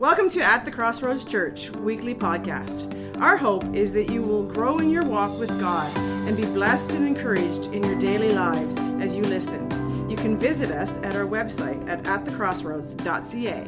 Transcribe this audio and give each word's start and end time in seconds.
Welcome 0.00 0.30
to 0.30 0.40
At 0.40 0.64
the 0.64 0.70
Crossroads 0.70 1.24
Church 1.26 1.68
weekly 1.72 2.14
podcast. 2.14 3.20
Our 3.20 3.36
hope 3.36 3.74
is 3.74 3.92
that 3.92 4.08
you 4.10 4.22
will 4.22 4.44
grow 4.44 4.78
in 4.78 4.88
your 4.88 5.04
walk 5.04 5.38
with 5.38 5.50
God 5.60 5.94
and 6.26 6.34
be 6.34 6.46
blessed 6.46 6.92
and 6.92 7.06
encouraged 7.06 7.66
in 7.66 7.82
your 7.82 7.98
daily 7.98 8.30
lives 8.30 8.78
as 8.98 9.14
you 9.14 9.20
listen. 9.20 10.08
You 10.08 10.16
can 10.16 10.38
visit 10.38 10.70
us 10.70 10.96
at 11.02 11.16
our 11.16 11.26
website 11.26 11.86
at 11.86 12.02
atthecrossroads.ca. 12.04 13.66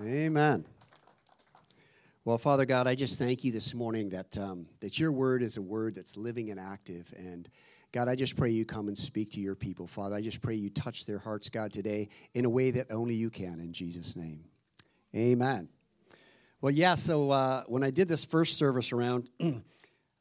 Amen. 0.00 0.64
Well, 2.24 2.38
Father 2.38 2.64
God, 2.64 2.86
I 2.86 2.94
just 2.94 3.18
thank 3.18 3.42
you 3.42 3.50
this 3.50 3.74
morning 3.74 4.10
that 4.10 4.38
um, 4.38 4.66
that 4.78 5.00
your 5.00 5.10
word 5.10 5.42
is 5.42 5.56
a 5.56 5.62
word 5.62 5.96
that's 5.96 6.16
living 6.16 6.50
and 6.52 6.60
active. 6.60 7.12
And 7.16 7.48
God, 7.90 8.06
I 8.06 8.14
just 8.14 8.36
pray 8.36 8.50
you 8.50 8.64
come 8.64 8.86
and 8.86 8.96
speak 8.96 9.32
to 9.32 9.40
your 9.40 9.56
people, 9.56 9.88
Father. 9.88 10.14
I 10.14 10.20
just 10.20 10.40
pray 10.40 10.54
you 10.54 10.70
touch 10.70 11.06
their 11.06 11.18
hearts, 11.18 11.48
God, 11.48 11.72
today 11.72 12.08
in 12.34 12.44
a 12.44 12.50
way 12.50 12.70
that 12.70 12.92
only 12.92 13.16
you 13.16 13.30
can. 13.30 13.58
In 13.58 13.72
Jesus' 13.72 14.14
name, 14.14 14.44
Amen. 15.14 15.68
Well, 16.60 16.72
yeah. 16.72 16.94
So 16.94 17.30
uh, 17.30 17.64
when 17.66 17.82
I 17.82 17.90
did 17.90 18.08
this 18.08 18.24
first 18.24 18.58
service 18.58 18.92
around. 18.92 19.28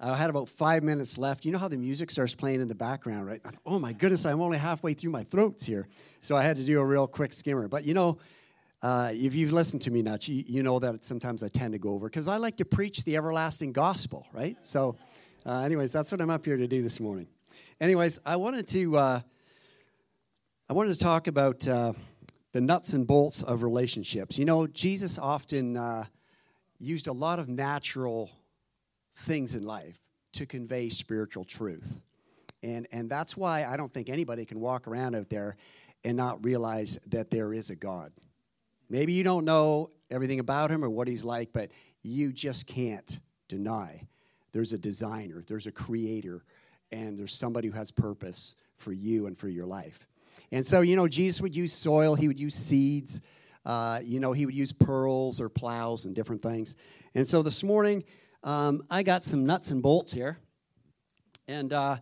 I 0.03 0.17
had 0.17 0.31
about 0.31 0.49
five 0.49 0.81
minutes 0.81 1.19
left. 1.19 1.45
You 1.45 1.51
know 1.51 1.59
how 1.59 1.67
the 1.67 1.77
music 1.77 2.09
starts 2.09 2.33
playing 2.33 2.59
in 2.59 2.67
the 2.67 2.73
background, 2.73 3.27
right? 3.27 3.39
Oh 3.67 3.77
my 3.77 3.93
goodness, 3.93 4.25
I'm 4.25 4.41
only 4.41 4.57
halfway 4.57 4.95
through 4.95 5.11
my 5.11 5.23
throats 5.23 5.63
here. 5.63 5.87
So 6.21 6.35
I 6.35 6.41
had 6.41 6.57
to 6.57 6.63
do 6.63 6.79
a 6.79 6.85
real 6.85 7.05
quick 7.05 7.31
skimmer. 7.33 7.67
But 7.67 7.85
you 7.85 7.93
know, 7.93 8.17
uh, 8.81 9.11
if 9.13 9.35
you've 9.35 9.51
listened 9.51 9.83
to 9.83 9.91
me 9.91 10.01
much, 10.01 10.27
you, 10.27 10.43
you, 10.47 10.63
know 10.63 10.79
that 10.79 11.03
sometimes 11.03 11.43
I 11.43 11.49
tend 11.49 11.73
to 11.73 11.77
go 11.77 11.91
over 11.91 12.09
because 12.09 12.27
I 12.27 12.37
like 12.37 12.57
to 12.57 12.65
preach 12.65 13.03
the 13.03 13.15
everlasting 13.15 13.73
gospel, 13.73 14.25
right? 14.33 14.57
So, 14.63 14.95
uh, 15.45 15.59
anyways, 15.59 15.91
that's 15.91 16.11
what 16.11 16.19
I'm 16.19 16.31
up 16.31 16.43
here 16.43 16.57
to 16.57 16.67
do 16.67 16.81
this 16.81 16.99
morning. 16.99 17.27
Anyways, 17.79 18.19
I 18.25 18.37
wanted 18.37 18.67
to 18.69 18.97
uh, 18.97 19.19
I 20.67 20.73
wanted 20.73 20.93
to 20.93 20.99
talk 20.99 21.27
about 21.27 21.67
uh, 21.67 21.93
the 22.53 22.61
nuts 22.61 22.93
and 22.93 23.07
bolts 23.07 23.43
of 23.43 23.63
relationships. 23.63 24.37
You 24.37 24.45
know, 24.45 24.67
Jesus 24.67 25.17
often 25.17 25.77
uh, 25.77 26.05
used 26.79 27.07
a 27.07 27.13
lot 27.13 27.39
of 27.39 27.47
natural 27.47 28.29
things 29.15 29.55
in 29.55 29.63
life 29.63 29.99
to 30.33 30.45
convey 30.45 30.89
spiritual 30.89 31.43
truth, 31.43 31.99
and 32.63 32.87
and 32.91 33.09
that's 33.09 33.35
why 33.35 33.65
I 33.65 33.77
don't 33.77 33.93
think 33.93 34.09
anybody 34.09 34.45
can 34.45 34.59
walk 34.59 34.87
around 34.87 35.15
out 35.15 35.29
there 35.29 35.55
and 36.03 36.17
not 36.17 36.43
realize 36.43 36.97
that 37.07 37.29
there 37.29 37.53
is 37.53 37.69
a 37.69 37.75
God. 37.75 38.11
Maybe 38.89 39.13
you 39.13 39.23
don't 39.23 39.45
know 39.45 39.91
everything 40.09 40.39
about 40.39 40.71
him 40.71 40.83
or 40.83 40.89
what 40.89 41.07
he's 41.07 41.23
like, 41.23 41.53
but 41.53 41.71
you 42.03 42.33
just 42.33 42.67
can't 42.67 43.19
deny 43.47 44.07
there's 44.51 44.73
a 44.73 44.77
designer, 44.77 45.43
there's 45.47 45.67
a 45.67 45.71
creator, 45.71 46.43
and 46.91 47.17
there's 47.17 47.33
somebody 47.33 47.69
who 47.69 47.73
has 47.73 47.91
purpose 47.91 48.55
for 48.75 48.91
you 48.91 49.27
and 49.27 49.37
for 49.37 49.47
your 49.47 49.65
life. 49.65 50.07
And 50.51 50.65
so, 50.65 50.81
you 50.81 50.95
know, 50.95 51.07
Jesus 51.07 51.41
would 51.41 51.55
use 51.55 51.73
soil, 51.73 52.15
he 52.15 52.27
would 52.27 52.39
use 52.39 52.55
seeds, 52.55 53.21
uh, 53.65 53.99
you 54.03 54.19
know, 54.19 54.33
he 54.33 54.45
would 54.45 54.55
use 54.55 54.73
pearls 54.73 55.39
or 55.39 55.49
plows 55.49 56.05
and 56.05 56.15
different 56.15 56.41
things. 56.41 56.75
And 57.15 57.25
so 57.27 57.41
this 57.41 57.63
morning, 57.63 58.03
um, 58.43 58.83
I 58.89 59.03
got 59.03 59.23
some 59.23 59.45
nuts 59.45 59.71
and 59.71 59.83
bolts 59.83 60.13
here. 60.13 60.39
And 61.47 61.73
uh, 61.73 61.97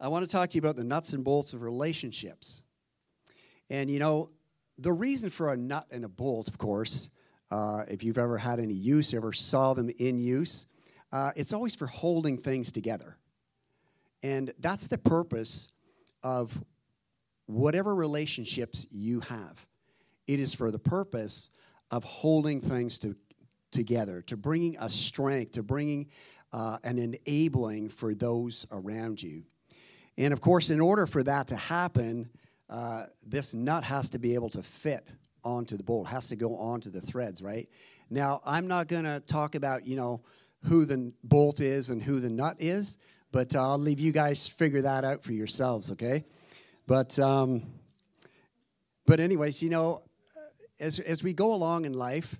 I 0.00 0.08
want 0.08 0.24
to 0.24 0.30
talk 0.30 0.50
to 0.50 0.54
you 0.54 0.60
about 0.60 0.76
the 0.76 0.84
nuts 0.84 1.12
and 1.12 1.24
bolts 1.24 1.52
of 1.52 1.62
relationships. 1.62 2.62
And, 3.70 3.90
you 3.90 3.98
know, 3.98 4.30
the 4.78 4.92
reason 4.92 5.30
for 5.30 5.52
a 5.52 5.56
nut 5.56 5.86
and 5.90 6.04
a 6.04 6.08
bolt, 6.08 6.48
of 6.48 6.58
course, 6.58 7.10
uh, 7.50 7.84
if 7.88 8.02
you've 8.02 8.18
ever 8.18 8.38
had 8.38 8.58
any 8.58 8.74
use, 8.74 9.14
ever 9.14 9.32
saw 9.32 9.74
them 9.74 9.90
in 9.98 10.18
use, 10.18 10.66
uh, 11.12 11.30
it's 11.36 11.52
always 11.52 11.74
for 11.74 11.86
holding 11.86 12.38
things 12.38 12.72
together. 12.72 13.16
And 14.22 14.52
that's 14.58 14.88
the 14.88 14.98
purpose 14.98 15.70
of 16.22 16.62
whatever 17.46 17.94
relationships 17.94 18.86
you 18.90 19.20
have. 19.20 19.66
It 20.26 20.40
is 20.40 20.54
for 20.54 20.70
the 20.70 20.78
purpose 20.78 21.50
of 21.90 22.04
holding 22.04 22.60
things 22.60 22.98
to, 22.98 23.14
together, 23.70 24.22
to 24.22 24.36
bringing 24.36 24.76
a 24.78 24.88
strength, 24.88 25.52
to 25.52 25.62
bringing 25.62 26.08
uh, 26.52 26.78
an 26.84 26.98
enabling 26.98 27.88
for 27.88 28.14
those 28.14 28.66
around 28.70 29.22
you. 29.22 29.44
And 30.16 30.32
of 30.32 30.40
course, 30.40 30.70
in 30.70 30.80
order 30.80 31.06
for 31.06 31.22
that 31.24 31.48
to 31.48 31.56
happen, 31.56 32.30
uh, 32.70 33.06
this 33.26 33.54
nut 33.54 33.84
has 33.84 34.10
to 34.10 34.18
be 34.18 34.34
able 34.34 34.48
to 34.50 34.62
fit 34.62 35.06
onto 35.42 35.76
the 35.76 35.82
bolt, 35.82 36.06
has 36.08 36.28
to 36.28 36.36
go 36.36 36.56
onto 36.56 36.90
the 36.90 37.00
threads, 37.00 37.42
right? 37.42 37.68
Now, 38.08 38.40
I'm 38.44 38.66
not 38.66 38.88
going 38.88 39.04
to 39.04 39.20
talk 39.26 39.54
about, 39.54 39.86
you 39.86 39.96
know, 39.96 40.22
who 40.64 40.84
the 40.86 41.12
bolt 41.24 41.60
is 41.60 41.90
and 41.90 42.02
who 42.02 42.20
the 42.20 42.30
nut 42.30 42.56
is, 42.58 42.98
but 43.32 43.54
I'll 43.54 43.78
leave 43.78 44.00
you 44.00 44.12
guys 44.12 44.48
figure 44.48 44.82
that 44.82 45.04
out 45.04 45.22
for 45.22 45.32
yourselves, 45.32 45.90
okay? 45.90 46.24
But, 46.86 47.18
um, 47.18 47.62
but 49.06 49.18
anyways, 49.18 49.62
you 49.62 49.70
know, 49.70 50.02
as, 50.78 50.98
as 51.00 51.22
we 51.22 51.32
go 51.32 51.54
along 51.54 51.86
in 51.86 51.94
life, 51.94 52.38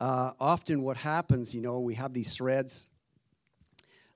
uh, 0.00 0.32
often 0.40 0.82
what 0.82 0.96
happens, 0.96 1.54
you 1.54 1.60
know, 1.60 1.78
we 1.78 1.94
have 1.94 2.12
these 2.12 2.34
threads, 2.34 2.88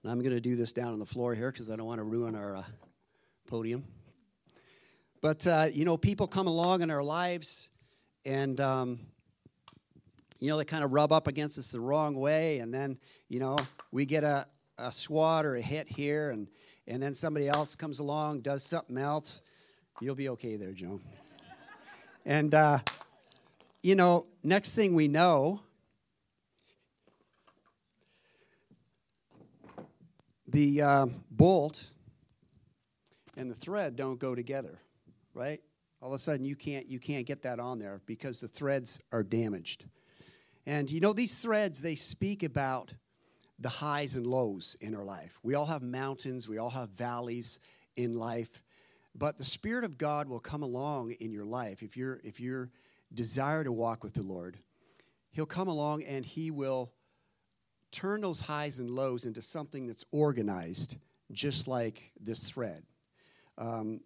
and 0.03 0.11
I'm 0.11 0.19
going 0.19 0.35
to 0.35 0.41
do 0.41 0.57
this 0.57 0.73
down 0.73 0.93
on 0.93 0.99
the 0.99 1.07
floor 1.07 1.35
here 1.35 1.53
because 1.53 1.71
I 1.71 1.77
don't 1.77 1.87
want 1.87 1.99
to 1.99 2.05
ruin 2.05 2.35
our 2.35 2.57
uh, 2.57 2.65
podium. 3.47 3.85
But, 5.21 5.47
uh, 5.47 5.69
you 5.73 5.85
know, 5.85 5.97
people 5.97 6.27
come 6.27 6.49
along 6.49 6.83
in 6.83 6.91
our 6.91 7.03
lives 7.03 7.71
and, 8.25 8.61
um, 8.61 9.01
you 10.41 10.49
know, 10.49 10.57
they 10.57 10.65
kind 10.65 10.85
of 10.85 10.93
rub 10.93 11.13
up 11.13 11.27
against 11.27 11.59
us 11.59 11.73
the 11.73 11.81
wrong 11.81 12.17
way. 12.17 12.59
And 12.59 12.73
then, 12.73 12.99
you 13.29 13.41
know, 13.41 13.57
we 13.91 14.07
get 14.07 14.23
a, 14.23 14.47
a 14.77 14.93
swat 14.93 15.45
or 15.45 15.57
a 15.57 15.61
hit 15.61 15.89
here. 15.89 16.31
And, 16.31 16.49
and 16.87 17.03
then 17.03 17.15
somebody 17.15 17.49
else 17.49 17.75
comes 17.75 17.99
along, 17.99 18.43
does 18.43 18.63
something 18.63 18.97
else. 18.97 19.43
You'll 20.01 20.15
be 20.15 20.29
okay 20.31 20.57
there, 20.57 20.73
Joan. 20.73 21.01
and, 22.25 22.55
uh, 22.55 22.79
you 23.83 23.95
know, 23.95 24.27
next 24.43 24.75
thing 24.75 24.95
we 24.95 25.09
know, 25.09 25.61
the 30.47 30.83
uh, 30.83 31.07
bolt 31.31 31.85
and 33.37 33.51
the 33.51 33.55
thread 33.55 33.97
don't 33.97 34.19
go 34.19 34.35
together 34.35 34.81
right? 35.39 35.61
All 36.03 36.13
of 36.13 36.17
a 36.17 36.19
sudden 36.19 36.45
you 36.45 36.57
can't 36.57 36.89
you 36.89 36.99
can't 36.99 37.27
get 37.27 37.43
that 37.43 37.61
on 37.61 37.79
there 37.79 38.01
because 38.07 38.41
the 38.41 38.49
threads 38.49 39.01
are 39.13 39.23
damaged. 39.23 39.85
And 40.67 40.91
you 40.91 41.01
know 41.01 41.13
these 41.13 41.41
threads 41.41 41.81
they 41.81 41.95
speak 41.95 42.43
about 42.43 42.93
the 43.59 43.69
highs 43.69 44.17
and 44.17 44.27
lows 44.27 44.77
in 44.81 44.95
our 44.95 45.05
life. 45.05 45.39
We 45.43 45.55
all 45.55 45.67
have 45.67 45.83
mountains, 45.83 46.49
we 46.49 46.59
all 46.59 46.71
have 46.71 46.91
valleys 46.91 47.61
in 47.97 48.17
life, 48.17 48.63
but 49.19 49.37
the 49.37 49.45
spirit 49.45 49.85
of 49.85 49.99
God 49.99 50.29
will 50.29 50.41
come 50.41 50.63
along 50.63 51.13
in 51.13 51.33
your 51.33 51.45
life 51.45 51.83
if 51.83 51.97
you're 51.97 52.21
if 52.23 52.39
you're 52.41 52.71
desire 53.13 53.65
to 53.65 53.73
walk 53.73 54.05
with 54.05 54.15
the 54.15 54.23
Lord. 54.23 54.59
He'll 55.31 55.47
come 55.47 55.69
along 55.69 56.05
and 56.05 56.25
he 56.25 56.51
will 56.51 56.93
turn 57.91 58.21
those 58.21 58.41
highs 58.41 58.79
and 58.79 58.91
lows 58.91 59.25
into 59.25 59.41
something 59.43 59.87
that's 59.87 60.05
organized, 60.13 60.97
just 61.33 61.67
like 61.67 62.13
this 62.21 62.49
thread. 62.49 62.85
Um, 63.57 64.01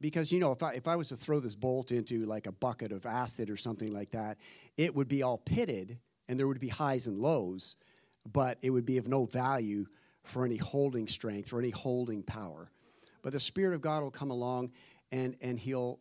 because 0.00 0.32
you 0.32 0.40
know 0.40 0.52
if 0.52 0.62
I, 0.62 0.72
if 0.74 0.88
I 0.88 0.96
was 0.96 1.08
to 1.08 1.16
throw 1.16 1.40
this 1.40 1.54
bolt 1.54 1.92
into 1.92 2.24
like 2.24 2.46
a 2.46 2.52
bucket 2.52 2.92
of 2.92 3.06
acid 3.06 3.50
or 3.50 3.56
something 3.56 3.92
like 3.92 4.10
that 4.10 4.38
it 4.76 4.94
would 4.94 5.08
be 5.08 5.22
all 5.22 5.38
pitted 5.38 5.98
and 6.28 6.38
there 6.38 6.46
would 6.46 6.60
be 6.60 6.68
highs 6.68 7.06
and 7.06 7.18
lows 7.18 7.76
but 8.30 8.58
it 8.62 8.70
would 8.70 8.86
be 8.86 8.96
of 8.96 9.08
no 9.08 9.26
value 9.26 9.86
for 10.22 10.46
any 10.46 10.56
holding 10.56 11.06
strength 11.06 11.52
or 11.52 11.58
any 11.58 11.70
holding 11.70 12.22
power 12.22 12.70
but 13.22 13.32
the 13.32 13.40
spirit 13.40 13.74
of 13.74 13.80
god 13.80 14.02
will 14.02 14.10
come 14.10 14.30
along 14.30 14.70
and 15.12 15.36
and 15.40 15.58
he'll 15.58 15.98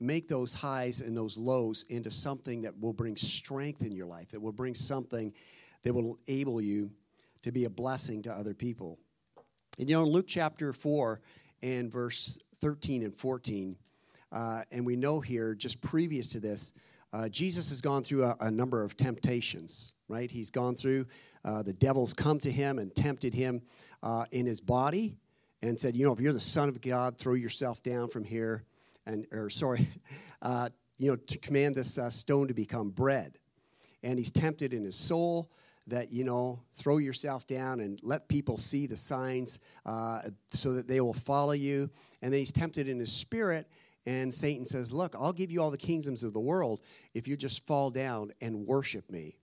make 0.00 0.26
those 0.28 0.52
highs 0.52 1.00
and 1.00 1.16
those 1.16 1.36
lows 1.38 1.84
into 1.88 2.10
something 2.10 2.60
that 2.62 2.78
will 2.80 2.92
bring 2.92 3.16
strength 3.16 3.82
in 3.82 3.92
your 3.92 4.06
life 4.06 4.30
that 4.30 4.40
will 4.40 4.52
bring 4.52 4.74
something 4.74 5.32
that 5.82 5.92
will 5.92 6.18
enable 6.26 6.60
you 6.60 6.90
to 7.42 7.52
be 7.52 7.64
a 7.64 7.70
blessing 7.70 8.22
to 8.22 8.32
other 8.32 8.54
people 8.54 8.98
and 9.78 9.88
you 9.88 9.94
know 9.94 10.02
in 10.02 10.08
luke 10.08 10.26
chapter 10.26 10.72
4 10.72 11.20
and 11.62 11.90
verse 11.90 12.38
13 12.60 13.02
and 13.02 13.14
14. 13.14 13.76
Uh, 14.32 14.62
and 14.70 14.84
we 14.84 14.96
know 14.96 15.20
here, 15.20 15.54
just 15.54 15.80
previous 15.80 16.28
to 16.28 16.40
this, 16.40 16.72
uh, 17.12 17.28
Jesus 17.28 17.68
has 17.68 17.80
gone 17.80 18.02
through 18.02 18.24
a, 18.24 18.36
a, 18.40 18.50
number 18.50 18.82
of 18.82 18.96
temptations, 18.96 19.92
right? 20.08 20.30
He's 20.30 20.50
gone 20.50 20.74
through, 20.74 21.06
uh, 21.44 21.62
the 21.62 21.74
devil's 21.74 22.12
come 22.12 22.40
to 22.40 22.50
him 22.50 22.78
and 22.78 22.94
tempted 22.94 23.34
him 23.34 23.62
uh, 24.02 24.24
in 24.32 24.46
his 24.46 24.60
body 24.60 25.16
and 25.68 25.80
said, 25.80 25.96
you 25.96 26.04
know, 26.04 26.12
if 26.12 26.20
you're 26.20 26.34
the 26.34 26.40
Son 26.40 26.68
of 26.68 26.80
God, 26.82 27.16
throw 27.16 27.32
yourself 27.32 27.82
down 27.82 28.08
from 28.08 28.22
here. 28.22 28.64
And, 29.06 29.26
or 29.32 29.48
sorry, 29.48 29.88
uh, 30.42 30.68
you 30.98 31.10
know, 31.10 31.16
to 31.16 31.38
command 31.38 31.74
this 31.74 31.96
uh, 31.96 32.10
stone 32.10 32.48
to 32.48 32.54
become 32.54 32.90
bread. 32.90 33.38
And 34.02 34.18
he's 34.18 34.30
tempted 34.30 34.74
in 34.74 34.84
his 34.84 34.96
soul 34.96 35.50
that 35.86 36.12
you 36.12 36.24
know 36.24 36.60
throw 36.74 36.98
yourself 36.98 37.46
down 37.46 37.80
and 37.80 37.98
let 38.02 38.28
people 38.28 38.56
see 38.56 38.86
the 38.86 38.96
signs 38.96 39.60
uh, 39.84 40.20
so 40.50 40.72
that 40.72 40.88
they 40.88 41.00
will 41.00 41.12
follow 41.12 41.52
you 41.52 41.90
and 42.22 42.32
then 42.32 42.38
he's 42.38 42.52
tempted 42.52 42.88
in 42.88 42.98
his 42.98 43.12
spirit 43.12 43.68
and 44.06 44.32
satan 44.32 44.64
says 44.64 44.94
look 44.94 45.14
i'll 45.14 45.30
give 45.30 45.50
you 45.50 45.60
all 45.60 45.70
the 45.70 45.76
kingdoms 45.76 46.24
of 46.24 46.32
the 46.32 46.40
world 46.40 46.80
if 47.12 47.28
you 47.28 47.36
just 47.36 47.66
fall 47.66 47.90
down 47.90 48.32
and 48.40 48.66
worship 48.66 49.10
me 49.10 49.36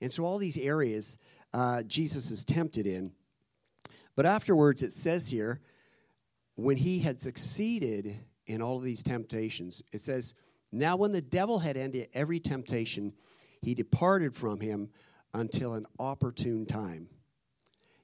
and 0.00 0.12
so 0.12 0.24
all 0.24 0.38
these 0.38 0.56
areas 0.56 1.18
uh, 1.52 1.82
jesus 1.82 2.30
is 2.30 2.44
tempted 2.44 2.86
in 2.86 3.10
but 4.16 4.26
afterwards 4.26 4.82
it 4.82 4.92
says 4.92 5.30
here 5.30 5.60
when 6.56 6.76
he 6.76 6.98
had 6.98 7.20
succeeded 7.20 8.16
in 8.46 8.60
all 8.60 8.76
of 8.76 8.82
these 8.82 9.02
temptations 9.02 9.82
it 9.92 10.00
says 10.00 10.34
Now, 10.72 10.96
when 10.96 11.12
the 11.12 11.22
devil 11.22 11.58
had 11.58 11.76
ended 11.76 12.08
every 12.14 12.40
temptation, 12.40 13.12
he 13.60 13.74
departed 13.74 14.34
from 14.34 14.60
him 14.60 14.90
until 15.34 15.74
an 15.74 15.86
opportune 15.98 16.66
time. 16.66 17.08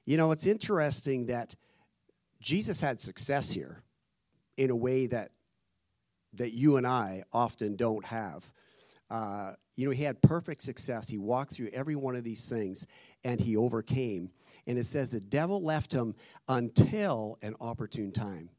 You 0.05 0.17
know, 0.17 0.31
it's 0.31 0.47
interesting 0.47 1.27
that 1.27 1.55
Jesus 2.39 2.81
had 2.81 3.01
success 3.01 3.51
here 3.51 3.83
in 4.57 4.69
a 4.69 4.75
way 4.75 5.07
that 5.07 5.31
that 6.33 6.51
you 6.51 6.77
and 6.77 6.85
I 6.85 7.23
often 7.33 7.75
don't 7.75 8.05
have. 8.05 8.51
Uh, 9.09 9.53
you 9.75 9.85
know, 9.85 9.91
he 9.91 10.03
had 10.03 10.21
perfect 10.21 10.61
success. 10.61 11.09
He 11.09 11.17
walked 11.17 11.53
through 11.53 11.69
every 11.73 11.95
one 11.95 12.15
of 12.15 12.23
these 12.23 12.47
things 12.47 12.85
and 13.23 13.39
he 13.39 13.57
overcame. 13.57 14.29
And 14.67 14.77
it 14.77 14.85
says 14.85 15.09
the 15.09 15.19
devil 15.19 15.63
left 15.63 15.91
him 15.91 16.15
until 16.47 17.37
an 17.41 17.55
opportune 17.59 18.11
time. 18.11 18.49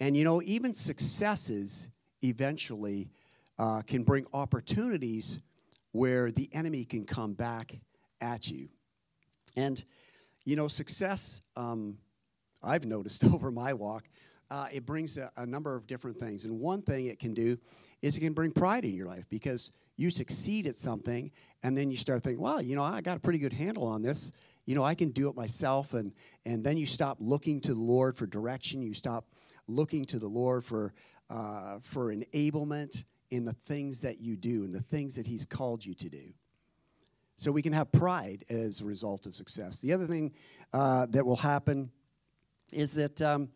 And 0.00 0.16
you 0.16 0.24
know, 0.24 0.42
even 0.42 0.74
successes 0.74 1.88
eventually 2.22 3.10
uh, 3.58 3.82
can 3.82 4.02
bring 4.02 4.26
opportunities 4.32 5.40
where 5.92 6.30
the 6.30 6.48
enemy 6.52 6.84
can 6.84 7.04
come 7.04 7.34
back 7.34 7.78
at 8.20 8.50
you. 8.50 8.68
And, 9.56 9.82
you 10.44 10.56
know, 10.56 10.68
success, 10.68 11.42
um, 11.56 11.98
I've 12.62 12.86
noticed 12.86 13.24
over 13.32 13.50
my 13.50 13.72
walk, 13.72 14.04
uh, 14.50 14.66
it 14.72 14.84
brings 14.84 15.16
a, 15.18 15.30
a, 15.36 15.46
number 15.46 15.76
of 15.76 15.86
different 15.86 16.18
things. 16.18 16.44
And 16.44 16.58
one 16.58 16.82
thing 16.82 17.06
it 17.06 17.18
can 17.18 17.34
do 17.34 17.56
is 18.02 18.16
it 18.16 18.20
can 18.20 18.32
bring 18.32 18.52
pride 18.52 18.84
in 18.84 18.94
your 18.94 19.06
life 19.06 19.24
because 19.28 19.72
you 19.96 20.10
succeed 20.10 20.66
at 20.66 20.74
something 20.74 21.30
and 21.62 21.76
then 21.76 21.90
you 21.90 21.96
start 21.96 22.22
thinking, 22.22 22.42
well, 22.42 22.62
you 22.62 22.74
know, 22.74 22.82
I 22.82 23.00
got 23.00 23.16
a 23.16 23.20
pretty 23.20 23.38
good 23.38 23.52
handle 23.52 23.86
on 23.86 24.02
this. 24.02 24.32
You 24.64 24.74
know, 24.74 24.84
I 24.84 24.94
can 24.94 25.10
do 25.10 25.28
it 25.28 25.36
myself. 25.36 25.92
And, 25.92 26.12
and 26.46 26.62
then 26.64 26.76
you 26.76 26.86
stop 26.86 27.18
looking 27.20 27.60
to 27.62 27.74
the 27.74 27.80
Lord 27.80 28.16
for 28.16 28.26
direction. 28.26 28.82
You 28.82 28.94
stop 28.94 29.26
looking 29.66 30.04
to 30.06 30.18
the 30.18 30.28
Lord 30.28 30.64
for, 30.64 30.94
uh, 31.28 31.80
for 31.80 32.14
enablement 32.14 33.04
in 33.30 33.44
the 33.44 33.52
things 33.52 34.00
that 34.00 34.20
you 34.20 34.36
do 34.36 34.64
and 34.64 34.72
the 34.72 34.82
things 34.82 35.16
that 35.16 35.26
He's 35.26 35.44
called 35.44 35.84
you 35.84 35.94
to 35.94 36.08
do. 36.08 36.32
So 37.36 37.50
we 37.52 37.62
can 37.62 37.72
have 37.72 37.90
pride 37.90 38.44
as 38.50 38.80
a 38.80 38.84
result 38.84 39.26
of 39.26 39.34
success. 39.34 39.80
The 39.80 39.92
other 39.92 40.06
thing 40.06 40.32
uh, 40.72 41.06
that 41.06 41.24
will 41.24 41.36
happen 41.36 41.90
is 42.72 42.94
that 42.94 43.20
um, 43.22 43.48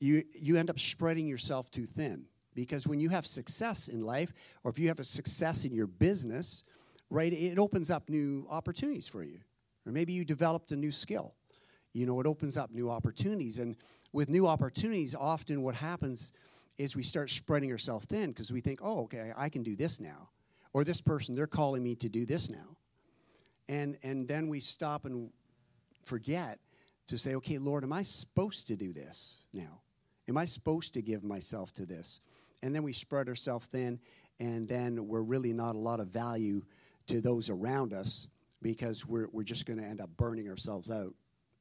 you, 0.00 0.22
you 0.38 0.56
end 0.56 0.70
up 0.70 0.78
spreading 0.78 1.26
yourself 1.26 1.70
too 1.70 1.86
thin. 1.86 2.26
Because 2.56 2.88
when 2.88 2.98
you 2.98 3.10
have 3.10 3.26
success 3.26 3.86
in 3.88 4.02
life, 4.02 4.32
or 4.64 4.70
if 4.70 4.78
you 4.78 4.88
have 4.88 4.98
a 4.98 5.04
success 5.04 5.64
in 5.64 5.74
your 5.74 5.86
business, 5.86 6.64
right, 7.10 7.32
it 7.32 7.58
opens 7.58 7.90
up 7.90 8.08
new 8.08 8.46
opportunities 8.50 9.06
for 9.06 9.22
you. 9.22 9.38
Or 9.86 9.92
maybe 9.92 10.12
you 10.12 10.24
developed 10.24 10.72
a 10.72 10.76
new 10.76 10.90
skill. 10.90 11.34
You 11.92 12.06
know, 12.06 12.18
it 12.20 12.26
opens 12.26 12.56
up 12.56 12.72
new 12.72 12.90
opportunities. 12.90 13.58
And 13.58 13.76
with 14.12 14.28
new 14.30 14.46
opportunities, 14.46 15.14
often 15.14 15.62
what 15.62 15.74
happens 15.76 16.32
is 16.78 16.96
we 16.96 17.02
start 17.02 17.30
spreading 17.30 17.70
ourselves 17.70 18.06
thin 18.06 18.30
because 18.30 18.50
we 18.50 18.60
think, 18.60 18.80
oh, 18.82 19.02
okay, 19.04 19.32
I 19.36 19.50
can 19.50 19.62
do 19.62 19.76
this 19.76 20.00
now. 20.00 20.30
Or 20.72 20.82
this 20.82 21.00
person, 21.00 21.34
they're 21.34 21.46
calling 21.46 21.82
me 21.82 21.94
to 21.96 22.08
do 22.08 22.26
this 22.26 22.50
now. 22.50 22.76
And, 23.68 23.98
and 24.02 24.26
then 24.26 24.48
we 24.48 24.60
stop 24.60 25.04
and 25.04 25.30
forget 26.02 26.58
to 27.08 27.18
say, 27.18 27.34
okay, 27.36 27.58
Lord, 27.58 27.84
am 27.84 27.92
I 27.92 28.02
supposed 28.02 28.66
to 28.68 28.76
do 28.76 28.92
this 28.92 29.42
now? 29.52 29.80
Am 30.28 30.36
I 30.36 30.44
supposed 30.44 30.94
to 30.94 31.02
give 31.02 31.22
myself 31.22 31.72
to 31.74 31.86
this? 31.86 32.20
And 32.66 32.74
then 32.74 32.82
we 32.82 32.92
spread 32.92 33.28
ourselves 33.28 33.66
thin, 33.66 34.00
and 34.40 34.66
then 34.66 35.06
we're 35.06 35.22
really 35.22 35.52
not 35.52 35.76
a 35.76 35.78
lot 35.78 36.00
of 36.00 36.08
value 36.08 36.64
to 37.06 37.20
those 37.20 37.48
around 37.48 37.92
us 37.92 38.26
because 38.60 39.06
we're, 39.06 39.28
we're 39.30 39.44
just 39.44 39.66
going 39.66 39.78
to 39.78 39.84
end 39.84 40.00
up 40.00 40.10
burning 40.16 40.48
ourselves 40.48 40.90
out 40.90 41.14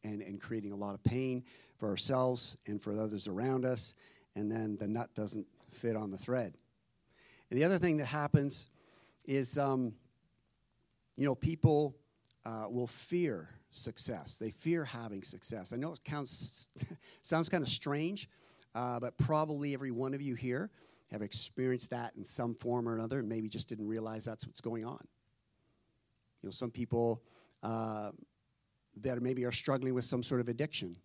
and, 0.03 0.23
and 0.23 0.41
creating 0.41 0.71
a 0.71 0.75
lot 0.75 0.95
of 0.95 1.03
pain 1.03 1.43
for 1.77 1.89
ourselves 1.89 2.57
and 2.65 2.81
for 2.81 2.91
others 2.99 3.27
around 3.27 3.65
us. 3.65 3.93
And 4.35 4.51
then 4.51 4.77
the 4.77 4.87
nut 4.87 5.13
doesn't 5.13 5.45
fit 5.69 5.95
on 5.95 6.09
the 6.09 6.17
thread. 6.17 6.55
And 7.51 7.59
the 7.59 7.63
other 7.63 7.77
thing 7.77 7.97
that 7.97 8.07
happens 8.07 8.67
is, 9.27 9.59
um, 9.59 9.93
you 11.17 11.25
know, 11.25 11.35
people 11.35 11.95
uh, 12.45 12.65
will 12.67 12.87
fear 12.87 13.47
success. 13.69 14.39
They 14.39 14.49
fear 14.49 14.83
having 14.83 15.21
success. 15.21 15.71
I 15.71 15.77
know 15.77 15.93
it 15.93 16.03
counts, 16.03 16.69
sounds 17.21 17.47
kind 17.47 17.61
of 17.61 17.69
strange, 17.69 18.27
uh, 18.73 18.99
but 18.99 19.15
probably 19.19 19.75
every 19.75 19.91
one 19.91 20.15
of 20.15 20.21
you 20.23 20.33
here 20.33 20.71
have 21.11 21.21
experienced 21.21 21.91
that 21.91 22.13
in 22.15 22.23
some 22.23 22.55
form 22.55 22.87
or 22.87 22.95
another 22.95 23.19
and 23.19 23.29
maybe 23.29 23.47
just 23.47 23.69
didn't 23.69 23.87
realize 23.87 24.25
that's 24.25 24.45
what's 24.45 24.61
going 24.61 24.85
on. 24.85 25.07
You 26.41 26.47
know, 26.47 26.51
some 26.51 26.71
people 26.71 27.21
uh, 27.63 28.11
that 29.01 29.21
maybe 29.21 29.45
are 29.45 29.51
struggling 29.51 29.93
with 29.93 30.05
some 30.05 30.23
sort 30.23 30.41
of 30.41 30.49
addiction, 30.49 30.95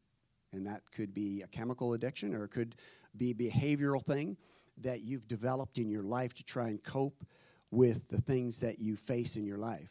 and 0.52 0.66
that 0.66 0.82
could 0.92 1.14
be 1.14 1.42
a 1.42 1.46
chemical 1.46 1.94
addiction 1.94 2.34
or 2.34 2.44
it 2.44 2.50
could 2.50 2.74
be 3.16 3.30
a 3.30 3.34
behavioral 3.34 4.04
thing 4.04 4.36
that 4.78 5.00
you've 5.02 5.28
developed 5.28 5.78
in 5.78 5.88
your 5.88 6.02
life 6.02 6.34
to 6.34 6.44
try 6.44 6.68
and 6.68 6.82
cope 6.82 7.24
with 7.70 8.08
the 8.08 8.20
things 8.20 8.60
that 8.60 8.78
you 8.78 8.96
face 8.96 9.36
in 9.36 9.46
your 9.46 9.58
life. 9.58 9.90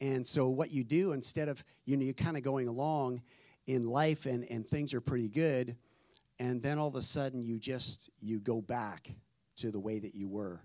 And 0.00 0.26
so 0.26 0.48
what 0.48 0.70
you 0.70 0.84
do 0.84 1.12
instead 1.12 1.48
of 1.48 1.62
you 1.84 1.96
know 1.96 2.04
you're 2.04 2.14
kind 2.14 2.36
of 2.36 2.42
going 2.42 2.68
along 2.68 3.22
in 3.66 3.84
life 3.84 4.26
and, 4.26 4.44
and 4.50 4.66
things 4.66 4.94
are 4.94 5.00
pretty 5.00 5.28
good, 5.28 5.76
and 6.38 6.62
then 6.62 6.78
all 6.78 6.88
of 6.88 6.96
a 6.96 7.02
sudden 7.02 7.42
you 7.42 7.58
just 7.58 8.10
you 8.20 8.38
go 8.40 8.60
back 8.60 9.10
to 9.56 9.70
the 9.70 9.80
way 9.80 9.98
that 9.98 10.14
you 10.14 10.28
were. 10.28 10.60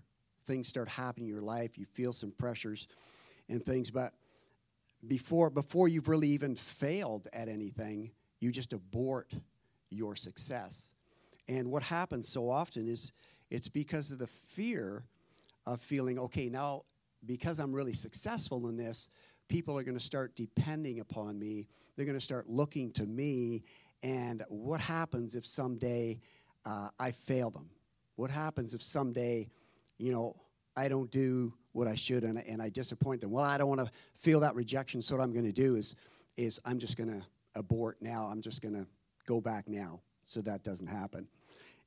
Things 0.46 0.68
start 0.68 0.88
happening 0.88 1.28
in 1.28 1.34
your 1.34 1.42
life, 1.42 1.78
you 1.78 1.86
feel 1.86 2.12
some 2.12 2.30
pressures 2.30 2.86
and 3.48 3.64
things, 3.64 3.90
but 3.90 4.14
before 5.06 5.50
before 5.50 5.88
you've 5.88 6.08
really 6.08 6.28
even 6.28 6.54
failed 6.54 7.26
at 7.32 7.48
anything, 7.48 8.10
you 8.40 8.52
just 8.52 8.72
abort 8.72 9.32
your 9.90 10.16
success. 10.16 10.94
And 11.48 11.70
what 11.70 11.82
happens 11.82 12.28
so 12.28 12.50
often 12.50 12.88
is 12.88 13.12
it's 13.50 13.68
because 13.68 14.10
of 14.10 14.18
the 14.18 14.26
fear 14.26 15.04
of 15.66 15.80
feeling, 15.80 16.18
okay, 16.18 16.48
now 16.48 16.82
because 17.26 17.58
I'm 17.58 17.72
really 17.72 17.92
successful 17.92 18.68
in 18.68 18.76
this, 18.76 19.10
people 19.48 19.78
are 19.78 19.82
going 19.82 19.96
to 19.96 20.04
start 20.04 20.36
depending 20.36 21.00
upon 21.00 21.38
me. 21.38 21.68
They're 21.96 22.06
going 22.06 22.18
to 22.18 22.24
start 22.24 22.48
looking 22.48 22.92
to 22.92 23.04
me. 23.04 23.64
And 24.04 24.44
what 24.48 24.82
happens 24.82 25.34
if 25.34 25.46
someday 25.46 26.20
uh, 26.66 26.90
I 27.00 27.10
fail 27.10 27.50
them? 27.50 27.70
What 28.16 28.30
happens 28.30 28.74
if 28.74 28.82
someday, 28.82 29.48
you 29.98 30.12
know, 30.12 30.36
I 30.76 30.88
don't 30.88 31.10
do 31.10 31.54
what 31.72 31.88
I 31.88 31.94
should 31.94 32.22
and, 32.22 32.38
and 32.46 32.60
I 32.60 32.68
disappoint 32.68 33.22
them? 33.22 33.30
Well, 33.30 33.42
I 33.42 33.56
don't 33.56 33.68
want 33.68 33.80
to 33.80 33.90
feel 34.14 34.40
that 34.40 34.54
rejection. 34.54 35.00
So 35.00 35.16
what 35.16 35.24
I'm 35.24 35.32
going 35.32 35.46
to 35.46 35.52
do 35.52 35.76
is, 35.76 35.94
is 36.36 36.60
I'm 36.66 36.78
just 36.78 36.98
going 36.98 37.08
to 37.08 37.24
abort 37.54 37.96
now. 38.02 38.26
I'm 38.26 38.42
just 38.42 38.60
going 38.60 38.74
to 38.74 38.86
go 39.26 39.40
back 39.40 39.68
now 39.68 40.02
so 40.22 40.42
that 40.42 40.62
doesn't 40.62 40.86
happen. 40.86 41.26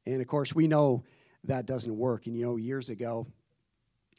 And 0.08 0.20
of 0.20 0.28
course, 0.28 0.56
we 0.56 0.68
know 0.68 1.04
that 1.44 1.68
doesn't 1.68 1.96
work. 1.96 2.26
And 2.26 2.36
you 2.36 2.46
know, 2.46 2.56
years 2.56 2.90
ago, 2.90 3.28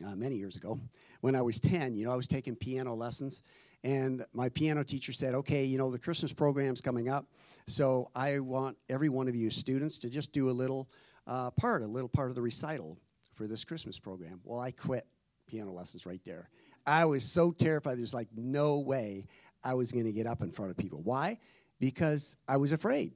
uh, 0.06 0.15
many 0.15 0.37
years 0.37 0.55
ago, 0.55 0.79
when 1.21 1.35
I 1.35 1.43
was 1.43 1.59
10, 1.59 1.97
you 1.97 2.05
know, 2.05 2.12
I 2.12 2.17
was 2.17 2.29
taking 2.29 2.55
piano 2.55 2.95
lessons. 2.95 3.43
And 3.85 4.25
my 4.32 4.49
piano 4.49 4.82
teacher 4.82 5.12
said, 5.12 5.35
okay, 5.35 5.64
you 5.64 5.78
know, 5.78 5.90
the 5.90 5.99
Christmas 5.99 6.32
program's 6.32 6.80
coming 6.80 7.08
up. 7.08 7.26
So 7.66 8.11
I 8.14 8.40
want 8.40 8.76
every 8.88 9.08
one 9.08 9.28
of 9.28 9.37
you 9.37 9.50
students 9.50 9.99
to 10.00 10.11
just 10.11 10.32
do 10.32 10.50
a 10.50 10.52
little 10.52 10.88
uh, 11.26 11.50
part, 11.52 11.82
a 11.82 11.87
little 11.87 12.08
part 12.08 12.30
of 12.30 12.35
the 12.35 12.42
recital 12.42 12.99
for 13.35 13.47
this 13.47 13.64
Christmas 13.64 13.99
program. 13.99 14.40
Well, 14.42 14.61
I 14.61 14.73
quit 14.73 15.06
piano 15.47 15.73
lessons 15.73 16.06
right 16.06 16.20
there. 16.25 16.49
I 16.87 17.04
was 17.04 17.23
so 17.25 17.52
terrified. 17.52 17.99
There's 17.99 18.14
like 18.14 18.28
no 18.35 18.78
way 18.78 19.26
I 19.62 19.75
was 19.75 19.92
going 19.92 20.06
to 20.06 20.12
get 20.12 20.26
up 20.26 20.42
in 20.42 20.50
front 20.50 20.70
of 20.70 20.76
people. 20.76 21.00
Why? 21.02 21.38
Because 21.78 22.37
I 22.49 22.56
was 22.56 22.73
afraid, 22.73 23.12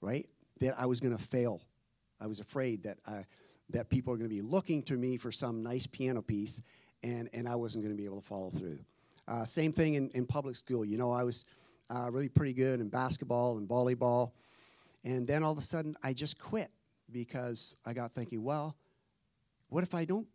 right? 0.00 0.28
That 0.60 0.78
I 0.78 0.86
was 0.86 1.00
going 1.00 1.16
to 1.16 1.22
fail. 1.22 1.62
I 2.20 2.26
was 2.26 2.40
afraid 2.40 2.82
that 2.82 2.98
I, 3.06 3.24
that 3.70 3.88
people 3.88 4.12
are 4.12 4.16
going 4.16 4.28
to 4.28 4.34
be 4.34 4.42
looking 4.42 4.82
to 4.84 4.96
me 4.96 5.16
for 5.16 5.32
some 5.32 5.62
nice 5.62 5.86
piano 5.86 6.20
piece, 6.20 6.60
and, 7.02 7.28
and 7.32 7.48
I 7.48 7.56
wasn't 7.56 7.84
going 7.84 7.96
to 7.96 8.00
be 8.00 8.06
able 8.06 8.20
to 8.20 8.26
follow 8.26 8.50
through. 8.50 8.78
Uh, 9.28 9.44
same 9.44 9.72
thing 9.72 9.94
in, 9.94 10.08
in 10.10 10.26
public 10.26 10.56
school. 10.56 10.84
You 10.84 10.98
know, 10.98 11.12
I 11.12 11.22
was 11.24 11.44
uh, 11.90 12.10
really 12.10 12.28
pretty 12.28 12.52
good 12.52 12.80
in 12.80 12.88
basketball 12.88 13.58
and 13.58 13.68
volleyball, 13.68 14.32
and 15.04 15.26
then 15.26 15.42
all 15.42 15.52
of 15.52 15.58
a 15.58 15.62
sudden 15.62 15.96
I 16.02 16.12
just 16.12 16.38
quit 16.38 16.70
because 17.10 17.76
I 17.84 17.92
got 17.92 18.12
thinking, 18.12 18.42
well, 18.42 18.76
what 19.68 19.84
if 19.84 19.94
I 19.94 20.04
don't 20.04 20.26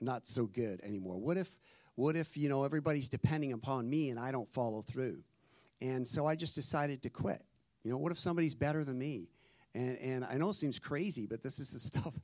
not 0.00 0.26
so 0.26 0.46
good 0.46 0.80
anymore? 0.82 1.18
What 1.18 1.36
if 1.36 1.56
what 1.94 2.14
if 2.14 2.36
you 2.36 2.48
know 2.48 2.64
everybody's 2.64 3.08
depending 3.08 3.52
upon 3.52 3.88
me 3.88 4.10
and 4.10 4.20
I 4.20 4.30
don't 4.30 4.52
follow 4.52 4.82
through? 4.82 5.22
And 5.80 6.06
so 6.06 6.26
I 6.26 6.36
just 6.36 6.54
decided 6.54 7.02
to 7.02 7.10
quit. 7.10 7.42
You 7.82 7.90
know, 7.90 7.98
what 7.98 8.12
if 8.12 8.18
somebody's 8.18 8.54
better 8.54 8.84
than 8.84 8.98
me? 8.98 9.28
And, 9.74 9.98
and 9.98 10.24
I 10.24 10.36
know 10.36 10.50
it 10.50 10.54
seems 10.54 10.78
crazy, 10.78 11.26
but 11.26 11.42
this 11.42 11.58
is 11.58 11.72
the 11.72 11.78
stuff, 11.98 12.14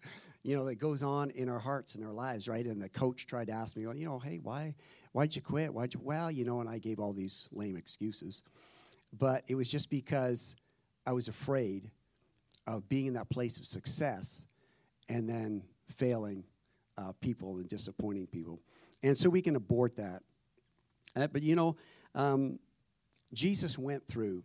you 0.42 0.56
know, 0.56 0.64
that 0.64 0.76
goes 0.76 1.02
on 1.02 1.30
in 1.30 1.48
our 1.48 1.58
hearts 1.58 1.94
and 1.94 2.04
our 2.04 2.12
lives, 2.12 2.48
right? 2.48 2.64
And 2.64 2.80
the 2.80 2.88
coach 2.88 3.26
tried 3.26 3.48
to 3.48 3.52
ask 3.52 3.76
me, 3.76 3.86
well, 3.86 3.96
you 3.96 4.06
know, 4.06 4.18
hey, 4.18 4.38
why, 4.42 4.74
why'd 5.12 5.34
you 5.34 5.42
quit? 5.42 5.72
Why'd 5.72 5.94
you, 5.94 6.00
well, 6.02 6.30
you 6.30 6.44
know, 6.44 6.60
and 6.60 6.68
I 6.68 6.78
gave 6.78 6.98
all 6.98 7.12
these 7.12 7.48
lame 7.52 7.76
excuses. 7.76 8.42
But 9.18 9.44
it 9.46 9.54
was 9.54 9.70
just 9.70 9.90
because 9.90 10.56
I 11.06 11.12
was 11.12 11.28
afraid 11.28 11.90
of 12.66 12.88
being 12.88 13.06
in 13.06 13.14
that 13.14 13.28
place 13.28 13.58
of 13.58 13.66
success 13.66 14.46
and 15.08 15.28
then 15.28 15.62
failing 15.88 16.44
uh, 16.96 17.12
people 17.20 17.56
and 17.56 17.68
disappointing 17.68 18.26
people. 18.26 18.60
And 19.02 19.16
so 19.16 19.28
we 19.28 19.42
can 19.42 19.56
abort 19.56 19.96
that. 19.96 20.22
Uh, 21.16 21.26
but 21.26 21.42
you 21.42 21.56
know, 21.56 21.76
um, 22.14 22.58
Jesus 23.34 23.78
went 23.78 24.06
through 24.06 24.44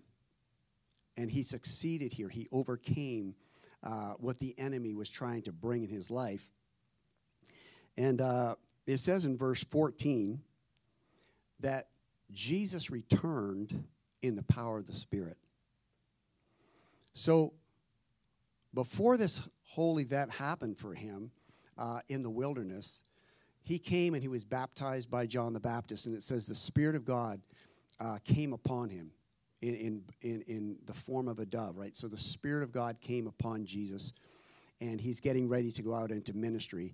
and 1.15 1.29
he 1.29 1.43
succeeded 1.43 2.13
here. 2.13 2.29
He 2.29 2.47
overcame 2.51 3.35
uh, 3.83 4.13
what 4.19 4.37
the 4.39 4.55
enemy 4.57 4.93
was 4.93 5.09
trying 5.09 5.43
to 5.43 5.51
bring 5.51 5.83
in 5.83 5.89
his 5.89 6.09
life. 6.11 6.49
And 7.97 8.21
uh, 8.21 8.55
it 8.85 8.97
says 8.97 9.25
in 9.25 9.37
verse 9.37 9.63
14 9.63 10.39
that 11.59 11.87
Jesus 12.31 12.89
returned 12.89 13.85
in 14.21 14.35
the 14.35 14.43
power 14.43 14.77
of 14.77 14.87
the 14.87 14.93
Spirit. 14.93 15.37
So 17.13 17.53
before 18.73 19.17
this 19.17 19.41
whole 19.63 19.99
event 19.99 20.31
happened 20.31 20.77
for 20.77 20.93
him 20.93 21.31
uh, 21.77 21.99
in 22.09 22.21
the 22.21 22.29
wilderness, 22.29 23.03
he 23.63 23.79
came 23.79 24.13
and 24.13 24.23
he 24.23 24.29
was 24.29 24.45
baptized 24.45 25.09
by 25.09 25.25
John 25.25 25.53
the 25.53 25.59
Baptist, 25.59 26.05
and 26.05 26.15
it 26.15 26.23
says 26.23 26.45
the 26.45 26.55
Spirit 26.55 26.95
of 26.95 27.03
God 27.03 27.41
uh, 27.99 28.19
came 28.23 28.53
upon 28.53 28.89
him 28.89 29.11
in, 29.61 30.03
in, 30.21 30.41
in, 30.47 30.77
the 30.85 30.93
form 30.93 31.27
of 31.27 31.39
a 31.39 31.45
dove, 31.45 31.77
right? 31.77 31.95
So 31.95 32.07
the 32.07 32.17
Spirit 32.17 32.63
of 32.63 32.71
God 32.71 33.01
came 33.01 33.27
upon 33.27 33.65
Jesus, 33.65 34.13
and 34.79 35.01
he's 35.01 35.19
getting 35.19 35.49
ready 35.49 35.71
to 35.71 35.81
go 35.81 35.93
out 35.93 36.11
into 36.11 36.33
ministry. 36.33 36.93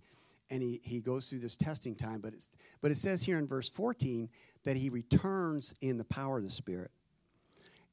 And 0.50 0.64
he, 0.64 0.80
he 0.84 1.02
goes 1.02 1.30
through 1.30 1.40
this 1.40 1.58
testing 1.58 1.96
time, 1.96 2.22
but, 2.22 2.34
it's, 2.34 2.50
but 2.82 2.92
it 2.92 2.98
says 2.98 3.24
here 3.24 3.38
in 3.38 3.48
verse 3.48 3.70
14 3.70 4.30
that 4.64 4.78
he 4.78 4.90
returns 4.90 5.74
in 5.82 5.98
the 5.98 6.04
power 6.06 6.38
of 6.38 6.44
the 6.44 6.50
Spirit. 6.50 6.92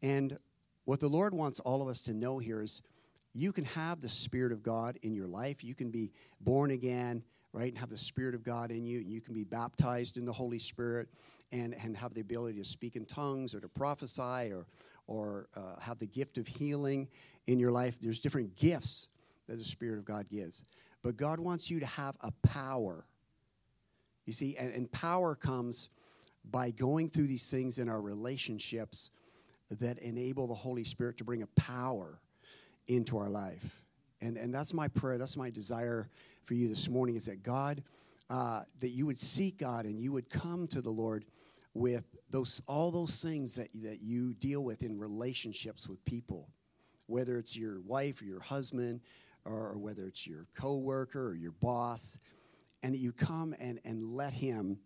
And 0.02 0.38
what 0.84 1.00
the 1.00 1.08
Lord 1.08 1.34
wants 1.34 1.60
all 1.60 1.82
of 1.82 1.88
us 1.88 2.02
to 2.04 2.14
know 2.14 2.38
here 2.38 2.62
is 2.62 2.82
you 3.32 3.52
can 3.52 3.64
have 3.64 4.00
the 4.00 4.08
Spirit 4.08 4.52
of 4.52 4.62
God 4.62 4.98
in 5.02 5.14
your 5.14 5.26
life. 5.26 5.62
You 5.62 5.74
can 5.74 5.90
be 5.90 6.10
born 6.40 6.70
again, 6.70 7.22
right, 7.52 7.68
and 7.68 7.78
have 7.78 7.90
the 7.90 7.98
Spirit 7.98 8.34
of 8.34 8.42
God 8.42 8.70
in 8.70 8.84
you. 8.84 8.98
And 8.98 9.10
You 9.10 9.20
can 9.20 9.34
be 9.34 9.44
baptized 9.44 10.16
in 10.16 10.24
the 10.24 10.32
Holy 10.32 10.58
Spirit 10.58 11.08
and, 11.52 11.74
and 11.82 11.96
have 11.96 12.14
the 12.14 12.20
ability 12.20 12.58
to 12.58 12.64
speak 12.64 12.96
in 12.96 13.04
tongues 13.04 13.54
or 13.54 13.60
to 13.60 13.68
prophesy 13.68 14.52
or, 14.52 14.66
or 15.06 15.48
uh, 15.56 15.78
have 15.80 15.98
the 15.98 16.06
gift 16.06 16.38
of 16.38 16.46
healing 16.46 17.08
in 17.46 17.58
your 17.58 17.72
life. 17.72 18.00
There's 18.00 18.20
different 18.20 18.56
gifts 18.56 19.08
that 19.48 19.56
the 19.56 19.64
Spirit 19.64 19.98
of 19.98 20.04
God 20.04 20.28
gives. 20.28 20.64
But 21.02 21.16
God 21.16 21.40
wants 21.40 21.70
you 21.70 21.80
to 21.80 21.86
have 21.86 22.16
a 22.20 22.32
power. 22.46 23.04
You 24.26 24.32
see, 24.32 24.56
and, 24.56 24.72
and 24.72 24.90
power 24.92 25.34
comes 25.34 25.88
by 26.44 26.70
going 26.70 27.10
through 27.10 27.26
these 27.26 27.50
things 27.50 27.78
in 27.78 27.88
our 27.88 28.00
relationships 28.00 29.10
that 29.70 29.98
enable 29.98 30.46
the 30.46 30.54
Holy 30.54 30.84
Spirit 30.84 31.18
to 31.18 31.24
bring 31.24 31.42
a 31.42 31.46
power 31.48 32.20
into 32.88 33.18
our 33.18 33.28
life. 33.28 33.82
And, 34.20 34.36
and 34.36 34.52
that's 34.52 34.74
my 34.74 34.88
prayer, 34.88 35.18
that's 35.18 35.36
my 35.36 35.50
desire 35.50 36.08
for 36.44 36.54
you 36.54 36.68
this 36.68 36.88
morning 36.88 37.16
is 37.16 37.26
that 37.26 37.42
God, 37.42 37.82
uh, 38.28 38.62
that 38.80 38.88
you 38.88 39.06
would 39.06 39.18
seek 39.18 39.58
God 39.58 39.84
and 39.84 40.00
you 40.00 40.12
would 40.12 40.28
come 40.28 40.66
to 40.68 40.82
the 40.82 40.90
Lord 40.90 41.24
with 41.74 42.04
those 42.30 42.60
all 42.66 42.90
those 42.90 43.22
things 43.22 43.54
that, 43.54 43.68
that 43.82 44.00
you 44.02 44.34
deal 44.34 44.64
with 44.64 44.82
in 44.82 44.98
relationships 44.98 45.88
with 45.88 46.04
people, 46.04 46.48
whether 47.06 47.38
it's 47.38 47.56
your 47.56 47.80
wife 47.82 48.20
or 48.20 48.24
your 48.24 48.40
husband, 48.40 49.00
or 49.44 49.78
whether 49.78 50.06
it's 50.06 50.26
your 50.26 50.46
coworker 50.54 51.28
or 51.28 51.34
your 51.36 51.52
boss, 51.52 52.18
and 52.82 52.94
that 52.94 52.98
you 52.98 53.12
come 53.12 53.54
and, 53.60 53.80
and 53.84 54.02
let 54.02 54.32
him 54.32 54.78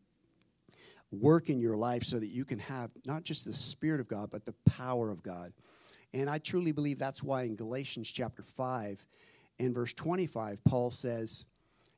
work 1.21 1.51
in 1.51 1.61
your 1.61 1.77
life 1.77 2.03
so 2.05 2.19
that 2.19 2.29
you 2.29 2.45
can 2.45 2.59
have 2.59 2.91
not 3.05 3.25
just 3.25 3.45
the 3.45 3.53
Spirit 3.53 4.01
of 4.01 4.09
God, 4.09 4.31
but 4.31 4.45
the 4.45 4.55
power 4.67 5.11
of 5.11 5.23
God. 5.23 5.53
And 6.13 6.31
I 6.31 6.39
truly 6.39 6.73
believe 6.73 6.99
that's 6.99 7.23
why 7.23 7.43
in 7.43 7.57
Galatians 7.57 8.11
chapter 8.11 8.43
5 8.43 9.05
and 9.59 9.75
verse 9.75 9.93
25, 9.93 10.63
Paul 10.65 10.91
says, 10.91 11.45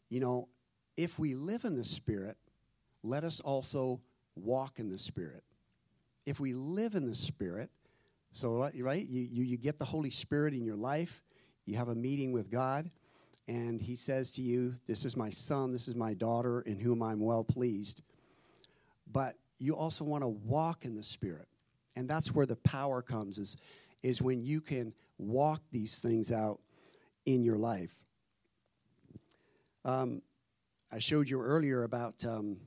you 0.08 0.20
know, 0.20 0.48
if 0.96 1.18
we 1.18 1.34
live 1.34 1.64
in 1.64 1.76
the 1.76 1.84
Spirit, 1.84 2.36
let 3.02 3.24
us 3.24 3.40
also 3.40 4.00
walk 4.34 4.78
in 4.78 4.88
the 4.88 4.98
Spirit. 4.98 5.44
If 6.24 6.40
we 6.40 6.54
live 6.54 6.94
in 6.94 7.06
the 7.06 7.14
Spirit, 7.14 7.70
so, 8.32 8.70
right, 8.78 9.06
you, 9.08 9.22
you, 9.22 9.44
you 9.44 9.56
get 9.56 9.78
the 9.78 9.84
Holy 9.86 10.10
Spirit 10.10 10.52
in 10.52 10.64
your 10.64 10.76
life, 10.76 11.22
you 11.64 11.76
have 11.76 11.88
a 11.88 11.94
meeting 11.94 12.32
with 12.32 12.50
God, 12.50 12.90
and 13.48 13.80
He 13.80 13.96
says 13.96 14.30
to 14.32 14.42
you, 14.42 14.74
This 14.86 15.04
is 15.04 15.16
my 15.16 15.30
son, 15.30 15.72
this 15.72 15.88
is 15.88 15.94
my 15.94 16.12
daughter, 16.12 16.60
in 16.60 16.78
whom 16.78 17.02
I'm 17.02 17.20
well 17.20 17.44
pleased. 17.44 18.02
But 19.10 19.36
you 19.58 19.76
also 19.76 20.04
want 20.04 20.22
to 20.22 20.28
walk 20.28 20.84
in 20.84 20.94
the 20.94 21.02
Spirit. 21.02 21.48
And 21.96 22.08
that's 22.08 22.34
where 22.34 22.46
the 22.46 22.56
power 22.56 23.02
comes, 23.02 23.38
is, 23.38 23.56
is 24.02 24.20
when 24.20 24.42
you 24.42 24.60
can 24.60 24.92
walk 25.18 25.62
these 25.72 25.98
things 25.98 26.30
out 26.30 26.60
in 27.24 27.42
your 27.42 27.56
life. 27.56 27.94
Um, 29.84 30.22
I 30.92 30.98
showed 30.98 31.28
you 31.28 31.40
earlier 31.40 31.84
about, 31.84 32.24
um, 32.24 32.58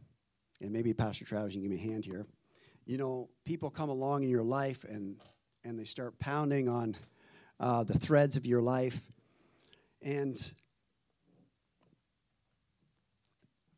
and 0.62 0.72
maybe 0.72 0.93
Pastor 0.93 1.25
Travis, 1.25 1.53
you 1.53 1.62
can 1.62 1.69
give 1.69 1.79
me 1.79 1.86
a 1.86 1.91
hand 1.91 2.05
here. 2.05 2.25
You 2.86 2.98
know, 2.98 3.29
people 3.46 3.69
come 3.69 3.89
along 3.89 4.24
in 4.24 4.29
your 4.29 4.43
life 4.43 4.84
and, 4.84 5.17
and 5.63 5.77
they 5.77 5.86
start 5.86 6.17
pounding 6.19 6.67
on 6.67 6.96
uh, 7.60 7.84
the 7.84 7.98
threads 7.98 8.36
of 8.36 8.46
your 8.46 8.62
life. 8.62 9.00
And, 10.01 10.53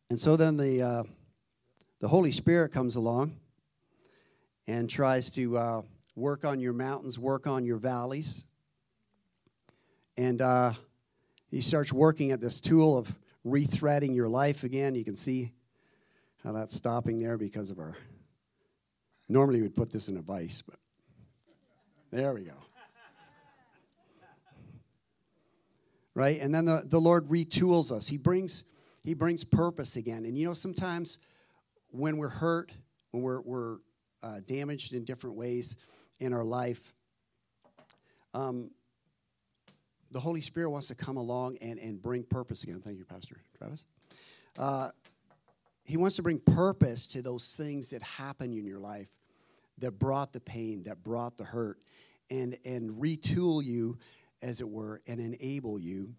and 0.09 0.19
so 0.19 0.37
then 0.37 0.55
the, 0.55 0.81
uh, 0.81 1.03
the 2.01 2.07
Holy 2.07 2.31
Spirit 2.31 2.71
comes 2.73 2.95
along 2.95 3.37
and 4.65 4.89
tries 4.89 5.29
to 5.31 5.55
uh, 5.55 5.81
work 6.15 6.43
on 6.43 6.59
your 6.59 6.73
mountains, 6.73 7.19
work 7.19 7.45
on 7.45 7.63
your 7.63 7.77
valleys. 7.77 8.47
And 10.17 10.41
uh, 10.41 10.73
he 11.51 11.61
starts 11.61 11.93
working 11.93 12.31
at 12.31 12.41
this 12.41 12.59
tool 12.59 12.97
of 12.97 13.15
rethreading 13.45 14.15
your 14.15 14.27
life 14.27 14.63
again. 14.63 14.95
You 14.95 15.05
can 15.05 15.15
see 15.15 15.51
how 16.43 16.53
that's 16.53 16.75
stopping 16.75 17.19
there 17.19 17.37
because 17.37 17.69
of 17.69 17.77
our. 17.77 17.93
Normally, 19.29 19.61
we'd 19.61 19.75
put 19.75 19.91
this 19.91 20.09
in 20.09 20.17
a 20.17 20.21
vise, 20.21 20.63
but 20.67 20.79
there 22.11 22.33
we 22.33 22.43
go. 22.43 22.53
Right? 26.15 26.41
And 26.41 26.53
then 26.53 26.65
the, 26.65 26.81
the 26.83 26.99
Lord 26.99 27.27
retools 27.27 27.91
us. 27.91 28.07
He 28.07 28.17
brings, 28.17 28.63
he 29.03 29.13
brings 29.13 29.43
purpose 29.43 29.95
again. 29.95 30.25
And 30.25 30.37
you 30.37 30.47
know, 30.47 30.53
sometimes 30.53 31.19
when 31.91 32.17
we're 32.17 32.29
hurt, 32.29 32.71
when 33.11 33.21
we're, 33.23 33.41
we're 33.41 33.77
uh, 34.23 34.39
damaged 34.45 34.93
in 34.93 35.03
different 35.03 35.35
ways 35.35 35.75
in 36.19 36.33
our 36.33 36.43
life, 36.43 36.93
um, 38.33 38.71
the 40.11 40.19
Holy 40.19 40.41
Spirit 40.41 40.69
wants 40.69 40.87
to 40.87 40.95
come 40.95 41.17
along 41.17 41.57
and, 41.61 41.79
and 41.79 42.01
bring 42.01 42.23
purpose 42.23 42.63
again. 42.63 42.81
Thank 42.81 42.97
you, 42.97 43.05
Pastor 43.05 43.37
Travis. 43.57 43.85
Uh, 44.57 44.89
he 45.85 45.97
wants 45.97 46.15
to 46.17 46.23
bring 46.23 46.39
purpose 46.39 47.07
to 47.07 47.21
those 47.21 47.53
things 47.53 47.89
that 47.91 48.03
happen 48.03 48.51
in 48.51 48.65
your 48.65 48.79
life 48.79 49.09
that 49.77 49.97
brought 49.97 50.31
the 50.31 50.39
pain, 50.39 50.83
that 50.83 51.03
brought 51.03 51.37
the 51.37 51.43
hurt, 51.43 51.79
and, 52.29 52.57
and 52.65 52.91
retool 53.01 53.63
you, 53.63 53.97
as 54.41 54.61
it 54.61 54.69
were, 54.69 55.01
and 55.07 55.19
enable 55.19 55.79
you 55.79 56.13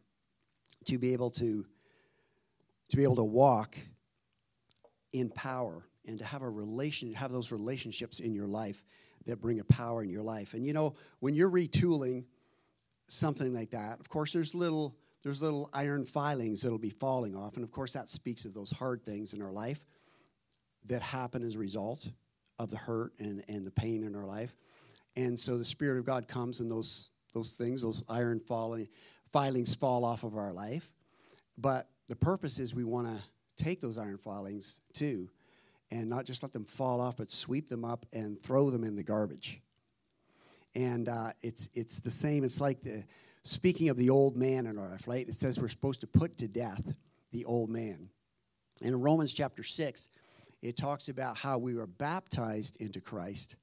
to 0.86 0.98
be 0.98 1.12
able 1.12 1.30
to, 1.30 1.64
to 2.88 2.96
be 2.96 3.02
able 3.02 3.16
to 3.16 3.24
walk 3.24 3.76
in 5.12 5.30
power 5.30 5.86
and 6.06 6.18
to 6.18 6.24
have 6.24 6.42
a 6.42 6.48
relation 6.48 7.12
have 7.14 7.32
those 7.32 7.52
relationships 7.52 8.20
in 8.20 8.34
your 8.34 8.46
life 8.46 8.84
that 9.26 9.40
bring 9.40 9.60
a 9.60 9.64
power 9.64 10.02
in 10.02 10.08
your 10.08 10.22
life. 10.22 10.54
And 10.54 10.66
you 10.66 10.72
know 10.72 10.94
when 11.20 11.34
you're 11.34 11.50
retooling 11.50 12.24
something 13.06 13.52
like 13.52 13.70
that 13.70 14.00
of 14.00 14.08
course 14.08 14.32
there's 14.32 14.54
little 14.54 14.96
there's 15.22 15.40
little 15.40 15.70
iron 15.72 16.04
filings 16.04 16.62
that'll 16.62 16.78
be 16.78 16.90
falling 16.90 17.36
off. 17.36 17.54
And 17.54 17.64
of 17.64 17.70
course 17.70 17.92
that 17.92 18.08
speaks 18.08 18.44
of 18.44 18.54
those 18.54 18.72
hard 18.72 19.04
things 19.04 19.32
in 19.32 19.42
our 19.42 19.52
life 19.52 19.84
that 20.86 21.00
happen 21.00 21.44
as 21.44 21.54
a 21.54 21.58
result 21.60 22.10
of 22.58 22.70
the 22.70 22.76
hurt 22.76 23.12
and, 23.18 23.44
and 23.48 23.64
the 23.64 23.70
pain 23.70 24.02
in 24.02 24.16
our 24.16 24.26
life. 24.26 24.56
And 25.14 25.38
so 25.38 25.58
the 25.58 25.64
spirit 25.64 25.98
of 25.98 26.04
god 26.04 26.26
comes 26.26 26.60
and 26.60 26.70
those 26.70 27.10
those 27.32 27.52
things 27.52 27.82
those 27.82 28.04
iron 28.08 28.40
falling 28.40 28.88
filings 29.32 29.74
fall 29.74 30.04
off 30.04 30.24
of 30.24 30.36
our 30.36 30.52
life. 30.52 30.92
But 31.56 31.88
the 32.08 32.16
purpose 32.16 32.58
is 32.58 32.74
we 32.74 32.84
want 32.84 33.08
to 33.08 33.22
take 33.56 33.80
those 33.80 33.98
iron 33.98 34.18
filings 34.18 34.80
too 34.92 35.30
and 35.92 36.08
not 36.08 36.24
just 36.24 36.42
let 36.42 36.52
them 36.52 36.64
fall 36.64 37.00
off, 37.00 37.18
but 37.18 37.30
sweep 37.30 37.68
them 37.68 37.84
up 37.84 38.06
and 38.12 38.40
throw 38.40 38.70
them 38.70 38.82
in 38.82 38.96
the 38.96 39.02
garbage. 39.02 39.60
And 40.74 41.08
uh, 41.08 41.32
it's, 41.42 41.68
it's 41.74 42.00
the 42.00 42.10
same. 42.10 42.44
It's 42.44 42.62
like 42.62 42.82
the, 42.82 43.04
speaking 43.42 43.90
of 43.90 43.98
the 43.98 44.08
old 44.08 44.34
man 44.34 44.66
in 44.66 44.78
our 44.78 44.88
life, 44.88 45.06
right? 45.06 45.28
It 45.28 45.34
says 45.34 45.60
we're 45.60 45.68
supposed 45.68 46.00
to 46.00 46.06
put 46.06 46.38
to 46.38 46.48
death 46.48 46.94
the 47.30 47.44
old 47.44 47.68
man. 47.68 48.08
And 48.80 48.88
in 48.88 49.00
Romans 49.00 49.34
chapter 49.34 49.62
6, 49.62 50.08
it 50.62 50.76
talks 50.76 51.08
about 51.10 51.36
how 51.36 51.58
we 51.58 51.74
were 51.74 51.86
baptized 51.86 52.78
into 52.80 53.02
Christ 53.02 53.56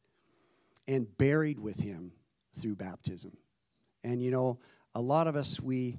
and 0.88 1.08
buried 1.18 1.60
with 1.60 1.80
him 1.80 2.12
through 2.60 2.76
baptism. 2.76 3.36
And 4.04 4.22
you 4.22 4.30
know, 4.30 4.60
a 4.94 5.02
lot 5.02 5.26
of 5.26 5.36
us, 5.36 5.60
we 5.60 5.98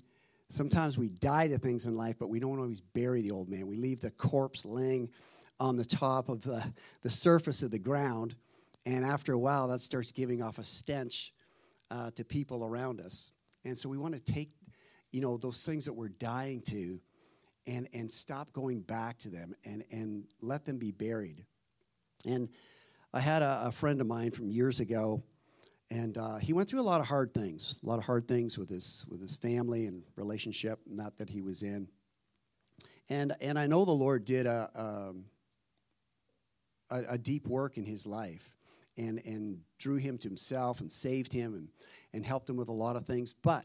sometimes 0.51 0.99
we 0.99 1.09
die 1.09 1.49
to 1.49 1.59
things 1.59 1.87
in 1.87 1.97
life, 1.97 2.17
but 2.19 2.29
we 2.29 2.41
don't 2.41 2.59
always 2.59 2.81
bury 2.81 3.23
the 3.23 3.31
old 3.31 3.49
man. 3.49 3.67
We 3.67 3.77
leave 3.77 4.01
the 4.01 4.11
corpse 4.11 4.67
laying 4.67 5.09
on 5.59 5.77
the 5.77 5.85
top 5.85 6.29
of 6.29 6.43
the, 6.43 6.63
the 7.03 7.11
surface 7.11 7.63
of 7.63 7.71
the 7.71 7.79
ground. 7.79 8.35
And 8.85 9.05
after 9.05 9.33
a 9.33 9.39
while, 9.39 9.69
that 9.69 9.81
starts 9.81 10.13
giving 10.13 10.43
off 10.43 10.59
a 10.59 10.65
stench 10.65 11.33
uh, 11.91 12.11
to 12.13 12.25
people 12.25 12.65
around 12.65 13.01
us. 13.01 13.33
And 13.65 13.77
so 13.77 13.89
we 13.89 13.99
want 13.99 14.15
to 14.15 14.21
take, 14.21 14.51
you 15.13 15.21
know, 15.21 15.37
those 15.37 15.65
things 15.65 15.85
that 15.85 15.93
we're 15.93 16.09
dying 16.09 16.63
to 16.63 17.01
and, 17.67 17.89
and 17.93 18.11
stop 18.11 18.53
going 18.53 18.81
back 18.81 19.19
to 19.19 19.29
them 19.29 19.55
and, 19.65 19.85
and 19.91 20.25
let 20.41 20.65
them 20.65 20.79
be 20.79 20.91
buried. 20.91 21.45
And 22.27 22.49
I 23.13 23.21
had 23.21 23.43
a, 23.43 23.67
a 23.67 23.73
friend 23.73 24.01
of 24.01 24.07
mine 24.07 24.31
from 24.31 24.51
years 24.51 24.81
ago, 24.81 25.23
and 25.91 26.17
uh, 26.19 26.37
he 26.37 26.53
went 26.53 26.69
through 26.69 26.81
a 26.81 26.83
lot 26.83 27.01
of 27.01 27.07
hard 27.07 27.35
things, 27.35 27.79
a 27.83 27.87
lot 27.87 27.99
of 27.99 28.05
hard 28.05 28.29
things 28.29 28.57
with 28.57 28.69
his, 28.69 29.05
with 29.09 29.21
his 29.21 29.37
family 29.37 29.87
and 29.87 30.03
relationship, 30.17 30.79
not 30.87 31.19
that 31.19 31.29
he 31.29 31.43
was 31.43 31.63
in. 31.63 31.89
And, 33.09 33.33
and 33.41 33.59
I 33.59 33.67
know 33.67 33.85
the 33.85 33.91
Lord 33.91 34.25
did 34.25 34.47
a, 34.47 34.71
um, 34.77 35.25
a, 36.91 37.15
a, 37.15 37.19
deep 37.19 37.49
work 37.49 37.77
in 37.77 37.85
his 37.85 38.07
life 38.07 38.55
and, 38.97 39.21
and 39.25 39.59
drew 39.79 39.97
him 39.97 40.17
to 40.19 40.29
himself 40.29 40.81
and 40.81 40.93
saved 40.93 41.33
him 41.33 41.55
and, 41.55 41.69
and 42.13 42.25
helped 42.25 42.49
him 42.49 42.57
with 42.57 42.69
a 42.69 42.73
lot 42.73 42.95
of 42.95 43.05
things. 43.05 43.33
But 43.33 43.65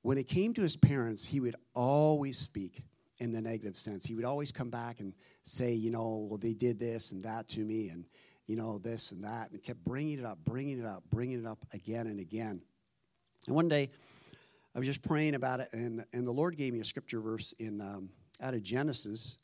when 0.00 0.16
it 0.16 0.26
came 0.26 0.54
to 0.54 0.62
his 0.62 0.78
parents, 0.78 1.26
he 1.26 1.40
would 1.40 1.56
always 1.74 2.38
speak 2.38 2.82
in 3.18 3.32
the 3.32 3.42
negative 3.42 3.76
sense. 3.76 4.06
He 4.06 4.14
would 4.14 4.24
always 4.24 4.50
come 4.50 4.70
back 4.70 5.00
and 5.00 5.12
say, 5.42 5.74
you 5.74 5.90
know, 5.90 6.26
well, 6.30 6.38
they 6.38 6.54
did 6.54 6.78
this 6.78 7.12
and 7.12 7.20
that 7.22 7.48
to 7.48 7.60
me, 7.60 7.90
and, 7.90 8.06
you 8.46 8.56
know, 8.56 8.78
this 8.78 9.12
and 9.12 9.24
that, 9.24 9.50
and 9.50 9.62
kept 9.62 9.84
bringing 9.84 10.18
it 10.18 10.24
up, 10.24 10.38
bringing 10.44 10.78
it 10.78 10.86
up, 10.86 11.02
bringing 11.10 11.40
it 11.40 11.46
up 11.46 11.58
again 11.72 12.06
and 12.06 12.20
again. 12.20 12.60
And 13.46 13.54
one 13.54 13.68
day, 13.68 13.90
I 14.74 14.78
was 14.78 14.88
just 14.88 15.02
praying 15.02 15.34
about 15.34 15.60
it, 15.60 15.68
and, 15.72 16.04
and 16.12 16.26
the 16.26 16.32
Lord 16.32 16.56
gave 16.56 16.72
me 16.72 16.80
a 16.80 16.84
scripture 16.84 17.20
verse 17.20 17.52
in 17.58 17.80
um, 17.80 18.10
out 18.40 18.54
of 18.54 18.62
Genesis 18.62 19.36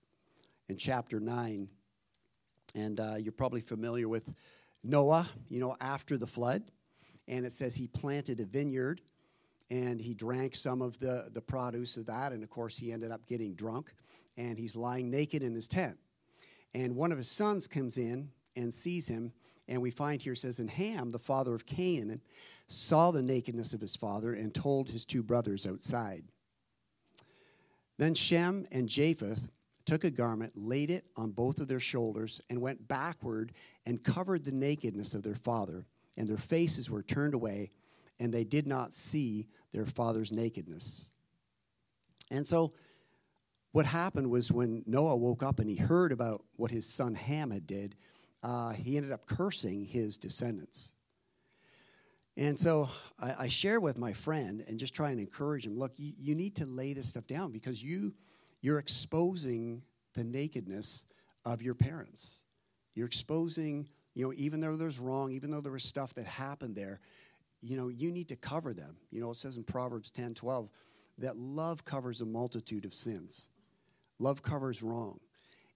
in 0.69 0.77
chapter 0.77 1.21
9. 1.21 1.69
And 2.75 3.01
uh, 3.01 3.15
you're 3.19 3.33
probably 3.33 3.61
familiar 3.61 4.09
with 4.09 4.33
Noah, 4.83 5.29
you 5.49 5.61
know, 5.61 5.77
after 5.81 6.17
the 6.17 6.27
flood. 6.27 6.63
And 7.29 7.45
it 7.45 7.53
says 7.53 7.77
he 7.77 7.87
planted 7.87 8.41
a 8.41 8.45
vineyard 8.45 9.01
and 9.71 10.01
he 10.01 10.15
drank 10.15 10.57
some 10.57 10.83
of 10.83 10.99
the, 10.99 11.29
the 11.33 11.41
produce 11.41 11.97
of 11.97 12.07
that. 12.07 12.33
And 12.33 12.43
of 12.43 12.51
course, 12.51 12.77
he 12.77 12.93
ended 12.93 13.13
up 13.13 13.27
getting 13.27 13.55
drunk 13.55 13.93
and 14.37 14.59
he's 14.59 14.75
lying 14.75 15.11
naked 15.11 15.43
in 15.43 15.55
his 15.55 15.69
tent. 15.69 15.99
And 16.75 16.97
one 16.97 17.13
of 17.13 17.19
his 17.19 17.31
sons 17.31 17.67
comes 17.67 17.99
in 17.99 18.31
and 18.57 18.73
sees 18.73 19.09
him. 19.09 19.33
And 19.69 19.81
we 19.81 19.91
find 19.91 20.21
here 20.21 20.35
says, 20.35 20.59
And 20.59 20.71
Ham, 20.71 21.11
the 21.11 21.19
father 21.19 21.55
of 21.55 21.65
Canaan, 21.65 22.21
saw 22.67 23.11
the 23.11 23.23
nakedness 23.23 23.73
of 23.73 23.81
his 23.81 23.97
father 23.97 24.35
and 24.35 24.55
told 24.55 24.89
his 24.89 25.05
two 25.05 25.23
brothers 25.23 25.67
outside. 25.67 26.25
Then 27.99 28.15
Shem 28.15 28.67
and 28.73 28.89
Japheth 28.89 29.49
took 29.85 30.05
a 30.05 30.11
garment, 30.11 30.57
laid 30.57 30.91
it 30.91 31.05
on 31.17 31.31
both 31.31 31.59
of 31.59 31.69
their 31.69 31.81
shoulders, 31.81 32.41
and 32.49 32.61
went 32.61 32.89
backward 32.89 33.53
and 33.87 34.03
covered 34.03 34.45
the 34.45 34.53
nakedness 34.53 35.15
of 35.15 35.23
their 35.23 35.35
father. 35.35 35.87
And 36.17 36.29
their 36.29 36.37
faces 36.37 36.91
were 36.91 37.03
turned 37.03 37.35
away, 37.35 37.71
and 38.19 38.33
they 38.33 38.45
did 38.45 38.67
not 38.67 38.93
see 38.93 39.49
their 39.73 39.87
father's 39.87 40.33
nakedness. 40.33 41.11
And 42.31 42.47
so, 42.47 42.73
what 43.73 43.87
happened 43.87 44.31
was 44.31 44.51
when 44.51 44.83
Noah 44.87 45.17
woke 45.17 45.43
up 45.43 45.61
and 45.61 45.71
he 45.71 45.77
heard 45.77 46.11
about 46.11 46.43
what 46.57 46.71
his 46.71 46.87
son 46.87 47.15
Ham 47.15 47.51
had 47.51 47.67
did, 47.67 47.97
uh, 48.43 48.71
he 48.73 48.97
ended 48.97 49.13
up 49.13 49.27
cursing 49.27 49.85
his 49.85 50.17
descendants. 50.19 50.93
And 52.37 52.59
so 52.59 52.89
I, 53.21 53.35
I, 53.41 53.49
share 53.49 53.81
with 53.81 53.99
my 53.99 54.13
friend 54.13 54.65
and 54.67 54.79
just 54.79 54.95
try 54.95 55.11
and 55.11 55.21
encourage 55.21 55.67
him. 55.67 55.77
Look, 55.77 55.93
you, 55.97 56.13
you 56.17 56.35
need 56.35 56.57
to 56.57 56.65
lay 56.67 56.93
this 56.95 57.09
stuff 57.09 57.27
down 57.27 57.53
because 57.53 57.83
you 57.83 58.15
you're 58.63 58.79
exposing 58.79 59.83
the 60.15 60.25
nakedness 60.25 61.07
of 61.45 61.63
your 61.63 61.75
parents. 61.75 62.43
You're 62.95 63.07
exposing, 63.07 63.89
you 64.15 64.25
know, 64.25 64.33
even 64.37 64.61
though 64.61 64.77
there's 64.77 64.99
wrong, 64.99 65.33
even 65.33 65.51
though 65.51 65.61
there 65.61 65.73
was 65.73 65.85
stuff 65.85 66.15
that 66.15 66.27
happened 66.27 66.77
there, 66.77 67.01
you 67.61 67.77
know, 67.77 67.89
you 67.89 68.11
need 68.11 68.29
to 68.29 68.37
cover 68.37 68.73
them. 68.73 68.97
You 69.11 69.21
know, 69.21 69.31
it 69.31 69.37
says 69.37 69.57
in 69.57 69.65
Proverbs 69.65 70.11
10 70.11 70.35
12 70.35 70.69
that 71.19 71.37
love 71.37 71.85
covers 71.85 72.21
a 72.21 72.27
multitude 72.27 72.85
of 72.85 72.95
sins, 72.95 73.51
love 74.19 74.43
covers 74.43 74.83
wrong. 74.83 75.21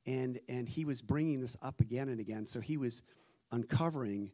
And, 0.07 0.39
and 0.49 0.69
he 0.69 0.85
was 0.85 1.01
bringing 1.01 1.41
this 1.41 1.57
up 1.63 1.81
again 1.81 2.09
and 2.09 2.21
again. 2.21 2.47
So 2.47 2.61
he 2.61 2.77
was 2.77 3.03
uncovering 3.51 4.33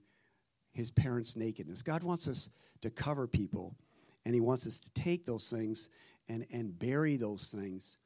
his 0.73 0.91
parents' 0.91 1.37
nakedness. 1.37 1.83
God 1.83 2.03
wants 2.03 2.29
us 2.29 2.50
to 2.81 2.91
cover 2.91 3.27
people, 3.27 3.77
and 4.25 4.35
he 4.35 4.41
wants 4.41 4.67
us 4.67 4.81
to 4.81 4.91
take 4.93 5.27
those 5.27 5.49
things 5.49 5.89
and, 6.29 6.47
and 6.53 6.79
bury 6.79 7.17
those 7.17 7.55
things 7.57 7.99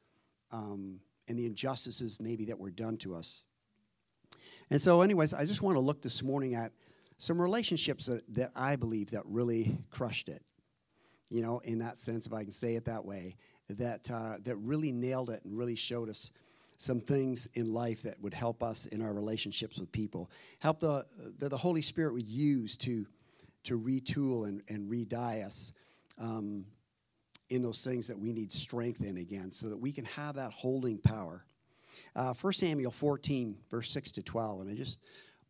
um, 0.51 0.99
and 1.27 1.37
the 1.37 1.45
injustices 1.45 2.19
maybe 2.19 2.45
that 2.45 2.59
were 2.59 2.71
done 2.71 2.97
to 2.97 3.15
us. 3.15 3.43
And 4.69 4.81
so, 4.81 5.01
anyways, 5.01 5.33
I 5.33 5.45
just 5.45 5.61
want 5.61 5.75
to 5.75 5.79
look 5.79 6.01
this 6.01 6.23
morning 6.23 6.55
at 6.55 6.71
some 7.17 7.39
relationships 7.39 8.07
that, 8.07 8.23
that 8.35 8.51
I 8.55 8.75
believe 8.75 9.11
that 9.11 9.23
really 9.25 9.77
crushed 9.91 10.27
it. 10.27 10.43
You 11.29 11.41
know, 11.41 11.59
in 11.59 11.79
that 11.79 11.97
sense, 11.97 12.25
if 12.25 12.33
I 12.33 12.43
can 12.43 12.51
say 12.51 12.75
it 12.75 12.85
that 12.85 13.05
way, 13.05 13.35
that 13.69 14.09
uh, 14.11 14.37
that 14.43 14.55
really 14.57 14.91
nailed 14.91 15.29
it 15.29 15.43
and 15.43 15.57
really 15.57 15.75
showed 15.75 16.09
us 16.09 16.31
some 16.77 16.99
things 16.99 17.47
in 17.53 17.73
life 17.73 18.03
that 18.03 18.19
would 18.21 18.33
help 18.33 18.61
us 18.61 18.85
in 18.87 19.01
our 19.01 19.13
relationships 19.13 19.77
with 19.77 19.91
people. 19.91 20.29
Help 20.59 20.79
the 20.79 21.05
that 21.39 21.49
the 21.49 21.57
Holy 21.57 21.81
Spirit 21.81 22.13
would 22.13 22.27
use 22.27 22.77
to 22.77 23.05
to 23.63 23.79
retool 23.79 24.47
and, 24.47 24.61
and 24.69 24.89
re-die 24.89 25.41
us 25.45 25.73
um, 26.19 26.65
in 27.49 27.61
those 27.61 27.83
things 27.83 28.07
that 28.07 28.17
we 28.17 28.31
need 28.31 28.51
strength 28.51 29.01
in 29.01 29.17
again, 29.17 29.51
so 29.51 29.69
that 29.69 29.77
we 29.77 29.91
can 29.91 30.05
have 30.05 30.35
that 30.35 30.51
holding 30.51 30.97
power. 30.97 31.45
Uh, 32.15 32.33
1 32.33 32.53
Samuel 32.53 32.91
14, 32.91 33.57
verse 33.69 33.89
6 33.91 34.11
to 34.13 34.23
12, 34.23 34.61
and 34.61 34.69
I 34.69 34.73
just 34.73 34.99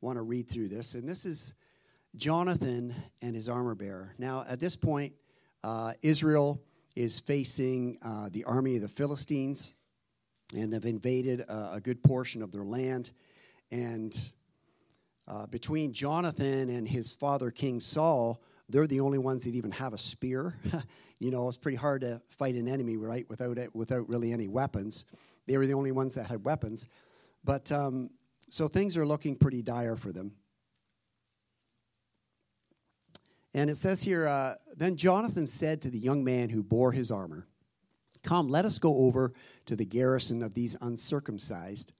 want 0.02 0.18
to 0.18 0.24
read 0.24 0.48
through 0.48 0.70
this. 0.70 0.96
And 0.96 1.08
this 1.08 1.26
is 1.26 1.54
Jonathan 2.16 2.94
and 3.22 3.36
his 3.36 3.50
armor 3.50 3.76
bearer. 3.76 4.14
Now, 4.18 4.46
at 4.48 4.60
this 4.60 4.76
point, 4.76 5.14
uh, 5.64 5.94
Israel 6.02 6.62
is 6.96 7.20
facing 7.20 7.98
uh, 8.02 8.30
the 8.32 8.44
army 8.46 8.76
of 8.76 8.82
the 8.82 8.88
Philistines, 8.88 9.74
and 10.56 10.72
they've 10.72 10.86
invaded 10.86 11.42
a, 11.42 11.74
a 11.74 11.82
good 11.82 12.02
portion 12.04 12.42
of 12.42 12.52
their 12.52 12.64
land. 12.64 13.12
And 13.72 14.18
uh, 15.28 15.48
between 15.48 15.94
Jonathan 15.94 16.70
and 16.70 16.88
his 16.88 17.14
father, 17.14 17.52
King 17.52 17.80
Saul, 17.80 18.42
they're 18.70 18.88
the 18.88 19.00
only 19.00 19.18
ones 19.18 19.44
that 19.46 19.56
even 19.56 19.72
have 19.72 19.94
a 19.94 19.98
spear. 19.98 20.58
you 21.20 21.32
know, 21.32 21.48
it's 21.48 21.58
pretty 21.58 21.78
hard 21.78 22.02
to 22.02 22.22
fight 22.30 22.56
an 22.56 22.68
enemy, 22.68 22.98
right, 22.98 23.28
without 23.30 23.58
it, 23.58 23.76
without 23.76 24.08
really 24.10 24.32
any 24.32 24.48
weapons. 24.48 25.06
They 25.48 25.58
were 25.58 25.68
the 25.68 25.74
only 25.74 25.92
ones 25.92 26.16
that 26.16 26.28
had 26.28 26.44
weapons. 26.44 26.88
But 27.44 27.72
um, 27.72 28.10
so 28.50 28.68
things 28.68 28.98
are 28.98 29.06
looking 29.06 29.36
pretty 29.36 29.62
dire 29.62 29.96
for 29.96 30.12
them. 30.12 30.32
And 33.54 33.70
it 33.70 33.78
says 33.78 34.04
here 34.04 34.28
uh, 34.28 34.56
Then 34.76 34.98
Jonathan 34.98 35.48
said 35.48 35.82
to 35.84 35.90
the 35.90 36.00
young 36.00 36.24
man 36.24 36.50
who 36.50 36.62
bore 36.62 36.92
his 36.92 37.12
armor, 37.12 37.48
Come, 38.26 38.48
let 38.48 38.66
us 38.66 38.80
go 38.80 38.98
over 38.98 39.34
to 39.68 39.76
the 39.76 39.86
garrison 39.86 40.42
of 40.42 40.56
these 40.56 40.76
uncircumcised, 40.82 41.94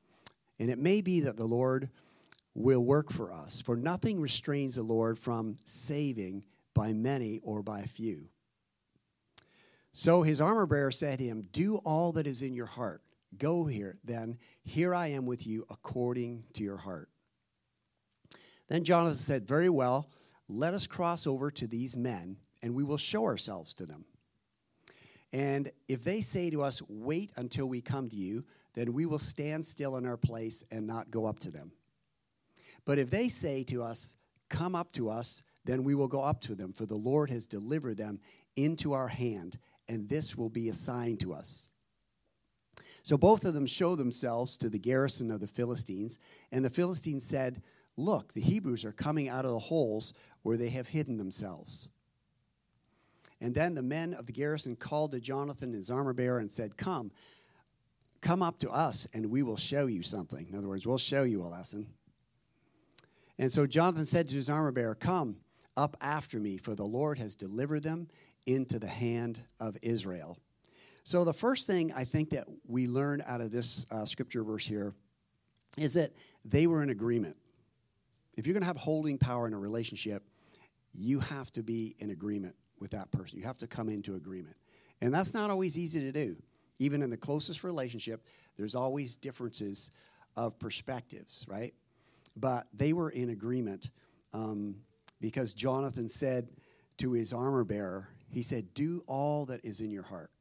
and 0.60 0.72
it 0.72 0.80
may 0.80 1.02
be 1.02 1.20
that 1.20 1.38
the 1.38 1.46
Lord 1.46 1.90
will 2.56 2.84
work 2.84 3.12
for 3.12 3.32
us. 3.32 3.62
For 3.62 3.76
nothing 3.76 4.20
restrains 4.20 4.74
the 4.74 4.82
Lord 4.82 5.20
from 5.20 5.58
saving 5.66 6.44
by 6.74 6.94
many 6.94 7.42
or 7.44 7.62
by 7.62 7.84
few. 7.84 8.30
So 9.94 10.24
his 10.24 10.42
armor 10.42 10.66
bearer 10.66 10.90
said 10.90 11.20
to 11.20 11.26
him, 11.26 11.48
Do 11.52 11.76
all 11.86 12.12
that 12.14 12.26
is 12.26 12.42
in 12.42 12.56
your 12.56 12.66
heart. 12.66 13.04
Go 13.38 13.66
here, 13.66 14.00
then. 14.04 14.40
Here 14.64 14.96
I 14.96 15.08
am 15.08 15.28
with 15.28 15.46
you 15.46 15.68
according 15.70 16.46
to 16.54 16.64
your 16.64 16.78
heart. 16.78 17.08
Then 18.68 18.84
Jonathan 18.84 19.20
said, 19.20 19.48
Very 19.48 19.70
well, 19.70 20.10
let 20.50 20.74
us 20.74 20.88
cross 20.88 21.28
over 21.28 21.52
to 21.52 21.68
these 21.68 21.96
men, 21.96 22.38
and 22.64 22.74
we 22.74 22.84
will 22.84 22.98
show 22.98 23.26
ourselves 23.26 23.76
to 23.76 23.86
them. 23.86 24.06
And 25.36 25.70
if 25.90 26.06
they 26.06 26.22
say 26.22 26.50
to 26.52 26.64
us, 26.64 26.82
Wait 26.88 27.34
until 27.36 27.68
we 27.68 27.82
come 27.82 28.08
to 28.08 28.16
you, 28.16 28.46
then 28.74 28.94
we 28.94 29.06
will 29.06 29.20
stand 29.20 29.66
still 29.66 29.98
in 29.98 30.06
our 30.06 30.16
place 30.16 30.64
and 30.72 30.88
not 30.88 31.12
go 31.12 31.26
up 31.26 31.40
to 31.40 31.52
them. 31.52 31.74
But 32.86 33.00
if 33.00 33.10
they 33.10 33.28
say 33.28 33.64
to 33.64 33.84
us, 33.84 34.16
Come 34.50 34.76
up 34.76 34.94
to 34.94 35.10
us, 35.10 35.44
then 35.66 35.84
we 35.84 35.94
will 35.94 36.08
go 36.08 36.22
up 36.22 36.40
to 36.42 36.56
them, 36.56 36.72
for 36.72 36.86
the 36.86 36.96
Lord 36.96 37.30
has 37.32 37.48
delivered 37.48 37.98
them 37.98 38.22
into 38.56 38.94
our 38.94 39.10
hand, 39.10 39.58
and 39.90 40.08
this 40.08 40.38
will 40.38 40.48
be 40.48 40.70
a 40.70 40.74
sign 40.74 41.18
to 41.18 41.34
us. 41.34 41.70
So 43.04 43.18
both 43.18 43.44
of 43.44 43.54
them 43.54 43.68
show 43.68 43.98
themselves 43.98 44.56
to 44.60 44.70
the 44.70 44.80
garrison 44.80 45.32
of 45.32 45.42
the 45.42 45.48
Philistines, 45.48 46.18
and 46.54 46.64
the 46.64 46.70
Philistines 46.70 47.26
said, 47.26 47.62
Look, 47.98 48.32
the 48.32 48.42
Hebrews 48.42 48.86
are 48.86 48.94
coming 48.94 49.28
out 49.28 49.44
of 49.44 49.52
the 49.52 49.60
holes 49.60 50.14
where 50.44 50.56
they 50.56 50.70
have 50.70 50.88
hidden 50.88 51.18
themselves. 51.18 51.90
And 53.46 53.54
then 53.54 53.76
the 53.76 53.84
men 53.84 54.16
of 54.16 54.26
the 54.26 54.32
garrison 54.32 54.76
called 54.76 55.12
to 55.12 55.20
Jonathan, 55.20 55.72
his 55.72 55.92
armor 55.92 56.14
bearer, 56.14 56.40
and 56.40 56.50
said, 56.50 56.78
Come, 56.78 57.12
come 58.20 58.42
up 58.42 58.58
to 58.62 58.72
us, 58.72 59.08
and 59.14 59.30
we 59.30 59.44
will 59.44 59.56
show 59.56 59.86
you 59.86 60.02
something. 60.02 60.48
In 60.50 60.58
other 60.58 60.68
words, 60.68 60.88
we'll 60.88 60.98
show 60.98 61.22
you 61.22 61.44
a 61.44 61.46
lesson. 61.46 61.86
And 63.38 63.52
so 63.52 63.68
Jonathan 63.68 64.08
said 64.08 64.28
to 64.30 64.36
his 64.36 64.50
armor 64.50 64.72
bearer, 64.72 64.96
Come 64.96 65.36
up 65.78 65.96
after 66.02 66.40
me, 66.40 66.58
for 66.58 66.74
the 66.74 66.86
Lord 66.86 67.20
has 67.20 67.36
delivered 67.36 67.84
them 67.84 68.08
into 68.48 68.80
the 68.80 68.88
hand 68.88 69.42
of 69.60 69.78
Israel. 69.84 70.40
So, 71.04 71.24
the 71.24 71.32
first 71.32 71.68
thing 71.68 71.94
I 71.94 72.04
think 72.04 72.32
that 72.32 72.48
we 72.68 72.88
learn 72.88 73.22
out 73.28 73.42
of 73.42 73.52
this 73.52 73.86
uh, 73.92 74.06
scripture 74.06 74.44
verse 74.44 74.66
here 74.66 74.96
is 75.78 75.94
that 75.94 76.14
they 76.44 76.66
were 76.66 76.82
in 76.82 76.90
agreement. 76.90 77.38
If 78.38 78.48
you're 78.48 78.56
going 78.56 78.64
to 78.64 78.68
have 78.68 78.78
holding 78.78 79.20
power 79.20 79.46
in 79.46 79.54
a 79.54 79.60
relationship, 79.60 80.24
you 80.94 81.20
have 81.20 81.52
to 81.52 81.62
be 81.62 81.96
in 82.00 82.10
agreement 82.10 82.56
with 82.80 82.92
that 82.92 83.12
person. 83.12 83.40
You 83.40 83.46
have 83.46 83.58
to 83.58 83.68
come 83.68 83.90
into 83.90 84.16
agreement. 84.16 84.56
And 85.02 85.14
that's 85.14 85.34
not 85.34 85.50
always 85.50 85.78
easy 85.78 86.00
to 86.02 86.12
do. 86.12 86.36
Even 86.80 87.02
in 87.02 87.10
the 87.10 87.18
closest 87.18 87.64
relationship, 87.64 88.26
there's 88.58 88.76
always 88.76 89.16
differences 89.16 89.92
of 90.36 90.60
perspectives, 90.60 91.46
right? 91.48 91.74
But 92.36 92.68
they 92.74 92.94
were 92.94 93.10
in 93.10 93.30
agreement 93.30 93.92
um, 94.34 94.76
because 95.22 95.54
Jonathan 95.54 96.10
said 96.10 96.50
to 96.98 97.14
his 97.14 97.32
armor 97.32 97.64
bearer, 97.64 98.10
he 98.30 98.42
said, 98.42 98.74
Do 98.74 99.04
all 99.08 99.46
that 99.46 99.64
is 99.64 99.80
in 99.80 99.92
your 99.92 100.04
heart 100.04 100.32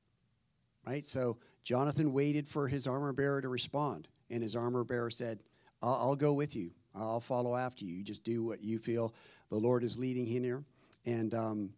right? 0.86 1.04
So 1.04 1.38
Jonathan 1.62 2.12
waited 2.12 2.46
for 2.46 2.68
his 2.68 2.86
armor 2.86 3.12
bearer 3.12 3.40
to 3.40 3.48
respond, 3.48 4.08
and 4.30 4.42
his 4.42 4.56
armor 4.56 4.84
bearer 4.84 5.10
said, 5.10 5.40
I'll, 5.82 5.94
I'll 5.94 6.16
go 6.16 6.32
with 6.32 6.54
you. 6.54 6.70
I'll 6.94 7.20
follow 7.20 7.56
after 7.56 7.84
you. 7.84 8.02
Just 8.02 8.22
do 8.22 8.44
what 8.44 8.62
you 8.62 8.78
feel 8.78 9.14
the 9.48 9.56
Lord 9.56 9.82
is 9.82 9.98
leading 9.98 10.26
here, 10.26 10.64
and 11.04 11.34
um, 11.34 11.70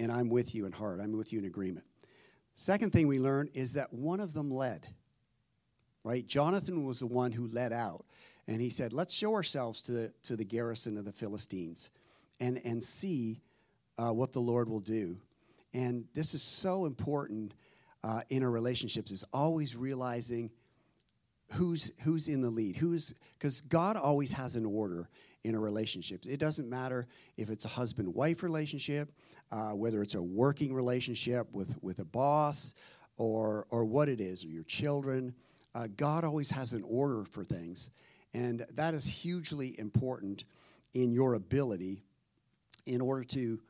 and 0.00 0.10
I'm 0.10 0.30
with 0.30 0.54
you 0.54 0.64
in 0.64 0.72
heart. 0.72 0.98
I'm 0.98 1.16
with 1.16 1.32
you 1.32 1.38
in 1.38 1.44
agreement. 1.44 1.86
Second 2.54 2.90
thing 2.90 3.06
we 3.06 3.20
learned 3.20 3.50
is 3.54 3.74
that 3.74 3.92
one 3.92 4.18
of 4.18 4.32
them 4.32 4.50
led. 4.50 4.86
Right, 6.02 6.26
Jonathan 6.26 6.86
was 6.86 7.00
the 7.00 7.06
one 7.06 7.30
who 7.30 7.46
led 7.46 7.74
out, 7.74 8.06
and 8.48 8.58
he 8.58 8.70
said, 8.70 8.94
"Let's 8.94 9.12
show 9.12 9.34
ourselves 9.34 9.82
to 9.82 9.92
the 9.92 10.12
to 10.22 10.34
the 10.34 10.44
garrison 10.44 10.96
of 10.96 11.04
the 11.04 11.12
Philistines, 11.12 11.90
and 12.40 12.58
and 12.64 12.82
see 12.82 13.42
uh, 13.98 14.10
what 14.10 14.32
the 14.32 14.40
Lord 14.40 14.70
will 14.70 14.80
do." 14.80 15.18
And 15.74 16.06
this 16.14 16.32
is 16.32 16.42
so 16.42 16.86
important 16.86 17.52
uh, 18.02 18.22
in 18.30 18.42
our 18.42 18.50
relationships: 18.50 19.10
is 19.10 19.24
always 19.34 19.76
realizing 19.76 20.50
who's 21.52 21.92
who's 22.02 22.28
in 22.28 22.40
the 22.40 22.50
lead 22.50 22.76
who's 22.76 23.12
because 23.36 23.60
god 23.62 23.96
always 23.96 24.32
has 24.32 24.56
an 24.56 24.64
order 24.64 25.08
in 25.42 25.54
a 25.54 25.58
relationship 25.58 26.24
it 26.26 26.38
doesn't 26.38 26.68
matter 26.68 27.08
if 27.36 27.50
it's 27.50 27.64
a 27.64 27.68
husband 27.68 28.14
wife 28.14 28.42
relationship 28.42 29.10
uh, 29.52 29.70
whether 29.70 30.02
it's 30.02 30.14
a 30.14 30.22
working 30.22 30.74
relationship 30.74 31.46
with 31.52 31.76
with 31.82 31.98
a 31.98 32.04
boss 32.04 32.74
or 33.16 33.66
or 33.70 33.84
what 33.84 34.08
it 34.08 34.20
is 34.20 34.44
or 34.44 34.48
your 34.48 34.64
children 34.64 35.34
uh, 35.74 35.86
god 35.96 36.24
always 36.24 36.50
has 36.50 36.72
an 36.72 36.82
order 36.86 37.24
for 37.24 37.44
things 37.44 37.90
and 38.34 38.66
that 38.72 38.94
is 38.94 39.06
hugely 39.06 39.78
important 39.78 40.44
in 40.94 41.12
your 41.12 41.34
ability 41.34 42.02
in 42.86 43.00
order 43.00 43.24
to 43.24 43.60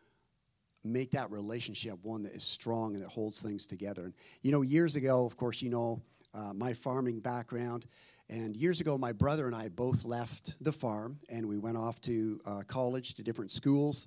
make 0.82 1.10
that 1.10 1.30
relationship 1.30 1.98
one 2.02 2.22
that 2.22 2.32
is 2.32 2.44
strong 2.44 2.94
and 2.94 3.02
that 3.02 3.08
holds 3.08 3.42
things 3.42 3.66
together 3.66 4.04
and 4.04 4.14
you 4.42 4.50
know 4.50 4.62
years 4.62 4.96
ago 4.96 5.24
of 5.24 5.36
course 5.36 5.60
you 5.60 5.70
know 5.70 6.00
uh, 6.34 6.52
my 6.54 6.72
farming 6.72 7.20
background. 7.20 7.86
And 8.28 8.56
years 8.56 8.80
ago, 8.80 8.96
my 8.96 9.12
brother 9.12 9.46
and 9.46 9.54
I 9.54 9.68
both 9.68 10.04
left 10.04 10.54
the 10.62 10.72
farm 10.72 11.18
and 11.28 11.46
we 11.46 11.58
went 11.58 11.76
off 11.76 12.00
to 12.02 12.40
uh, 12.46 12.62
college 12.66 13.14
to 13.14 13.22
different 13.22 13.50
schools. 13.50 14.06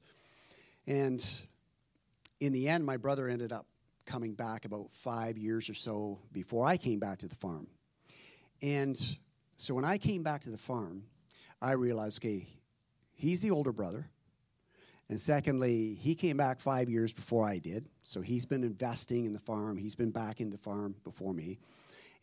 And 0.87 1.23
in 2.43 2.51
the 2.51 2.67
end, 2.67 2.85
my 2.85 2.97
brother 2.97 3.29
ended 3.29 3.53
up 3.53 3.65
coming 4.05 4.33
back 4.33 4.65
about 4.65 4.91
five 4.91 5.37
years 5.37 5.69
or 5.69 5.73
so 5.73 6.19
before 6.33 6.65
I 6.65 6.75
came 6.75 6.99
back 6.99 7.19
to 7.19 7.27
the 7.29 7.35
farm. 7.35 7.67
And 8.61 8.99
so 9.55 9.73
when 9.73 9.85
I 9.85 9.97
came 9.97 10.23
back 10.23 10.41
to 10.41 10.49
the 10.49 10.57
farm, 10.57 11.03
I 11.61 11.71
realized 11.71 12.19
okay, 12.19 12.45
he's 13.13 13.39
the 13.39 13.51
older 13.51 13.71
brother. 13.71 14.09
And 15.09 15.19
secondly, 15.19 15.93
he 16.01 16.15
came 16.15 16.35
back 16.35 16.59
five 16.59 16.89
years 16.89 17.13
before 17.13 17.45
I 17.45 17.59
did. 17.59 17.87
So 18.03 18.19
he's 18.19 18.45
been 18.45 18.63
investing 18.63 19.23
in 19.23 19.31
the 19.31 19.39
farm, 19.39 19.77
he's 19.77 19.95
been 19.95 20.11
back 20.11 20.41
in 20.41 20.49
the 20.49 20.57
farm 20.57 20.95
before 21.05 21.33
me. 21.33 21.59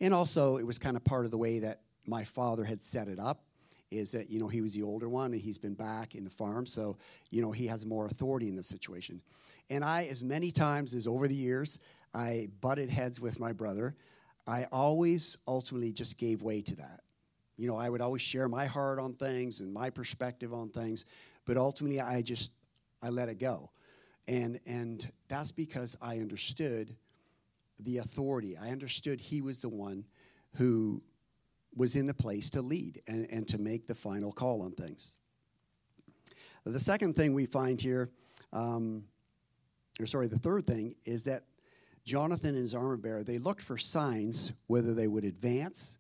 And 0.02 0.12
also, 0.12 0.58
it 0.58 0.66
was 0.66 0.78
kind 0.78 0.96
of 0.96 1.04
part 1.04 1.24
of 1.24 1.30
the 1.30 1.38
way 1.38 1.60
that 1.60 1.80
my 2.06 2.24
father 2.24 2.64
had 2.64 2.82
set 2.82 3.08
it 3.08 3.18
up 3.18 3.42
is 3.90 4.12
that, 4.12 4.30
you 4.30 4.38
know, 4.38 4.48
he 4.48 4.60
was 4.60 4.74
the 4.74 4.82
older 4.82 5.08
one 5.08 5.32
and 5.32 5.40
he's 5.40 5.58
been 5.58 5.74
back 5.74 6.14
in 6.14 6.24
the 6.24 6.30
farm. 6.30 6.64
So, 6.64 6.96
you 7.30 7.42
know, 7.42 7.52
he 7.52 7.66
has 7.66 7.84
more 7.84 8.06
authority 8.06 8.48
in 8.48 8.54
the 8.54 8.62
situation. 8.62 9.20
And 9.70 9.84
I, 9.84 10.04
as 10.06 10.22
many 10.22 10.50
times 10.50 10.92
as 10.94 11.06
over 11.06 11.28
the 11.28 11.34
years, 11.34 11.78
I 12.12 12.48
butted 12.60 12.90
heads 12.90 13.20
with 13.20 13.38
my 13.38 13.52
brother, 13.52 13.94
I 14.46 14.66
always 14.72 15.38
ultimately 15.46 15.92
just 15.92 16.18
gave 16.18 16.42
way 16.42 16.60
to 16.62 16.76
that. 16.76 17.00
You 17.56 17.68
know, 17.68 17.76
I 17.76 17.88
would 17.88 18.00
always 18.00 18.22
share 18.22 18.48
my 18.48 18.66
heart 18.66 18.98
on 18.98 19.14
things 19.14 19.60
and 19.60 19.72
my 19.72 19.90
perspective 19.90 20.52
on 20.52 20.70
things, 20.70 21.04
but 21.44 21.56
ultimately 21.56 22.00
I 22.00 22.22
just 22.22 22.50
I 23.02 23.10
let 23.10 23.28
it 23.28 23.38
go. 23.38 23.70
And 24.26 24.58
and 24.66 25.08
that's 25.28 25.52
because 25.52 25.96
I 26.02 26.18
understood 26.18 26.96
the 27.78 27.98
authority. 27.98 28.56
I 28.56 28.70
understood 28.70 29.20
he 29.20 29.40
was 29.40 29.58
the 29.58 29.68
one 29.68 30.04
who 30.56 31.02
was 31.76 31.96
in 31.96 32.06
the 32.06 32.14
place 32.14 32.50
to 32.50 32.62
lead 32.62 33.00
and, 33.06 33.26
and 33.30 33.46
to 33.48 33.58
make 33.58 33.86
the 33.86 33.94
final 33.94 34.32
call 34.32 34.62
on 34.62 34.72
things. 34.72 35.16
The 36.64 36.80
second 36.80 37.14
thing 37.14 37.32
we 37.32 37.46
find 37.46 37.80
here, 37.80 38.10
um, 38.52 39.04
or 39.98 40.06
sorry, 40.06 40.28
the 40.28 40.38
third 40.38 40.64
thing 40.64 40.94
is 41.04 41.24
that 41.24 41.44
Jonathan 42.04 42.50
and 42.50 42.58
his 42.58 42.74
armor 42.74 42.96
bearer, 42.96 43.22
they 43.22 43.38
looked 43.38 43.62
for 43.62 43.76
signs 43.76 44.52
whether 44.66 44.94
they 44.94 45.08
would 45.08 45.24
advance 45.24 45.98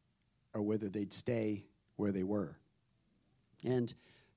or 0.54 0.62
whether 0.62 0.88
they'd 0.88 1.12
stay 1.12 1.66
where 1.96 2.12
they 2.12 2.22
were. 2.22 2.56
And 3.64 3.92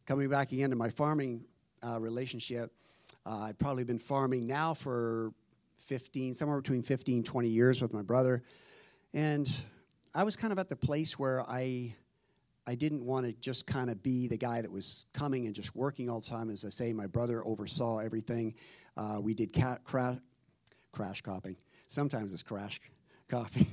coming 0.06 0.30
back 0.30 0.52
again 0.52 0.70
to 0.70 0.76
my 0.76 0.90
farming 0.90 1.46
uh, 1.82 2.00
relationship, 2.00 2.72
uh, 3.26 3.44
I'd 3.44 3.58
probably 3.58 3.84
been 3.84 4.00
farming 4.00 4.48
now 4.48 4.74
for 4.74 5.32
15, 5.80 6.34
somewhere 6.34 6.60
between 6.60 6.82
15, 6.82 7.24
20 7.24 7.48
years 7.48 7.82
with 7.82 7.94
my 7.94 8.02
brother. 8.02 8.44
And 9.14 9.50
I 10.14 10.24
was 10.24 10.36
kind 10.36 10.52
of 10.52 10.60
at 10.60 10.70
the 10.70 10.76
place 10.76 11.18
where 11.18 11.42
I, 11.50 11.96
I 12.68 12.76
didn't 12.76 13.04
want 13.06 13.26
to 13.26 13.34
just 13.34 13.66
kind 13.66 13.90
of 13.90 14.04
be 14.04 14.28
the 14.28 14.38
guy 14.38 14.62
that 14.62 14.72
was 14.72 15.06
coming 15.14 15.46
and 15.46 15.56
just 15.56 15.76
working 15.76 16.10
all 16.10 16.20
the 16.20 16.30
time. 16.30 16.50
As 16.50 16.66
I 16.66 16.70
say, 16.70 16.94
my 16.94 17.08
brother 17.08 17.46
oversaw 17.46 18.00
everything. 18.00 18.56
Uh, 18.96 19.20
we 19.22 19.34
did 19.34 19.52
cat, 19.54 19.84
cra- 19.84 20.22
crash 20.92 21.22
cropping. 21.22 21.56
Sometimes 21.88 22.34
it's 22.34 22.44
crash 22.44 22.80
cropping. 23.30 23.68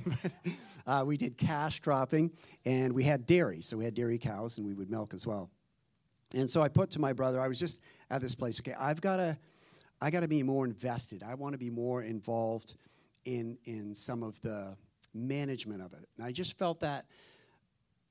uh, 0.87 1.03
we 1.05 1.17
did 1.17 1.37
cash 1.37 1.79
cropping, 1.79 2.31
and 2.65 2.93
we 2.93 3.03
had 3.03 3.25
dairy. 3.25 3.61
So 3.61 3.77
we 3.77 3.85
had 3.85 3.93
dairy 3.93 4.17
cows, 4.17 4.57
and 4.57 4.65
we 4.65 4.73
would 4.73 4.89
milk 4.89 5.13
as 5.13 5.25
well. 5.27 5.49
And 6.33 6.49
so 6.49 6.61
I 6.61 6.69
put 6.69 6.91
to 6.91 6.99
my 6.99 7.13
brother, 7.13 7.41
I 7.41 7.47
was 7.47 7.59
just 7.59 7.81
at 8.09 8.21
this 8.21 8.35
place, 8.35 8.59
okay, 8.59 8.73
I've 8.79 9.01
got 9.01 9.17
to 9.17 9.37
I 10.03 10.09
got 10.09 10.21
to 10.21 10.27
be 10.27 10.41
more 10.41 10.65
invested. 10.65 11.21
I 11.21 11.35
want 11.35 11.53
to 11.53 11.59
be 11.59 11.69
more 11.69 12.01
involved 12.01 12.75
in 13.25 13.57
in 13.65 13.93
some 13.93 14.23
of 14.23 14.41
the 14.41 14.75
management 15.13 15.81
of 15.81 15.93
it. 15.93 16.07
And 16.17 16.25
I 16.25 16.31
just 16.31 16.57
felt 16.57 16.79
that 16.79 17.05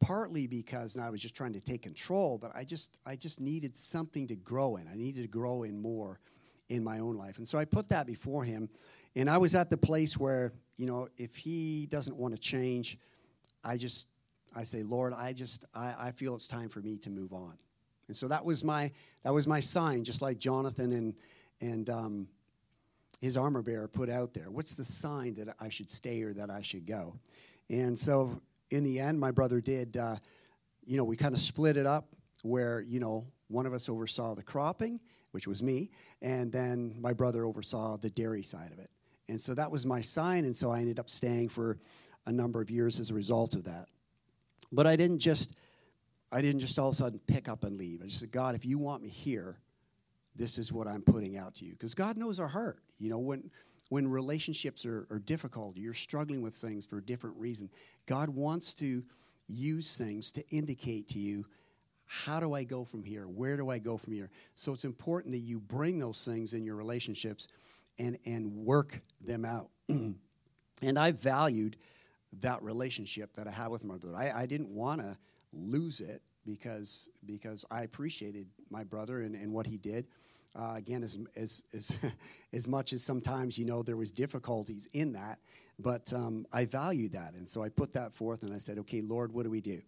partly 0.00 0.46
because 0.46 0.98
I 0.98 1.10
was 1.10 1.20
just 1.20 1.34
trying 1.34 1.52
to 1.54 1.60
take 1.60 1.82
control, 1.82 2.38
but 2.38 2.52
I 2.54 2.64
just 2.64 2.98
I 3.06 3.16
just 3.16 3.40
needed 3.40 3.76
something 3.76 4.26
to 4.28 4.36
grow 4.36 4.76
in. 4.76 4.86
I 4.86 4.94
needed 4.94 5.22
to 5.22 5.28
grow 5.28 5.64
in 5.64 5.80
more 5.80 6.20
in 6.70 6.82
my 6.82 7.00
own 7.00 7.16
life. 7.16 7.36
And 7.36 7.46
so 7.46 7.58
I 7.58 7.66
put 7.66 7.90
that 7.90 8.06
before 8.06 8.44
him. 8.44 8.70
And 9.14 9.28
I 9.28 9.36
was 9.36 9.54
at 9.54 9.68
the 9.68 9.76
place 9.76 10.16
where, 10.16 10.52
you 10.76 10.86
know, 10.86 11.08
if 11.18 11.36
he 11.36 11.86
doesn't 11.90 12.16
want 12.16 12.32
to 12.32 12.40
change, 12.40 12.96
I 13.62 13.76
just 13.76 14.08
I 14.56 14.62
say, 14.62 14.82
Lord, 14.82 15.12
I 15.12 15.32
just 15.32 15.66
I, 15.74 15.94
I 15.98 16.10
feel 16.12 16.34
it's 16.34 16.48
time 16.48 16.68
for 16.68 16.80
me 16.80 16.96
to 16.98 17.10
move 17.10 17.32
on. 17.32 17.58
And 18.06 18.16
so 18.16 18.28
that 18.28 18.44
was 18.44 18.64
my 18.64 18.90
that 19.24 19.34
was 19.34 19.46
my 19.46 19.60
sign, 19.60 20.04
just 20.04 20.22
like 20.22 20.38
Jonathan 20.38 20.92
and 20.92 21.14
and 21.60 21.90
um, 21.90 22.28
his 23.20 23.36
armor 23.36 23.62
bearer 23.62 23.88
put 23.88 24.08
out 24.08 24.32
there. 24.32 24.50
What's 24.50 24.74
the 24.74 24.84
sign 24.84 25.34
that 25.34 25.54
I 25.60 25.68
should 25.68 25.90
stay 25.90 26.22
or 26.22 26.32
that 26.34 26.50
I 26.50 26.62
should 26.62 26.86
go? 26.86 27.16
And 27.68 27.98
so 27.98 28.40
in 28.70 28.84
the 28.84 29.00
end, 29.00 29.18
my 29.18 29.32
brother 29.32 29.60
did, 29.60 29.96
uh, 29.96 30.16
you 30.84 30.96
know, 30.96 31.04
we 31.04 31.16
kind 31.16 31.34
of 31.34 31.40
split 31.40 31.76
it 31.76 31.86
up 31.86 32.08
where, 32.42 32.80
you 32.80 33.00
know, 33.00 33.26
one 33.48 33.66
of 33.66 33.74
us 33.74 33.88
oversaw 33.88 34.34
the 34.34 34.42
cropping, 34.42 35.00
which 35.32 35.46
was 35.46 35.62
me, 35.62 35.90
and 36.22 36.50
then 36.52 36.94
my 36.98 37.12
brother 37.12 37.44
oversaw 37.44 37.96
the 37.96 38.10
dairy 38.10 38.42
side 38.42 38.72
of 38.72 38.78
it. 38.78 38.90
And 39.28 39.40
so 39.40 39.54
that 39.54 39.70
was 39.70 39.86
my 39.86 40.00
sign, 40.00 40.44
and 40.44 40.56
so 40.56 40.70
I 40.70 40.80
ended 40.80 40.98
up 40.98 41.08
staying 41.08 41.50
for 41.50 41.78
a 42.26 42.32
number 42.32 42.60
of 42.60 42.70
years 42.70 42.98
as 43.00 43.10
a 43.10 43.14
result 43.14 43.54
of 43.54 43.64
that. 43.64 43.86
But 44.72 44.86
I 44.86 44.96
didn't 44.96 45.20
just 45.20 45.54
I 46.32 46.42
didn't 46.42 46.60
just 46.60 46.78
all 46.78 46.88
of 46.88 46.94
a 46.94 46.96
sudden 46.96 47.20
pick 47.26 47.48
up 47.48 47.64
and 47.64 47.76
leave. 47.76 48.02
I 48.02 48.06
just 48.06 48.20
said, 48.20 48.30
God, 48.30 48.54
if 48.54 48.64
you 48.64 48.78
want 48.78 49.02
me 49.02 49.08
here, 49.08 49.58
this 50.36 50.58
is 50.58 50.72
what 50.72 50.86
I'm 50.86 51.02
putting 51.02 51.36
out 51.36 51.56
to 51.56 51.64
you. 51.64 51.72
Because 51.72 51.94
God 51.94 52.16
knows 52.16 52.38
our 52.38 52.48
heart. 52.48 52.78
You 52.98 53.10
know, 53.10 53.18
when 53.18 53.50
when 53.88 54.06
relationships 54.06 54.86
are, 54.86 55.06
are 55.10 55.18
difficult, 55.18 55.76
you're 55.76 55.94
struggling 55.94 56.42
with 56.42 56.54
things 56.54 56.86
for 56.86 56.98
a 56.98 57.02
different 57.02 57.36
reason. 57.36 57.68
God 58.06 58.28
wants 58.28 58.74
to 58.74 59.02
use 59.48 59.96
things 59.96 60.30
to 60.32 60.48
indicate 60.50 61.08
to 61.08 61.18
you 61.18 61.44
how 62.12 62.40
do 62.40 62.54
I 62.54 62.64
go 62.64 62.84
from 62.84 63.04
here? 63.04 63.28
Where 63.28 63.56
do 63.56 63.70
I 63.70 63.78
go 63.78 63.96
from 63.96 64.12
here? 64.12 64.30
So 64.56 64.72
it's 64.72 64.84
important 64.84 65.30
that 65.30 65.38
you 65.38 65.60
bring 65.60 66.00
those 66.00 66.24
things 66.24 66.54
in 66.54 66.64
your 66.64 66.74
relationships 66.74 67.46
and, 68.00 68.18
and 68.26 68.52
work 68.52 69.00
them 69.24 69.44
out. 69.44 69.70
and 69.88 70.98
I 70.98 71.12
valued 71.12 71.76
that 72.40 72.60
relationship 72.64 73.32
that 73.34 73.46
I 73.46 73.52
had 73.52 73.68
with 73.68 73.84
my 73.84 73.96
brother. 73.96 74.16
I, 74.16 74.42
I 74.42 74.46
didn't 74.46 74.70
want 74.70 75.00
to 75.02 75.16
lose 75.52 76.00
it 76.00 76.20
because 76.44 77.08
because 77.24 77.64
I 77.70 77.84
appreciated 77.84 78.48
my 78.70 78.82
brother 78.82 79.20
and, 79.20 79.36
and 79.36 79.52
what 79.52 79.68
he 79.68 79.76
did. 79.76 80.08
Uh, 80.56 80.74
again, 80.76 81.04
as, 81.04 81.16
as, 81.36 81.62
as, 81.72 81.96
as 82.52 82.66
much 82.66 82.92
as 82.92 83.04
sometimes, 83.04 83.56
you 83.56 83.66
know, 83.66 83.84
there 83.84 83.96
was 83.96 84.10
difficulties 84.10 84.88
in 84.94 85.12
that, 85.12 85.38
but 85.78 86.12
um, 86.12 86.44
I 86.52 86.64
valued 86.64 87.12
that. 87.12 87.34
And 87.34 87.48
so 87.48 87.62
I 87.62 87.68
put 87.68 87.92
that 87.92 88.12
forth 88.12 88.42
and 88.42 88.52
I 88.52 88.58
said, 88.58 88.78
okay, 88.80 89.00
Lord, 89.00 89.32
what 89.32 89.44
do 89.44 89.50
we 89.50 89.60
do? 89.60 89.80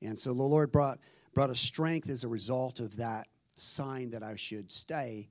And 0.00 0.18
so 0.18 0.32
the 0.32 0.42
Lord 0.42 0.72
brought, 0.72 0.98
brought 1.34 1.50
a 1.50 1.56
strength 1.56 2.08
as 2.08 2.24
a 2.24 2.28
result 2.28 2.80
of 2.80 2.96
that 2.96 3.28
sign 3.56 4.10
that 4.10 4.22
I 4.22 4.36
should 4.36 4.70
stay 4.72 5.28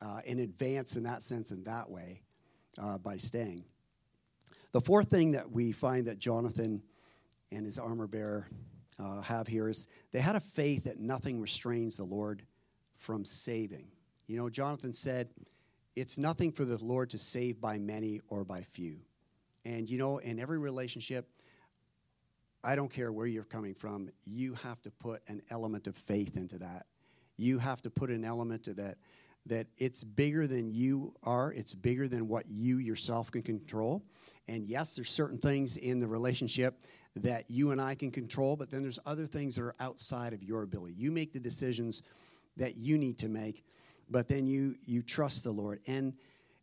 uh, 0.00 0.20
in 0.24 0.40
advance 0.40 0.96
in 0.96 1.04
that 1.04 1.22
sense 1.22 1.52
in 1.52 1.64
that 1.64 1.90
way 1.90 2.22
uh, 2.80 2.98
by 2.98 3.16
staying. 3.16 3.64
The 4.72 4.80
fourth 4.80 5.08
thing 5.08 5.32
that 5.32 5.50
we 5.50 5.72
find 5.72 6.06
that 6.06 6.18
Jonathan 6.18 6.82
and 7.50 7.64
his 7.64 7.78
armor 7.78 8.06
bearer 8.06 8.48
uh, 8.98 9.20
have 9.22 9.46
here 9.46 9.68
is 9.68 9.86
they 10.10 10.20
had 10.20 10.36
a 10.36 10.40
faith 10.40 10.84
that 10.84 10.98
nothing 10.98 11.40
restrains 11.40 11.96
the 11.96 12.04
Lord 12.04 12.42
from 12.96 13.24
saving. 13.24 13.88
You 14.26 14.38
know, 14.38 14.48
Jonathan 14.48 14.92
said, 14.92 15.28
It's 15.94 16.18
nothing 16.18 16.52
for 16.52 16.64
the 16.64 16.82
Lord 16.82 17.10
to 17.10 17.18
save 17.18 17.60
by 17.60 17.78
many 17.78 18.20
or 18.28 18.44
by 18.44 18.62
few. 18.62 18.98
And 19.64 19.88
you 19.88 19.98
know, 19.98 20.18
in 20.18 20.40
every 20.40 20.58
relationship, 20.58 21.28
I 22.64 22.76
don't 22.76 22.90
care 22.90 23.12
where 23.12 23.26
you're 23.26 23.44
coming 23.44 23.74
from, 23.74 24.10
you 24.24 24.54
have 24.54 24.80
to 24.82 24.90
put 24.90 25.22
an 25.28 25.42
element 25.50 25.86
of 25.86 25.96
faith 25.96 26.36
into 26.36 26.58
that. 26.58 26.86
You 27.36 27.58
have 27.58 27.82
to 27.82 27.90
put 27.90 28.10
an 28.10 28.24
element 28.24 28.64
to 28.64 28.74
that 28.74 28.98
that 29.46 29.66
it's 29.76 30.04
bigger 30.04 30.46
than 30.46 30.70
you 30.70 31.12
are, 31.24 31.52
it's 31.52 31.74
bigger 31.74 32.06
than 32.06 32.28
what 32.28 32.46
you 32.48 32.78
yourself 32.78 33.30
can 33.30 33.42
control. 33.42 34.04
And 34.46 34.64
yes, 34.64 34.94
there's 34.94 35.10
certain 35.10 35.38
things 35.38 35.76
in 35.76 35.98
the 35.98 36.06
relationship 36.06 36.86
that 37.16 37.50
you 37.50 37.72
and 37.72 37.80
I 37.80 37.94
can 37.94 38.10
control, 38.10 38.56
but 38.56 38.70
then 38.70 38.82
there's 38.82 39.00
other 39.04 39.26
things 39.26 39.56
that 39.56 39.62
are 39.62 39.74
outside 39.80 40.32
of 40.32 40.42
your 40.42 40.62
ability. 40.62 40.94
You 40.96 41.10
make 41.10 41.32
the 41.32 41.40
decisions 41.40 42.02
that 42.56 42.76
you 42.76 42.98
need 42.98 43.18
to 43.18 43.28
make, 43.28 43.64
but 44.08 44.28
then 44.28 44.46
you 44.46 44.76
you 44.86 45.02
trust 45.02 45.44
the 45.44 45.50
Lord. 45.50 45.80
And 45.86 46.14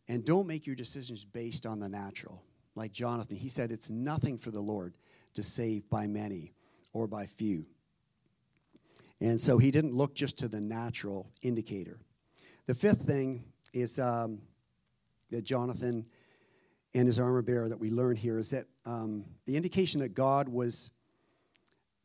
and 0.08 0.24
don't 0.24 0.46
make 0.46 0.66
your 0.66 0.76
decisions 0.76 1.24
based 1.24 1.66
on 1.66 1.78
the 1.80 1.88
natural. 1.88 2.42
Like 2.74 2.92
Jonathan, 2.92 3.36
he 3.36 3.48
said 3.48 3.70
it's 3.70 3.90
nothing 3.90 4.38
for 4.38 4.50
the 4.50 4.60
Lord 4.60 4.94
to 5.34 5.42
save 5.42 5.88
by 5.88 6.06
many 6.06 6.52
or 6.92 7.06
by 7.06 7.26
few. 7.26 7.66
And 9.20 9.38
so 9.38 9.58
he 9.58 9.70
didn't 9.70 9.94
look 9.94 10.14
just 10.14 10.38
to 10.38 10.48
the 10.48 10.60
natural 10.60 11.30
indicator. 11.42 11.98
The 12.66 12.74
fifth 12.74 13.02
thing 13.02 13.44
is 13.72 13.98
um, 13.98 14.40
that 15.30 15.44
Jonathan 15.44 16.06
and 16.94 17.06
his 17.06 17.20
armor 17.20 17.42
bearer 17.42 17.68
that 17.68 17.78
we 17.78 17.90
learn 17.90 18.16
here 18.16 18.38
is 18.38 18.50
that 18.50 18.66
um, 18.84 19.24
the 19.46 19.56
indication 19.56 20.00
that 20.00 20.14
God 20.14 20.48
was 20.48 20.90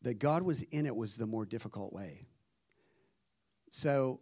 that 0.02 0.20
God 0.20 0.44
was 0.44 0.62
in 0.62 0.86
it 0.86 0.96
was 0.96 1.18
the 1.18 1.26
more 1.26 1.46
difficult 1.46 1.92
way. 1.92 2.28
So 3.72 4.20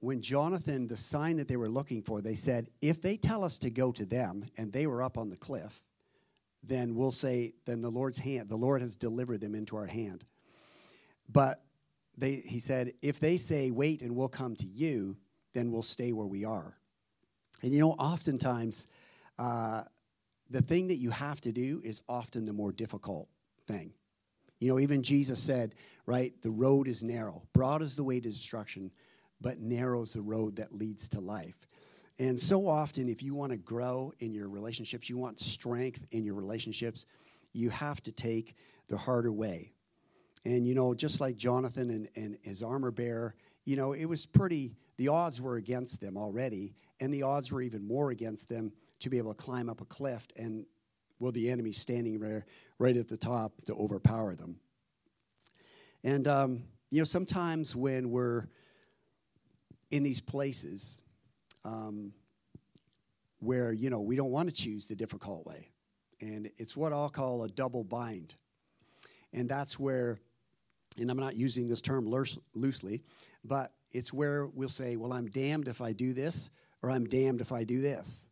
when 0.00 0.22
Jonathan, 0.22 0.86
the 0.86 0.96
sign 0.96 1.36
that 1.36 1.48
they 1.48 1.56
were 1.56 1.68
looking 1.68 2.02
for, 2.02 2.22
they 2.22 2.34
said, 2.34 2.68
if 2.80 3.02
they 3.02 3.18
tell 3.18 3.44
us 3.44 3.58
to 3.58 3.70
go 3.70 3.92
to 3.92 4.06
them, 4.06 4.46
and 4.56 4.72
they 4.72 4.86
were 4.86 5.02
up 5.02 5.18
on 5.18 5.28
the 5.28 5.36
cliff, 5.36 5.82
then 6.62 6.94
we'll 6.94 7.10
say, 7.10 7.54
then 7.64 7.82
the 7.82 7.90
Lord's 7.90 8.18
hand, 8.18 8.48
the 8.48 8.56
Lord 8.56 8.82
has 8.82 8.96
delivered 8.96 9.40
them 9.40 9.54
into 9.54 9.76
our 9.76 9.86
hand. 9.86 10.24
But 11.30 11.62
they, 12.16 12.36
he 12.36 12.60
said, 12.60 12.92
if 13.02 13.18
they 13.18 13.36
say, 13.36 13.70
wait 13.70 14.02
and 14.02 14.14
we'll 14.14 14.28
come 14.28 14.54
to 14.56 14.66
you, 14.66 15.16
then 15.54 15.72
we'll 15.72 15.82
stay 15.82 16.12
where 16.12 16.26
we 16.26 16.44
are. 16.44 16.76
And 17.62 17.72
you 17.72 17.80
know, 17.80 17.92
oftentimes, 17.92 18.86
uh, 19.38 19.84
the 20.50 20.62
thing 20.62 20.88
that 20.88 20.96
you 20.96 21.10
have 21.10 21.40
to 21.40 21.52
do 21.52 21.80
is 21.82 22.02
often 22.08 22.44
the 22.44 22.52
more 22.52 22.72
difficult 22.72 23.28
thing. 23.66 23.92
You 24.60 24.68
know, 24.68 24.78
even 24.78 25.02
Jesus 25.02 25.40
said, 25.40 25.74
right, 26.06 26.32
the 26.42 26.50
road 26.50 26.86
is 26.86 27.02
narrow. 27.02 27.42
Broad 27.52 27.82
is 27.82 27.96
the 27.96 28.04
way 28.04 28.20
to 28.20 28.28
destruction, 28.28 28.92
but 29.40 29.58
narrow 29.58 30.02
is 30.02 30.12
the 30.12 30.22
road 30.22 30.56
that 30.56 30.72
leads 30.72 31.08
to 31.10 31.20
life. 31.20 31.66
And 32.18 32.38
so 32.38 32.68
often, 32.68 33.08
if 33.08 33.22
you 33.22 33.34
want 33.34 33.52
to 33.52 33.58
grow 33.58 34.12
in 34.20 34.32
your 34.32 34.48
relationships, 34.48 35.08
you 35.08 35.18
want 35.18 35.40
strength 35.40 36.06
in 36.10 36.24
your 36.24 36.34
relationships, 36.34 37.06
you 37.52 37.70
have 37.70 38.02
to 38.02 38.12
take 38.12 38.54
the 38.88 38.96
harder 38.96 39.32
way. 39.32 39.72
And, 40.44 40.66
you 40.66 40.74
know, 40.74 40.94
just 40.94 41.20
like 41.20 41.36
Jonathan 41.36 41.90
and, 41.90 42.08
and 42.16 42.38
his 42.42 42.62
armor 42.62 42.90
bearer, 42.90 43.34
you 43.64 43.76
know, 43.76 43.92
it 43.92 44.04
was 44.06 44.26
pretty, 44.26 44.74
the 44.96 45.08
odds 45.08 45.40
were 45.40 45.56
against 45.56 46.00
them 46.00 46.16
already, 46.16 46.74
and 47.00 47.12
the 47.12 47.22
odds 47.22 47.52
were 47.52 47.62
even 47.62 47.86
more 47.86 48.10
against 48.10 48.48
them 48.48 48.72
to 49.00 49.10
be 49.10 49.18
able 49.18 49.34
to 49.34 49.42
climb 49.42 49.68
up 49.68 49.80
a 49.80 49.84
cliff 49.84 50.26
and, 50.36 50.66
well, 51.18 51.32
the 51.32 51.48
enemy 51.50 51.72
standing 51.72 52.18
there 52.18 52.44
right 52.78 52.96
at 52.96 53.08
the 53.08 53.16
top 53.16 53.52
to 53.62 53.74
overpower 53.74 54.34
them. 54.34 54.56
And, 56.04 56.26
um, 56.26 56.64
you 56.90 56.98
know, 56.98 57.04
sometimes 57.04 57.76
when 57.76 58.10
we're 58.10 58.48
in 59.92 60.02
these 60.02 60.20
places, 60.20 61.02
um, 61.64 62.12
where 63.38 63.72
you 63.72 63.90
know 63.90 64.00
we 64.00 64.16
don't 64.16 64.30
want 64.30 64.48
to 64.48 64.54
choose 64.54 64.86
the 64.86 64.94
difficult 64.94 65.46
way. 65.46 65.68
And 66.20 66.50
it's 66.56 66.76
what 66.76 66.92
i'll 66.92 67.10
call 67.10 67.42
a 67.44 67.48
double 67.48 67.84
bind. 67.84 68.34
And 69.32 69.48
that's 69.48 69.78
where 69.78 70.20
and 70.98 71.10
i'm 71.10 71.16
not 71.16 71.36
using 71.36 71.68
this 71.68 71.80
term 71.80 72.06
loosely 72.54 73.02
but 73.44 73.72
it's 73.90 74.12
where 74.12 74.46
we'll 74.46 74.68
say 74.68 74.96
well 74.96 75.12
i'm 75.12 75.26
damned 75.26 75.66
if 75.66 75.80
i 75.80 75.92
do 75.92 76.12
this 76.12 76.50
or 76.82 76.90
i'm 76.90 77.06
damned 77.06 77.40
if 77.40 77.50
i 77.50 77.64
do 77.64 77.80
this 77.80 78.28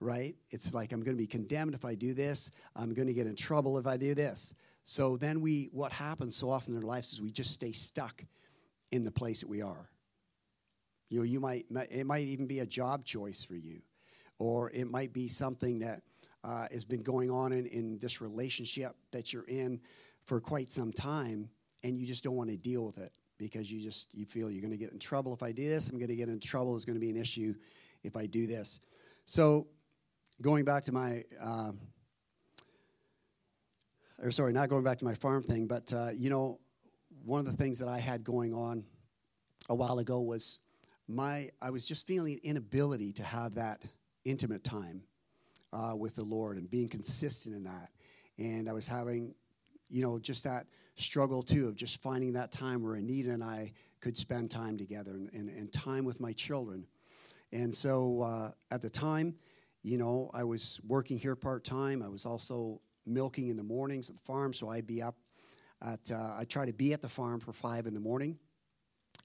right? 0.00 0.34
It's 0.50 0.74
like 0.74 0.92
i'm 0.92 1.02
going 1.02 1.16
to 1.16 1.20
be 1.22 1.26
condemned 1.26 1.74
if 1.74 1.84
i 1.84 1.94
do 1.94 2.14
this. 2.14 2.50
I'm 2.76 2.94
going 2.94 3.08
to 3.08 3.14
get 3.14 3.26
in 3.26 3.34
trouble 3.34 3.78
if 3.78 3.86
i 3.86 3.96
do 3.96 4.14
this. 4.14 4.54
So 4.84 5.16
then 5.16 5.40
we 5.40 5.70
what 5.72 5.92
happens 5.92 6.36
so 6.36 6.50
often 6.50 6.76
in 6.76 6.82
our 6.82 6.86
lives 6.86 7.12
is 7.12 7.22
we 7.22 7.30
just 7.30 7.52
stay 7.52 7.72
stuck 7.72 8.22
in 8.92 9.04
the 9.04 9.10
place 9.10 9.40
that 9.40 9.48
we 9.48 9.62
are 9.62 9.88
you 11.14 11.20
know, 11.20 11.24
you 11.24 11.38
might, 11.38 11.64
it 11.92 12.06
might 12.06 12.26
even 12.26 12.44
be 12.44 12.58
a 12.58 12.66
job 12.66 13.04
choice 13.04 13.44
for 13.44 13.54
you, 13.54 13.80
or 14.40 14.72
it 14.72 14.90
might 14.90 15.12
be 15.12 15.28
something 15.28 15.78
that 15.78 16.02
uh, 16.42 16.66
has 16.72 16.84
been 16.84 17.04
going 17.04 17.30
on 17.30 17.52
in, 17.52 17.66
in 17.66 17.98
this 17.98 18.20
relationship 18.20 18.96
that 19.12 19.32
you're 19.32 19.46
in 19.46 19.80
for 20.24 20.40
quite 20.40 20.72
some 20.72 20.92
time, 20.92 21.48
and 21.84 21.96
you 21.96 22.04
just 22.04 22.24
don't 22.24 22.34
want 22.34 22.50
to 22.50 22.56
deal 22.56 22.84
with 22.84 22.98
it 22.98 23.12
because 23.38 23.70
you 23.70 23.80
just 23.80 24.12
you 24.12 24.26
feel 24.26 24.50
you're 24.50 24.60
going 24.60 24.72
to 24.72 24.76
get 24.76 24.90
in 24.90 24.98
trouble 24.98 25.32
if 25.32 25.40
I 25.40 25.52
do 25.52 25.68
this. 25.68 25.88
I'm 25.88 25.98
going 25.98 26.08
to 26.08 26.16
get 26.16 26.28
in 26.28 26.40
trouble. 26.40 26.72
There's 26.72 26.84
going 26.84 26.98
to 26.98 27.00
be 27.00 27.10
an 27.10 27.16
issue 27.16 27.54
if 28.02 28.16
I 28.16 28.26
do 28.26 28.48
this. 28.48 28.80
So, 29.24 29.68
going 30.42 30.64
back 30.64 30.82
to 30.84 30.92
my, 30.92 31.22
uh, 31.40 31.70
or 34.18 34.32
sorry, 34.32 34.52
not 34.52 34.68
going 34.68 34.82
back 34.82 34.98
to 34.98 35.04
my 35.04 35.14
farm 35.14 35.44
thing, 35.44 35.68
but 35.68 35.92
uh, 35.92 36.08
you 36.12 36.28
know, 36.28 36.58
one 37.24 37.38
of 37.38 37.46
the 37.46 37.56
things 37.56 37.78
that 37.78 37.88
I 37.88 38.00
had 38.00 38.24
going 38.24 38.52
on 38.52 38.82
a 39.68 39.76
while 39.76 40.00
ago 40.00 40.20
was 40.20 40.58
my 41.08 41.50
I 41.60 41.70
was 41.70 41.86
just 41.86 42.06
feeling 42.06 42.34
an 42.34 42.40
inability 42.42 43.12
to 43.14 43.22
have 43.22 43.54
that 43.56 43.82
intimate 44.24 44.64
time 44.64 45.02
uh, 45.72 45.94
with 45.96 46.14
the 46.14 46.22
Lord 46.22 46.56
and 46.56 46.70
being 46.70 46.88
consistent 46.88 47.54
in 47.54 47.64
that. 47.64 47.90
And 48.38 48.68
I 48.68 48.72
was 48.72 48.88
having, 48.88 49.34
you 49.88 50.02
know, 50.02 50.18
just 50.18 50.44
that 50.44 50.66
struggle 50.96 51.42
too 51.42 51.68
of 51.68 51.76
just 51.76 52.00
finding 52.00 52.32
that 52.34 52.52
time 52.52 52.82
where 52.82 52.94
Anita 52.94 53.30
and 53.32 53.42
I 53.42 53.72
could 54.00 54.16
spend 54.16 54.50
time 54.50 54.76
together 54.78 55.12
and, 55.12 55.30
and, 55.32 55.48
and 55.50 55.72
time 55.72 56.04
with 56.04 56.20
my 56.20 56.32
children. 56.32 56.86
And 57.52 57.74
so 57.74 58.22
uh, 58.22 58.50
at 58.70 58.80
the 58.82 58.90
time, 58.90 59.34
you 59.82 59.98
know, 59.98 60.30
I 60.32 60.44
was 60.44 60.80
working 60.86 61.18
here 61.18 61.36
part 61.36 61.64
time. 61.64 62.02
I 62.02 62.08
was 62.08 62.24
also 62.24 62.80
milking 63.06 63.48
in 63.48 63.56
the 63.56 63.62
mornings 63.62 64.08
at 64.08 64.16
the 64.16 64.22
farm, 64.22 64.52
so 64.52 64.70
I'd 64.70 64.86
be 64.86 65.02
up 65.02 65.16
at, 65.82 66.10
uh, 66.10 66.36
I'd 66.38 66.48
try 66.48 66.64
to 66.64 66.72
be 66.72 66.92
at 66.92 67.02
the 67.02 67.08
farm 67.08 67.40
for 67.40 67.52
five 67.52 67.86
in 67.86 67.94
the 67.94 68.00
morning. 68.00 68.38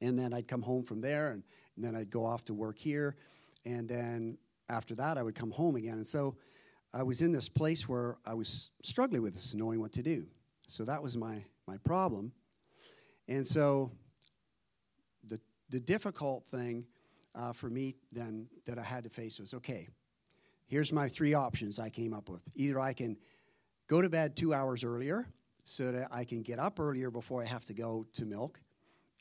And 0.01 0.17
then 0.17 0.33
I'd 0.33 0.47
come 0.47 0.61
home 0.61 0.83
from 0.83 1.01
there 1.01 1.31
and 1.31 1.43
and 1.79 1.87
then 1.87 1.95
I'd 1.95 2.09
go 2.09 2.25
off 2.25 2.43
to 2.45 2.53
work 2.53 2.77
here, 2.77 3.15
and 3.65 3.87
then 3.87 4.37
after 4.67 4.95
that 4.95 5.17
I 5.17 5.23
would 5.23 5.35
come 5.35 5.51
home 5.51 5.77
again. 5.77 5.93
And 5.93 6.07
so 6.07 6.35
I 6.93 7.03
was 7.03 7.21
in 7.21 7.31
this 7.31 7.47
place 7.47 7.87
where 7.87 8.17
I 8.25 8.33
was 8.33 8.71
struggling 8.83 9.21
with 9.21 9.33
this, 9.33 9.55
knowing 9.55 9.79
what 9.79 9.93
to 9.93 10.03
do. 10.03 10.25
So 10.67 10.83
that 10.83 11.01
was 11.01 11.15
my 11.15 11.45
my 11.67 11.77
problem. 11.77 12.33
And 13.29 13.47
so 13.47 13.91
the 15.23 15.39
the 15.69 15.79
difficult 15.79 16.45
thing 16.47 16.85
uh, 17.33 17.53
for 17.53 17.69
me 17.69 17.95
then 18.11 18.47
that 18.65 18.77
I 18.77 18.83
had 18.83 19.05
to 19.05 19.09
face 19.09 19.39
was 19.39 19.53
okay. 19.53 19.87
Here's 20.67 20.91
my 20.91 21.07
three 21.07 21.33
options 21.33 21.79
I 21.79 21.89
came 21.89 22.13
up 22.13 22.27
with. 22.27 22.41
Either 22.55 22.77
I 22.79 22.91
can 22.91 23.17
go 23.87 24.01
to 24.01 24.09
bed 24.09 24.35
two 24.35 24.53
hours 24.53 24.83
earlier 24.83 25.27
so 25.63 25.93
that 25.93 26.09
I 26.11 26.25
can 26.25 26.41
get 26.41 26.59
up 26.59 26.77
earlier 26.77 27.09
before 27.09 27.41
I 27.41 27.45
have 27.45 27.63
to 27.65 27.73
go 27.73 28.05
to 28.15 28.25
milk 28.25 28.59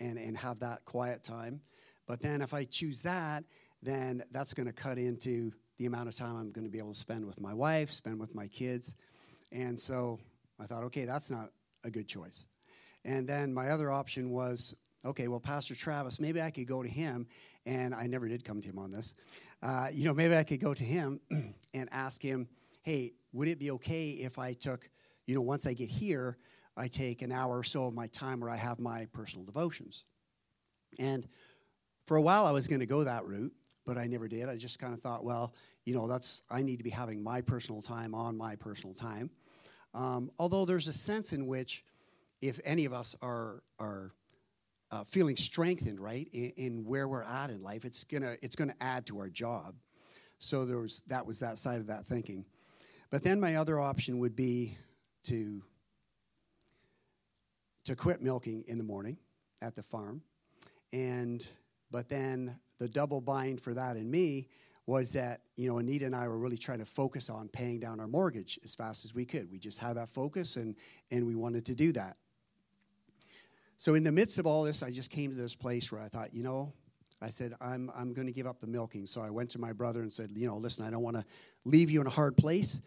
and, 0.01 0.19
and 0.19 0.37
have 0.37 0.59
that 0.61 0.85
quiet 0.85 1.23
time. 1.23 1.61
But 2.09 2.21
then 2.21 2.43
if 2.43 2.55
I 2.55 2.65
choose 2.65 3.03
that, 3.03 3.45
then 3.83 4.25
that's 4.33 4.55
going 4.55 4.67
to 4.67 4.73
cut 4.73 4.99
into 4.99 5.53
the 5.77 5.87
amount 5.87 6.09
of 6.09 6.17
time 6.17 6.37
I'm 6.37 6.51
going 6.51 6.65
to 6.65 6.71
be 6.71 6.79
able 6.79 6.95
to 6.95 6.99
spend 6.99 7.25
with 7.25 7.41
my 7.41 7.55
wife, 7.55 7.93
spend 7.93 8.19
with 8.19 8.35
my 8.35 8.49
kids. 8.49 8.97
And 9.53 9.79
so 9.79 10.19
I 10.59 10.65
thought, 10.65 10.83
okay, 10.85 11.05
that's 11.05 11.31
not 11.31 11.51
a 11.85 11.91
good 11.91 12.09
choice. 12.09 12.49
And 13.05 13.29
then 13.29 13.55
my 13.55 13.69
other 13.69 13.93
option 13.93 14.31
was, 14.31 14.75
okay, 15.05 15.29
well, 15.29 15.39
Pastor 15.39 15.75
Travis, 15.75 16.19
maybe 16.19 16.43
I 16.43 16.51
could 16.51 16.67
go 16.67 16.83
to 16.83 16.89
him, 16.89 17.27
and 17.67 17.95
I 17.95 18.07
never 18.07 18.27
did 18.27 18.45
come 18.45 18.61
to 18.61 18.69
him 18.69 18.79
on 18.79 18.91
this. 18.91 19.15
Uh, 19.63 19.89
you 19.93 20.05
know, 20.05 20.15
maybe 20.15 20.37
I 20.37 20.43
could 20.43 20.61
go 20.61 20.75
to 20.75 20.85
him 20.85 21.21
and 21.75 21.89
ask 21.93 22.21
him, 22.21 22.49
hey, 22.83 23.13
would 23.33 23.49
it 23.49 23.59
be 23.59 23.71
okay 23.73 24.11
if 24.11 24.39
I 24.39 24.55
took, 24.55 24.89
you 25.27 25.35
know, 25.35 25.43
once 25.43 25.67
I 25.67 25.75
get 25.75 25.91
here, 25.91 26.39
I 26.77 26.89
take 26.89 27.23
an 27.23 27.31
hour 27.31 27.59
or 27.59 27.65
so 27.65 27.87
of 27.87 27.95
my 27.95 28.07
time 28.09 28.41
where 28.41 28.51
I 28.51 28.57
have 28.57 28.81
my 28.81 29.07
personal 29.13 29.45
devotions? 29.45 30.05
And 30.99 31.29
for 32.09 32.17
a 32.17 32.23
while, 32.23 32.47
I 32.47 32.53
was 32.53 32.67
going 32.67 32.81
to 32.81 32.87
go 32.87 33.05
that 33.05 33.27
route, 33.27 33.53
but 33.85 33.99
I 33.99 34.07
never 34.07 34.29
did. 34.29 34.49
I 34.49 34.57
just 34.57 34.79
kind 34.79 34.95
of 34.95 35.01
thought, 35.01 35.25
well, 35.25 35.55
you 35.85 35.95
know, 35.95 36.09
that's 36.09 36.43
I 36.51 36.63
need 36.63 36.79
to 36.79 36.83
be 36.83 36.91
having 36.91 37.23
my 37.23 37.43
personal 37.43 37.83
time 37.83 38.15
on 38.15 38.37
my 38.37 38.57
personal 38.57 38.95
time. 38.95 39.31
Um, 39.93 40.31
although 40.39 40.65
there's 40.65 40.89
a 40.89 40.93
sense 40.93 41.35
in 41.35 41.47
which, 41.47 41.85
if 42.41 42.59
any 42.65 42.87
of 42.87 42.95
us 42.95 43.15
are 43.21 43.63
are 43.79 44.13
uh, 44.91 45.05
feeling 45.05 45.37
strengthened, 45.37 46.01
right, 46.01 46.29
in, 46.33 46.53
in, 46.57 46.85
where 46.87 47.07
we're 47.09 47.23
at 47.23 47.51
in 47.51 47.63
life, 47.63 47.85
it's 47.85 48.05
gonna 48.05 48.37
it's 48.41 48.57
gonna 48.57 48.77
add 48.81 49.05
to 49.07 49.19
our 49.19 49.29
job. 49.29 49.75
So 50.39 50.65
there 50.65 50.79
was 50.79 51.03
that 51.09 51.27
was 51.27 51.41
that 51.41 51.59
side 51.59 51.81
of 51.81 51.89
that 51.89 52.07
thinking. 52.07 52.47
But 53.11 53.23
then 53.23 53.39
my 53.39 53.57
other 53.57 53.79
option 53.79 54.19
would 54.19 54.35
be 54.35 54.79
to 55.25 55.63
to 57.85 57.95
quit 57.95 58.23
milking 58.23 58.65
in 58.67 58.79
the 58.79 58.85
morning 58.85 59.19
at 59.61 59.75
the 59.75 59.83
farm 59.83 60.23
and 60.93 61.47
but 61.91 62.09
then 62.09 62.59
the 62.79 62.89
double 62.89 63.21
bind 63.21 63.61
for 63.61 63.75
that 63.75 63.97
in 63.97 64.11
me 64.11 64.49
was 64.87 65.13
that, 65.13 65.43
you 65.57 65.69
know, 65.69 65.79
Anita 65.79 66.07
and 66.07 66.17
I 66.17 66.27
were 66.29 66.39
really 66.39 66.57
trying 66.57 66.79
to 66.79 66.87
focus 66.87 67.29
on 67.29 67.49
paying 67.49 67.79
down 67.79 68.01
our 68.01 68.07
mortgage 68.07 68.59
as 68.65 68.75
fast 68.75 69.05
as 69.05 69.15
we 69.15 69.27
could. 69.27 69.51
We 69.51 69.59
just 69.59 69.79
had 69.79 69.97
that 69.99 70.09
focus 70.09 70.57
and, 70.57 70.75
and 71.11 71.27
we 71.27 71.35
wanted 71.35 71.67
to 71.67 71.75
do 71.75 71.93
that. 71.93 72.17
So, 73.77 73.95
in 73.95 74.03
the 74.03 74.11
midst 74.11 74.39
of 74.39 74.47
all 74.47 74.65
this, 74.65 74.83
I 74.83 74.91
just 74.91 75.11
came 75.11 75.31
to 75.31 75.37
this 75.37 75.55
place 75.55 75.93
where 75.93 76.01
I 76.01 76.09
thought, 76.09 76.33
you 76.33 76.43
know, 76.43 76.73
I 77.21 77.29
said, 77.29 77.55
I'm, 77.61 77.91
I'm 77.97 78.13
going 78.13 78.27
to 78.27 78.33
give 78.33 78.47
up 78.47 78.61
the 78.61 78.67
milking. 78.67 79.07
So 79.07 79.21
I 79.21 79.31
went 79.31 79.51
to 79.51 79.59
my 79.59 79.73
brother 79.73 80.03
and 80.03 80.13
said, 80.13 80.31
you 80.35 80.47
know, 80.47 80.57
listen, 80.57 80.85
I 80.85 80.91
don't 80.91 81.03
want 81.03 81.17
to 81.17 81.25
leave 81.65 81.91
you 81.91 82.01
in 82.01 82.07
a 82.07 82.11
hard 82.11 82.37
place, 82.37 82.81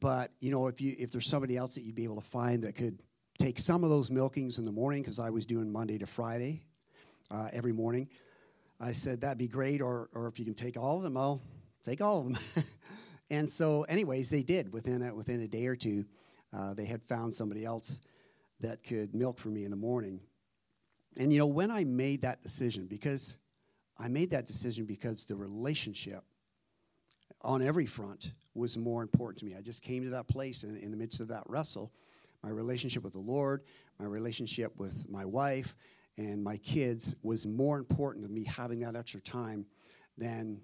but, 0.00 0.32
you 0.40 0.50
know, 0.50 0.66
if, 0.66 0.80
you, 0.80 0.96
if 0.98 1.10
there's 1.12 1.26
somebody 1.26 1.56
else 1.56 1.74
that 1.74 1.82
you'd 1.82 1.94
be 1.94 2.04
able 2.04 2.16
to 2.16 2.28
find 2.28 2.62
that 2.64 2.74
could 2.74 2.98
take 3.38 3.58
some 3.58 3.84
of 3.84 3.90
those 3.90 4.10
milkings 4.10 4.58
in 4.58 4.64
the 4.64 4.72
morning, 4.72 5.02
because 5.02 5.18
I 5.18 5.30
was 5.30 5.46
doing 5.46 5.70
Monday 5.70 5.98
to 5.98 6.06
Friday 6.06 6.62
uh, 7.30 7.48
every 7.52 7.72
morning, 7.72 8.08
I 8.80 8.92
said, 8.92 9.20
that'd 9.20 9.38
be 9.38 9.48
great. 9.48 9.80
Or, 9.80 10.08
or 10.14 10.28
if 10.28 10.38
you 10.38 10.44
can 10.44 10.54
take 10.54 10.76
all 10.76 10.96
of 10.96 11.02
them, 11.02 11.16
I'll 11.16 11.42
take 11.84 12.00
all 12.00 12.20
of 12.20 12.24
them. 12.26 12.38
and 13.30 13.48
so, 13.48 13.82
anyways, 13.84 14.30
they 14.30 14.42
did. 14.42 14.72
Within 14.72 15.02
a, 15.02 15.14
within 15.14 15.40
a 15.42 15.48
day 15.48 15.66
or 15.66 15.76
two, 15.76 16.04
uh, 16.52 16.74
they 16.74 16.84
had 16.84 17.02
found 17.02 17.34
somebody 17.34 17.64
else 17.64 18.00
that 18.60 18.82
could 18.82 19.14
milk 19.14 19.38
for 19.38 19.48
me 19.48 19.64
in 19.64 19.70
the 19.70 19.76
morning. 19.76 20.20
And, 21.18 21.32
you 21.32 21.38
know, 21.38 21.46
when 21.46 21.70
I 21.70 21.84
made 21.84 22.22
that 22.22 22.42
decision, 22.42 22.86
because 22.86 23.38
I 23.98 24.08
made 24.08 24.30
that 24.30 24.46
decision 24.46 24.84
because 24.84 25.26
the 25.26 25.36
relationship 25.36 26.22
on 27.42 27.62
every 27.62 27.86
front 27.86 28.32
was 28.54 28.76
more 28.76 29.02
important 29.02 29.38
to 29.40 29.44
me. 29.44 29.54
I 29.56 29.62
just 29.62 29.82
came 29.82 30.04
to 30.04 30.10
that 30.10 30.28
place 30.28 30.64
in, 30.64 30.76
in 30.76 30.90
the 30.90 30.96
midst 30.96 31.20
of 31.20 31.28
that 31.28 31.42
wrestle. 31.46 31.92
My 32.42 32.50
relationship 32.50 33.02
with 33.02 33.12
the 33.12 33.20
Lord, 33.20 33.62
my 33.98 34.06
relationship 34.06 34.72
with 34.76 35.08
my 35.08 35.24
wife, 35.24 35.74
and 36.18 36.42
my 36.42 36.56
kids 36.58 37.14
was 37.22 37.46
more 37.46 37.78
important 37.78 38.26
to 38.26 38.30
me 38.30 38.44
having 38.44 38.80
that 38.80 38.96
extra 38.96 39.20
time 39.20 39.64
than 40.18 40.60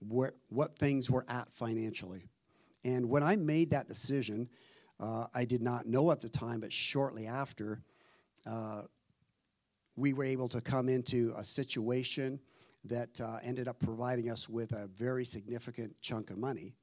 where, 0.00 0.34
what 0.48 0.76
things 0.76 1.08
were 1.08 1.24
at 1.28 1.50
financially. 1.52 2.26
And 2.84 3.08
when 3.08 3.22
I 3.22 3.36
made 3.36 3.70
that 3.70 3.88
decision, 3.88 4.48
uh, 4.98 5.26
I 5.32 5.44
did 5.44 5.62
not 5.62 5.86
know 5.86 6.10
at 6.10 6.20
the 6.20 6.28
time, 6.28 6.60
but 6.60 6.72
shortly 6.72 7.26
after, 7.26 7.80
uh, 8.44 8.82
we 9.94 10.12
were 10.12 10.24
able 10.24 10.48
to 10.48 10.60
come 10.60 10.88
into 10.88 11.32
a 11.36 11.44
situation 11.44 12.40
that 12.84 13.20
uh, 13.20 13.38
ended 13.42 13.68
up 13.68 13.78
providing 13.78 14.30
us 14.30 14.48
with 14.48 14.72
a 14.72 14.88
very 14.96 15.24
significant 15.24 15.94
chunk 16.00 16.30
of 16.30 16.38
money 16.38 16.74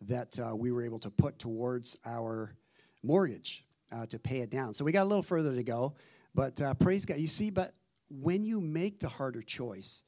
that 0.00 0.38
uh, 0.38 0.54
we 0.54 0.72
were 0.72 0.82
able 0.84 0.98
to 0.98 1.10
put 1.10 1.38
towards 1.38 1.96
our 2.04 2.54
mortgage 3.02 3.64
uh, 3.92 4.06
to 4.06 4.18
pay 4.18 4.38
it 4.38 4.50
down. 4.50 4.74
So 4.74 4.84
we 4.84 4.92
got 4.92 5.04
a 5.04 5.08
little 5.08 5.22
further 5.22 5.54
to 5.54 5.62
go, 5.62 5.94
but 6.34 6.60
uh, 6.60 6.74
praise 6.74 7.04
God. 7.04 7.18
You 7.18 7.26
see, 7.26 7.50
but 7.50 7.74
when 8.10 8.44
you 8.44 8.60
make 8.60 9.00
the 9.00 9.08
harder 9.08 9.42
choice, 9.42 10.04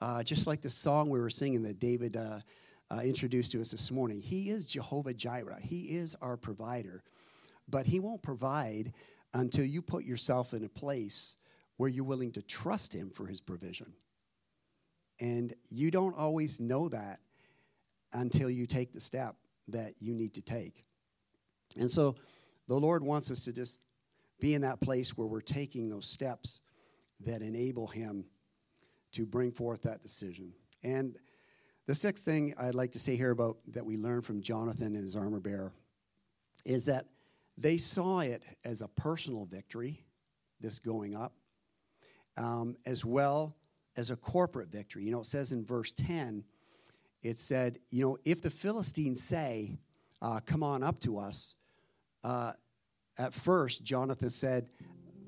uh, 0.00 0.22
just 0.22 0.46
like 0.46 0.60
the 0.60 0.70
song 0.70 1.10
we 1.10 1.18
were 1.18 1.30
singing 1.30 1.62
that 1.62 1.78
David 1.78 2.16
uh, 2.16 2.40
introduced 3.02 3.52
to 3.52 3.60
us 3.60 3.70
this 3.70 3.90
morning, 3.90 4.20
He 4.20 4.50
is 4.50 4.66
Jehovah 4.66 5.14
Jireh, 5.14 5.60
He 5.60 5.96
is 5.96 6.14
our 6.20 6.36
provider, 6.36 7.02
but 7.68 7.86
He 7.86 8.00
won't 8.00 8.22
provide 8.22 8.92
until 9.34 9.64
you 9.64 9.82
put 9.82 10.04
yourself 10.04 10.52
in 10.54 10.64
a 10.64 10.68
place 10.68 11.36
where 11.76 11.88
you're 11.88 12.04
willing 12.04 12.32
to 12.32 12.42
trust 12.42 12.94
Him 12.94 13.10
for 13.10 13.26
His 13.26 13.40
provision. 13.40 13.92
And 15.20 15.54
you 15.68 15.90
don't 15.90 16.16
always 16.16 16.60
know 16.60 16.88
that 16.88 17.20
until 18.12 18.48
you 18.48 18.66
take 18.66 18.92
the 18.92 19.00
step 19.00 19.36
that 19.68 19.94
you 20.00 20.14
need 20.14 20.34
to 20.34 20.42
take. 20.42 20.84
And 21.76 21.90
so 21.90 22.16
the 22.68 22.76
Lord 22.76 23.02
wants 23.02 23.30
us 23.30 23.44
to 23.44 23.52
just 23.52 23.80
be 24.40 24.54
in 24.54 24.62
that 24.62 24.80
place 24.80 25.16
where 25.16 25.26
we're 25.26 25.40
taking 25.40 25.88
those 25.88 26.06
steps 26.06 26.60
that 27.20 27.42
enable 27.42 27.86
Him 27.86 28.24
to 29.12 29.26
bring 29.26 29.50
forth 29.50 29.82
that 29.82 30.02
decision. 30.02 30.52
And 30.82 31.16
the 31.86 31.94
sixth 31.94 32.24
thing 32.24 32.54
I'd 32.58 32.74
like 32.74 32.92
to 32.92 32.98
say 32.98 33.16
here 33.16 33.30
about 33.30 33.56
that 33.68 33.84
we 33.84 33.96
learned 33.96 34.24
from 34.24 34.42
Jonathan 34.42 34.94
and 34.94 35.02
his 35.02 35.16
armor 35.16 35.40
bearer 35.40 35.72
is 36.64 36.84
that 36.84 37.06
they 37.56 37.76
saw 37.76 38.20
it 38.20 38.42
as 38.64 38.82
a 38.82 38.88
personal 38.88 39.46
victory, 39.46 40.04
this 40.60 40.78
going 40.78 41.16
up, 41.16 41.32
um, 42.36 42.76
as 42.86 43.04
well 43.04 43.56
as 43.96 44.10
a 44.10 44.16
corporate 44.16 44.70
victory. 44.70 45.04
You 45.04 45.10
know, 45.10 45.20
it 45.20 45.26
says 45.26 45.52
in 45.52 45.64
verse 45.64 45.92
10, 45.92 46.44
it 47.22 47.38
said, 47.38 47.78
you 47.90 48.04
know, 48.04 48.18
if 48.24 48.42
the 48.42 48.50
Philistines 48.50 49.22
say, 49.22 49.78
uh, 50.22 50.40
come 50.44 50.62
on 50.62 50.82
up 50.82 51.00
to 51.00 51.18
us, 51.18 51.56
uh, 52.22 52.52
at 53.18 53.34
first, 53.34 53.84
Jonathan 53.84 54.30
said, 54.30 54.68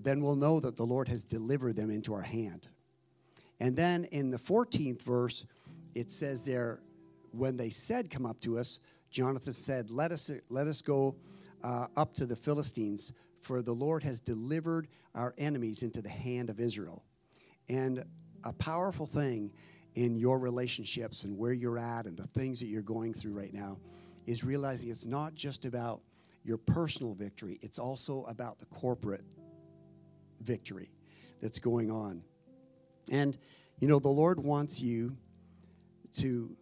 then 0.03 0.23
we'll 0.23 0.37
know 0.37 0.61
that 0.61 0.77
the 0.77 0.85
Lord 0.85 1.09
has 1.09 1.25
delivered 1.25 1.77
them 1.77 1.91
into 1.91 2.15
our 2.15 2.23
hand. 2.23 2.69
And 3.61 3.77
then 3.77 4.05
in 4.05 4.31
the 4.31 4.39
14th 4.39 5.03
verse, 5.03 5.47
it 5.95 6.11
says 6.11 6.45
there, 6.45 6.81
when 7.33 7.57
they 7.57 7.71
said, 7.71 8.11
Come 8.11 8.27
up 8.27 8.41
to 8.41 8.59
us, 8.59 8.81
Jonathan 9.11 9.53
said, 9.53 9.91
Let 9.91 10.13
us, 10.13 10.31
let 10.49 10.67
us 10.67 10.81
go 10.83 11.17
uh, 11.63 11.87
up 11.97 12.15
to 12.15 12.27
the 12.27 12.37
Philistines, 12.37 13.13
for 13.41 13.63
the 13.63 13.73
Lord 13.73 14.03
has 14.03 14.21
delivered 14.21 14.89
our 15.15 15.35
enemies 15.39 15.83
into 15.83 16.01
the 16.01 16.09
hand 16.09 16.49
of 16.49 16.61
Israel. 16.61 17.05
And 17.69 18.05
a 18.45 18.53
powerful 18.53 19.07
thing 19.07 19.53
in 19.95 20.17
your 20.17 20.39
relationships 20.39 21.25
and 21.25 21.37
where 21.37 21.53
you're 21.53 21.79
at 21.79 22.07
and 22.07 22.17
the 22.17 22.27
things 22.27 22.61
that 22.61 22.67
you're 22.67 22.83
going 22.83 23.13
through 23.13 23.33
right 23.33 23.53
now 23.53 23.79
is 24.27 24.45
realizing 24.45 24.91
it's 24.91 25.07
not 25.07 25.35
just 25.35 25.67
about 25.67 26.01
your 26.45 26.59
personal 26.59 27.15
victory, 27.15 27.59
it's 27.63 27.79
also 27.79 28.25
about 28.25 28.59
the 28.59 28.67
corporate 28.67 29.25
victory 30.41 30.91
that's 31.41 31.59
going 31.59 31.91
on. 31.91 32.23
And, 33.11 33.37
you 33.79 33.89
know, 33.89 33.99
the 33.99 34.09
Lord 34.09 34.41
wants 34.41 34.81
you 34.81 35.17
to 36.17 36.57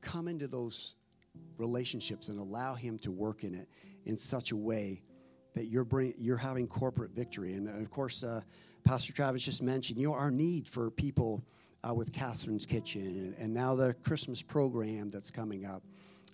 come 0.00 0.28
into 0.28 0.48
those 0.48 0.94
relationships 1.58 2.28
and 2.28 2.38
allow 2.38 2.74
Him 2.74 2.98
to 3.00 3.10
work 3.10 3.44
in 3.44 3.54
it 3.54 3.68
in 4.04 4.16
such 4.18 4.52
a 4.52 4.56
way 4.56 5.02
that 5.54 5.66
you're, 5.66 5.84
bring, 5.84 6.14
you're 6.18 6.36
having 6.36 6.66
corporate 6.66 7.12
victory. 7.12 7.54
And 7.54 7.68
of 7.68 7.90
course, 7.90 8.22
uh, 8.22 8.42
Pastor 8.84 9.12
Travis 9.12 9.44
just 9.44 9.62
mentioned, 9.62 9.98
you 9.98 10.08
know, 10.08 10.14
our 10.14 10.30
need 10.30 10.68
for 10.68 10.90
people 10.90 11.44
uh, 11.88 11.94
with 11.94 12.12
Catherine's 12.12 12.66
Kitchen 12.66 13.06
and, 13.06 13.34
and, 13.38 13.54
now 13.54 13.74
the 13.74 13.94
Christmas 13.94 14.42
program 14.42 15.10
that's 15.10 15.30
coming 15.30 15.64
up. 15.64 15.82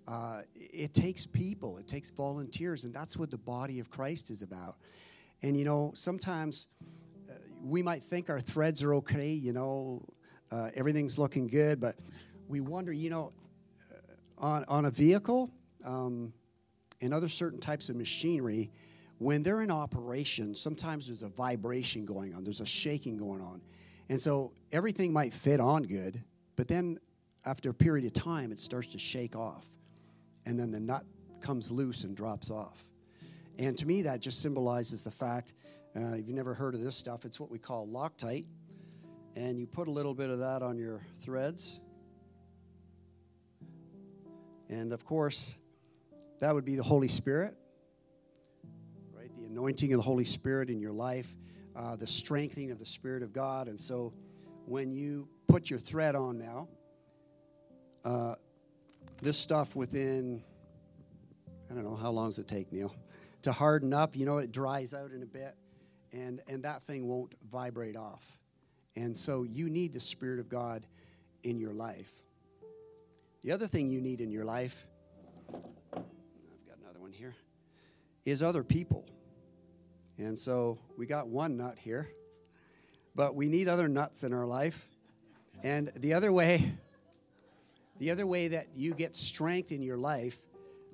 Uh, 0.07 0.43
it 0.55 0.93
takes 0.93 1.27
people, 1.27 1.79
it 1.79 1.87
takes 1.87 2.11
volunteers, 2.11 2.85
and 2.85 2.93
that's 2.93 3.17
what 3.17 3.31
the 3.31 3.39
body 3.39 3.79
of 3.79 3.91
Christ 3.91 4.31
is 4.31 4.43
about. 4.43 4.77
And, 5.43 5.57
you 5.57 5.65
know, 5.65 5.93
sometimes 5.95 6.67
uh, 7.31 7.35
we 7.63 7.83
might 7.83 8.03
think 8.03 8.29
our 8.29 8.41
threads 8.41 8.83
are 8.83 8.95
okay, 8.95 9.31
you 9.31 9.53
know, 9.53 10.05
uh, 10.51 10.71
everything's 10.75 11.19
looking 11.19 11.47
good, 11.47 11.81
but 11.81 11.97
we 12.49 12.61
wonder, 12.61 12.93
you 12.93 13.11
know, 13.11 13.33
uh, 13.91 14.45
on, 14.45 14.65
on 14.69 14.85
a 14.87 14.91
vehicle 14.91 15.51
um, 15.85 16.33
and 17.01 17.15
other 17.15 17.29
certain 17.29 17.61
types 17.61 17.89
of 17.89 17.97
machinery, 17.97 18.71
when 19.19 19.45
they're 19.45 19.63
in 19.63 19.71
operation, 19.71 20.55
sometimes 20.55 21.07
there's 21.07 21.23
a 21.23 21.29
vibration 21.29 22.05
going 22.05 22.35
on, 22.35 22.43
there's 22.43 22.61
a 22.61 22.67
shaking 22.67 23.17
going 23.17 23.41
on. 23.41 23.63
And 24.09 24.21
so 24.21 24.53
everything 24.73 25.13
might 25.13 25.33
fit 25.33 25.61
on 25.61 25.85
good, 25.85 26.21
but 26.57 26.67
then 26.67 26.99
after 27.45 27.71
a 27.71 27.75
period 27.75 28.05
of 28.05 28.13
time, 28.13 28.53
it 28.53 28.59
starts 28.59 28.89
to 28.89 28.99
shake 28.99 29.37
off. 29.37 29.65
And 30.47 30.59
then 30.59 30.71
the 30.71 30.81
nut 30.81 31.05
comes 31.41 31.71
loose 31.71 32.05
and 32.05 32.17
drops 32.17 32.51
off. 32.51 32.85
And 33.59 33.77
to 33.79 33.87
me, 33.87 34.03
that 34.03 34.21
just 34.21 34.41
symbolizes 34.41 35.05
the 35.05 35.11
fact 35.11 35.55
uh, 35.95 36.15
if 36.15 36.27
you've 36.27 36.37
never 36.37 36.55
heard 36.55 36.75
of 36.75 36.81
this 36.81 36.97
stuff, 36.97 37.25
it's 37.25 37.39
what 37.39 37.51
we 37.51 37.59
call 37.59 37.87
Loctite. 37.87 38.47
And 39.37 39.59
you 39.59 39.67
put 39.67 39.89
a 39.89 39.91
little 39.91 40.15
bit 40.15 40.31
of 40.31 40.39
that 40.39 40.63
on 40.63 40.79
your 40.79 41.01
threads. 41.21 41.81
And 44.69 44.93
of 44.93 45.05
course, 45.05 45.59
that 46.41 46.55
would 46.55 46.65
be 46.65 46.77
the 46.77 46.83
Holy 46.83 47.09
Spirit 47.09 47.57
right? 49.23 49.31
The 49.37 49.45
anointing 49.45 49.93
of 49.93 49.99
the 49.99 50.03
Holy 50.03 50.25
Spirit 50.25 50.71
in 50.71 50.81
your 50.81 50.93
life, 50.93 51.29
uh, 51.77 51.97
the 51.97 52.07
strengthening 52.07 52.71
of 52.71 52.79
the 52.79 52.87
Spirit 52.87 53.23
of 53.23 53.33
God. 53.33 53.69
And 53.69 53.79
so 53.79 54.13
when 54.67 54.93
you 54.93 55.29
put 55.49 55.71
your 55.71 55.79
thread 55.79 56.15
on 56.15 56.39
now, 56.39 56.69
uh, 58.05 58.35
this 59.23 59.39
stuff 59.39 59.77
within, 59.77 60.43
I 61.71 61.75
don't 61.75 61.85
know, 61.85 61.95
how 61.95 62.11
long 62.11 62.29
does 62.29 62.39
it 62.39 62.49
take, 62.49 62.73
Neil? 62.73 62.95
To 63.43 63.53
harden 63.53 63.95
up, 63.95 64.17
you 64.17 64.27
know, 64.27 64.39
it 64.39 64.51
dries 64.51 64.93
out 64.93 65.13
in 65.13 65.23
a 65.23 65.27
bit, 65.27 65.55
and, 66.13 66.41
and 66.49 66.65
that 66.65 66.83
thing 66.83 67.09
won't 67.09 67.35
vibrate 67.51 67.97
off. 67.97 68.39
And 68.97 69.17
so 69.17 69.45
you 69.45 69.71
need 69.71 69.93
the 69.93 70.01
Spirit 70.01 70.41
of 70.41 70.49
God 70.49 70.85
in 71.45 71.59
your 71.59 71.73
life. 71.73 72.13
The 73.43 73.53
other 73.53 73.69
thing 73.69 73.87
you 73.89 74.01
need 74.01 74.21
in 74.21 74.31
your 74.31 74.45
life, 74.45 74.87
I've 75.49 75.63
got 76.67 76.79
another 76.83 77.01
one 77.01 77.13
here, 77.13 77.35
is 78.25 78.43
other 78.43 78.65
people. 78.65 79.07
And 80.19 80.37
so 80.39 80.79
we 80.99 81.07
got 81.07 81.29
one 81.29 81.57
nut 81.57 81.79
here, 81.79 82.09
but 83.15 83.35
we 83.37 83.49
need 83.49 83.69
other 83.69 83.89
nuts 83.89 84.25
in 84.25 84.33
our 84.33 84.47
life. 84.47 84.89
And 85.63 85.93
the 85.97 86.15
other 86.15 86.33
way, 86.33 86.73
the 87.99 88.11
other 88.11 88.27
way 88.27 88.49
that 88.49 88.69
you 88.75 88.95
get 88.95 89.15
strength 89.15 89.73
in 89.73 89.83
your 89.83 89.97
life 89.97 90.39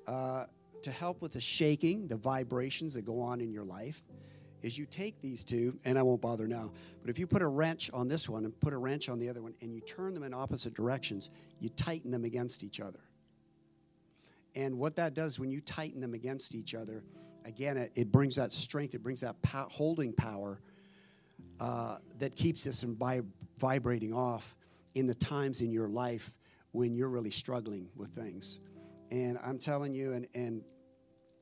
uh, 0.07 0.45
to 0.81 0.91
help 0.91 1.21
with 1.21 1.33
the 1.33 1.41
shaking, 1.41 2.07
the 2.07 2.15
vibrations 2.15 2.93
that 2.93 3.03
go 3.03 3.19
on 3.19 3.41
in 3.41 3.51
your 3.51 3.63
life, 3.63 4.03
is 4.61 4.77
you 4.77 4.85
take 4.85 5.21
these 5.21 5.43
two, 5.43 5.77
and 5.85 5.97
I 5.97 6.01
won't 6.01 6.21
bother 6.21 6.47
now, 6.47 6.71
but 7.01 7.09
if 7.09 7.17
you 7.17 7.27
put 7.27 7.41
a 7.41 7.47
wrench 7.47 7.89
on 7.93 8.07
this 8.07 8.27
one 8.27 8.43
and 8.43 8.59
put 8.59 8.73
a 8.73 8.77
wrench 8.77 9.07
on 9.07 9.19
the 9.19 9.29
other 9.29 9.41
one, 9.41 9.53
and 9.61 9.73
you 9.73 9.81
turn 9.81 10.13
them 10.13 10.23
in 10.23 10.33
opposite 10.33 10.73
directions, 10.73 11.29
you 11.59 11.69
tighten 11.69 12.11
them 12.11 12.25
against 12.25 12.63
each 12.63 12.79
other. 12.79 12.99
And 14.55 14.77
what 14.77 14.95
that 14.97 15.13
does 15.13 15.39
when 15.39 15.49
you 15.49 15.61
tighten 15.61 16.01
them 16.01 16.13
against 16.13 16.55
each 16.55 16.75
other, 16.75 17.03
again, 17.45 17.77
it, 17.77 17.91
it 17.95 18.11
brings 18.11 18.35
that 18.35 18.51
strength, 18.51 18.95
it 18.95 19.03
brings 19.03 19.21
that 19.21 19.35
holding 19.45 20.11
power 20.11 20.59
uh, 21.59 21.97
that 22.17 22.35
keeps 22.35 22.63
this 22.63 22.81
from 22.81 22.95
vi- 22.95 23.21
vibrating 23.57 24.13
off 24.13 24.55
in 24.95 25.05
the 25.05 25.15
times 25.15 25.61
in 25.61 25.71
your 25.71 25.87
life 25.87 26.35
when 26.71 26.93
you're 26.95 27.09
really 27.09 27.31
struggling 27.31 27.89
with 27.95 28.09
things. 28.09 28.59
And 29.11 29.39
I'm 29.43 29.57
telling 29.57 29.93
you, 29.93 30.13
and, 30.13 30.27
and 30.35 30.63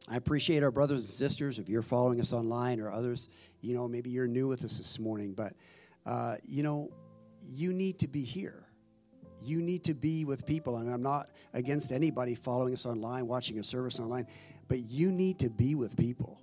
I 0.09 0.15
appreciate 0.15 0.63
our 0.63 0.71
brothers 0.71 1.01
and 1.01 1.09
sisters. 1.09 1.59
If 1.59 1.67
you're 1.67 1.81
following 1.81 2.19
us 2.19 2.31
online 2.31 2.79
or 2.79 2.91
others, 2.91 3.27
you 3.61 3.73
know, 3.73 3.87
maybe 3.87 4.09
you're 4.09 4.27
new 4.27 4.47
with 4.47 4.63
us 4.63 4.77
this 4.77 4.99
morning, 4.99 5.33
but, 5.33 5.53
uh, 6.05 6.35
you 6.45 6.63
know, 6.63 6.89
you 7.41 7.73
need 7.73 7.99
to 7.99 8.07
be 8.07 8.23
here. 8.23 8.63
You 9.41 9.61
need 9.61 9.83
to 9.83 9.93
be 9.93 10.25
with 10.25 10.45
people. 10.45 10.77
And 10.77 10.91
I'm 10.91 11.03
not 11.03 11.31
against 11.53 11.91
anybody 11.91 12.35
following 12.35 12.73
us 12.73 12.85
online, 12.85 13.27
watching 13.27 13.59
a 13.59 13.63
service 13.63 13.99
online, 13.99 14.27
but 14.69 14.79
you 14.79 15.11
need 15.11 15.39
to 15.39 15.49
be 15.49 15.75
with 15.75 15.95
people. 15.97 16.41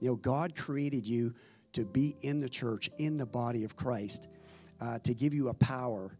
You 0.00 0.10
know, 0.10 0.16
God 0.16 0.56
created 0.56 1.06
you 1.06 1.34
to 1.74 1.84
be 1.84 2.16
in 2.22 2.38
the 2.38 2.48
church, 2.48 2.90
in 2.98 3.18
the 3.18 3.26
body 3.26 3.64
of 3.64 3.76
Christ, 3.76 4.28
uh, 4.80 4.98
to 5.00 5.14
give 5.14 5.34
you 5.34 5.48
a 5.48 5.54
power 5.54 6.10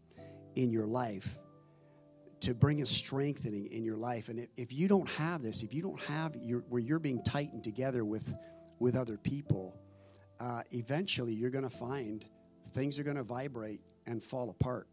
in 0.55 0.71
your 0.71 0.85
life 0.85 1.37
to 2.41 2.53
bring 2.53 2.81
a 2.81 2.85
strengthening 2.85 3.67
in 3.67 3.83
your 3.83 3.95
life. 3.95 4.29
And 4.29 4.47
if 4.55 4.73
you 4.73 4.87
don't 4.87 5.09
have 5.11 5.41
this, 5.41 5.63
if 5.63 5.73
you 5.73 5.81
don't 5.81 5.99
have 6.01 6.35
your, 6.35 6.59
where 6.69 6.81
you're 6.81 6.99
being 6.99 7.23
tightened 7.23 7.63
together 7.63 8.03
with, 8.05 8.37
with 8.79 8.95
other 8.95 9.17
people, 9.17 9.79
uh, 10.39 10.61
eventually 10.71 11.33
you're 11.33 11.49
going 11.49 11.63
to 11.63 11.69
find 11.69 12.25
things 12.73 12.99
are 12.99 13.03
going 13.03 13.15
to 13.15 13.23
vibrate 13.23 13.81
and 14.05 14.21
fall 14.21 14.49
apart. 14.49 14.87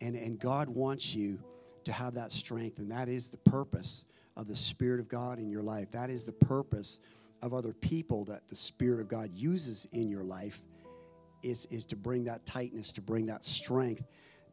And, 0.00 0.16
and 0.16 0.38
God 0.38 0.68
wants 0.68 1.14
you 1.14 1.38
to 1.84 1.92
have 1.92 2.14
that 2.14 2.32
strength, 2.32 2.78
and 2.78 2.90
that 2.90 3.08
is 3.08 3.28
the 3.28 3.36
purpose 3.38 4.04
of 4.36 4.48
the 4.48 4.56
Spirit 4.56 5.00
of 5.00 5.08
God 5.08 5.38
in 5.38 5.48
your 5.48 5.62
life. 5.62 5.90
That 5.92 6.10
is 6.10 6.24
the 6.24 6.32
purpose 6.32 6.98
of 7.42 7.54
other 7.54 7.72
people 7.72 8.24
that 8.24 8.48
the 8.48 8.56
Spirit 8.56 9.00
of 9.00 9.08
God 9.08 9.30
uses 9.32 9.86
in 9.92 10.08
your 10.08 10.24
life 10.24 10.62
is, 11.42 11.66
is 11.66 11.84
to 11.86 11.96
bring 11.96 12.24
that 12.24 12.44
tightness, 12.46 12.90
to 12.92 13.00
bring 13.00 13.26
that 13.26 13.44
strength 13.44 14.02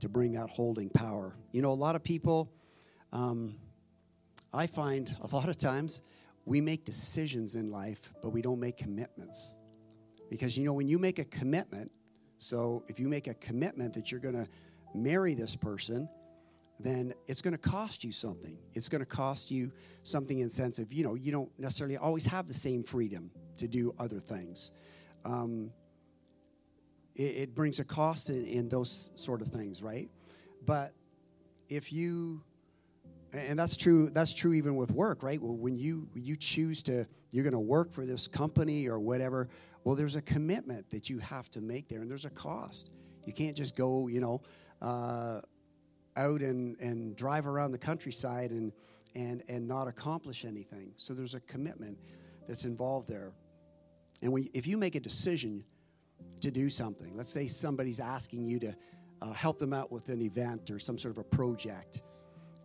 to 0.02 0.10
bring 0.10 0.36
out 0.36 0.50
holding 0.50 0.90
power. 0.90 1.36
You 1.52 1.62
know, 1.62 1.72
a 1.72 1.74
lot 1.74 1.96
of 1.96 2.04
people, 2.04 2.52
um, 3.14 3.56
I 4.54 4.68
find 4.68 5.16
a 5.22 5.36
lot 5.36 5.50
of 5.50 5.58
times 5.58 6.02
we 6.46 6.60
make 6.60 6.86
decisions 6.86 7.56
in 7.56 7.72
life, 7.72 8.12
but 8.22 8.30
we 8.30 8.42
don't 8.42 8.60
make 8.60 8.78
commitments. 8.78 9.56
Because, 10.30 10.58
you 10.58 10.66
know, 10.66 10.74
when 10.74 10.88
you 10.88 11.00
make 11.00 11.20
a 11.20 11.26
commitment, 11.26 11.92
so 12.38 12.84
if 12.88 13.00
you 13.00 13.08
make 13.08 13.28
a 13.28 13.34
commitment 13.36 13.94
that 13.94 14.12
you're 14.12 14.20
going 14.20 14.36
to 14.36 14.48
marry 14.94 15.34
this 15.34 15.56
person, 15.56 16.10
then 16.80 17.14
it's 17.28 17.42
going 17.42 17.54
to 17.54 17.60
cost 17.60 18.04
you 18.04 18.12
something. 18.12 18.58
It's 18.74 18.90
going 18.90 19.02
to 19.02 19.06
cost 19.06 19.52
you 19.52 19.72
something 20.04 20.40
in 20.40 20.50
sense 20.50 20.80
of, 20.80 20.92
you 20.92 21.04
know, 21.04 21.14
you 21.14 21.32
don't 21.32 21.52
necessarily 21.60 21.98
always 21.98 22.26
have 22.26 22.48
the 22.48 22.54
same 22.54 22.82
freedom 22.82 23.30
to 23.58 23.68
do 23.68 23.94
other 24.00 24.20
things. 24.20 24.72
Um, 25.26 25.72
it, 27.16 27.22
it 27.22 27.56
brings 27.56 27.80
a 27.80 27.84
cost 27.84 28.30
in, 28.30 28.46
in 28.46 28.70
those 28.70 29.12
sort 29.16 29.42
of 29.42 29.48
things, 29.48 29.82
right? 29.82 30.10
But 30.66 30.94
if 31.70 31.92
you 31.92 32.44
and 33.34 33.58
that's 33.58 33.78
true 33.78 34.10
that's 34.10 34.34
true 34.34 34.54
even 34.54 34.76
with 34.76 34.92
work 34.92 35.24
right? 35.24 35.42
Well 35.42 35.56
when 35.56 35.78
you 35.78 36.08
you 36.14 36.36
choose 36.36 36.84
to 36.84 37.08
you're 37.32 37.44
going 37.44 37.54
to 37.54 37.60
work 37.60 37.92
for 37.92 38.06
this 38.06 38.28
company 38.28 38.88
or 38.88 39.00
whatever 39.00 39.48
well 39.84 39.96
there's 39.96 40.18
a 40.18 40.22
commitment 40.22 40.90
that 40.90 41.10
you 41.10 41.18
have 41.20 41.50
to 41.52 41.62
make 41.62 41.88
there 41.88 42.02
and 42.02 42.12
there's 42.12 42.26
a 42.26 42.30
cost. 42.32 42.92
You 43.26 43.34
can't 43.34 43.56
just 43.56 43.76
go 43.76 44.08
you 44.08 44.20
know 44.20 44.42
uh, 44.82 45.40
out 46.18 46.42
and 46.42 46.78
and 46.80 47.16
drive 47.16 47.48
around 47.48 47.72
the 47.72 47.78
countryside 47.78 48.52
and 48.52 48.74
and 49.16 49.44
and 49.48 49.68
not 49.68 49.88
accomplish 49.88 50.46
anything. 50.46 50.94
So 50.98 51.14
there's 51.14 51.36
a 51.36 51.42
commitment 51.42 51.98
that's 52.48 52.66
involved 52.66 53.08
there. 53.08 53.32
And 54.22 54.32
when, 54.32 54.50
if 54.54 54.68
you 54.68 54.78
make 54.78 54.96
a 54.96 55.00
decision 55.00 55.64
to 56.42 56.52
do 56.52 56.70
something. 56.70 57.16
Let's 57.16 57.32
say 57.32 57.48
somebody's 57.48 58.00
asking 58.00 58.44
you 58.44 58.60
to 58.60 58.76
uh, 59.22 59.34
help 59.34 59.58
them 59.58 59.74
out 59.74 59.92
with 59.92 60.10
an 60.10 60.22
event 60.22 60.72
or 60.72 60.80
some 60.80 60.98
sort 60.98 61.16
of 61.16 61.20
a 61.20 61.24
project, 61.24 62.02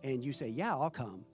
and 0.03 0.23
you 0.23 0.33
say, 0.33 0.49
Yeah, 0.49 0.71
I'll 0.71 0.89
come. 0.89 1.25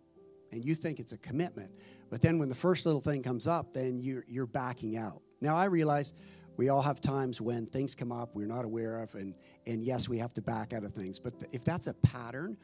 And 0.52 0.64
you 0.64 0.76
think 0.76 1.00
it's 1.00 1.14
a 1.14 1.18
commitment. 1.18 1.72
But 2.12 2.22
then 2.22 2.38
when 2.38 2.48
the 2.48 2.56
first 2.56 2.86
little 2.86 3.02
thing 3.02 3.24
comes 3.24 3.48
up, 3.48 3.74
then 3.74 4.00
you're, 4.00 4.24
you're 4.28 4.46
backing 4.46 4.98
out. 4.98 5.20
Now, 5.42 5.56
I 5.56 5.66
realize 5.66 6.14
we 6.58 6.70
all 6.70 6.84
have 6.84 7.02
times 7.02 7.42
when 7.42 7.66
things 7.66 7.96
come 7.96 8.12
up 8.12 8.36
we're 8.36 8.46
not 8.46 8.64
aware 8.64 9.02
of, 9.02 9.16
and, 9.16 9.34
and 9.66 9.84
yes, 9.84 10.08
we 10.08 10.20
have 10.20 10.32
to 10.36 10.42
back 10.42 10.72
out 10.74 10.84
of 10.84 10.92
things. 10.92 11.18
But 11.18 11.34
if 11.52 11.64
that's 11.64 11.88
a 11.88 11.96
pattern 11.96 12.56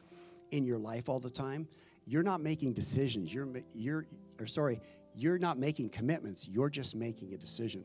in 0.52 0.64
your 0.64 0.78
life 0.78 1.08
all 1.08 1.18
the 1.18 1.30
time, 1.30 1.66
you're 2.06 2.22
not 2.22 2.40
making 2.40 2.74
decisions. 2.74 3.34
You're, 3.34 3.48
you're, 3.74 4.06
or 4.38 4.46
sorry, 4.46 4.80
you're 5.14 5.38
not 5.38 5.58
making 5.58 5.90
commitments. 5.90 6.48
You're 6.48 6.70
just 6.70 6.94
making 6.94 7.34
a 7.34 7.36
decision 7.36 7.84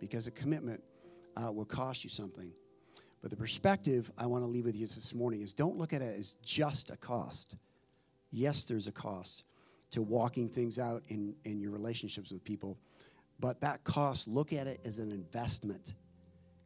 because 0.00 0.26
a 0.26 0.30
commitment 0.32 0.82
uh, 1.36 1.52
will 1.52 1.64
cost 1.64 2.04
you 2.04 2.10
something. 2.10 2.52
But 3.22 3.30
the 3.30 3.36
perspective 3.36 4.10
I 4.16 4.26
want 4.26 4.44
to 4.44 4.48
leave 4.48 4.64
with 4.64 4.76
you 4.76 4.86
this 4.86 5.14
morning 5.14 5.42
is 5.42 5.52
don't 5.52 5.76
look 5.76 5.92
at 5.92 6.02
it 6.02 6.18
as 6.18 6.34
just 6.42 6.90
a 6.90 6.96
cost. 6.96 7.56
Yes, 8.30 8.64
there's 8.64 8.86
a 8.86 8.92
cost 8.92 9.44
to 9.90 10.02
walking 10.02 10.48
things 10.48 10.78
out 10.78 11.02
in, 11.08 11.34
in 11.44 11.60
your 11.60 11.70
relationships 11.70 12.30
with 12.30 12.44
people, 12.44 12.76
but 13.40 13.60
that 13.60 13.84
cost, 13.84 14.28
look 14.28 14.52
at 14.52 14.66
it 14.66 14.80
as 14.84 14.98
an 14.98 15.10
investment. 15.10 15.94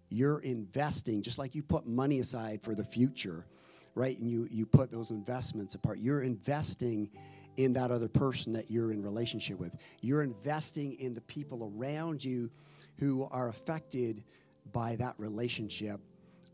You're 0.08 0.40
investing, 0.40 1.22
just 1.22 1.38
like 1.38 1.54
you 1.54 1.62
put 1.62 1.86
money 1.86 2.20
aside 2.20 2.60
for 2.60 2.74
the 2.74 2.84
future, 2.84 3.46
right? 3.94 4.18
And 4.18 4.28
you, 4.28 4.48
you 4.50 4.66
put 4.66 4.90
those 4.90 5.10
investments 5.10 5.74
apart. 5.74 5.98
You're 5.98 6.22
investing 6.22 7.10
in 7.56 7.72
that 7.74 7.90
other 7.90 8.08
person 8.08 8.52
that 8.54 8.70
you're 8.70 8.92
in 8.92 9.02
relationship 9.02 9.58
with. 9.58 9.76
You're 10.00 10.22
investing 10.22 10.94
in 10.94 11.14
the 11.14 11.20
people 11.22 11.72
around 11.76 12.24
you 12.24 12.50
who 12.98 13.28
are 13.30 13.48
affected 13.48 14.24
by 14.72 14.96
that 14.96 15.14
relationship 15.18 16.00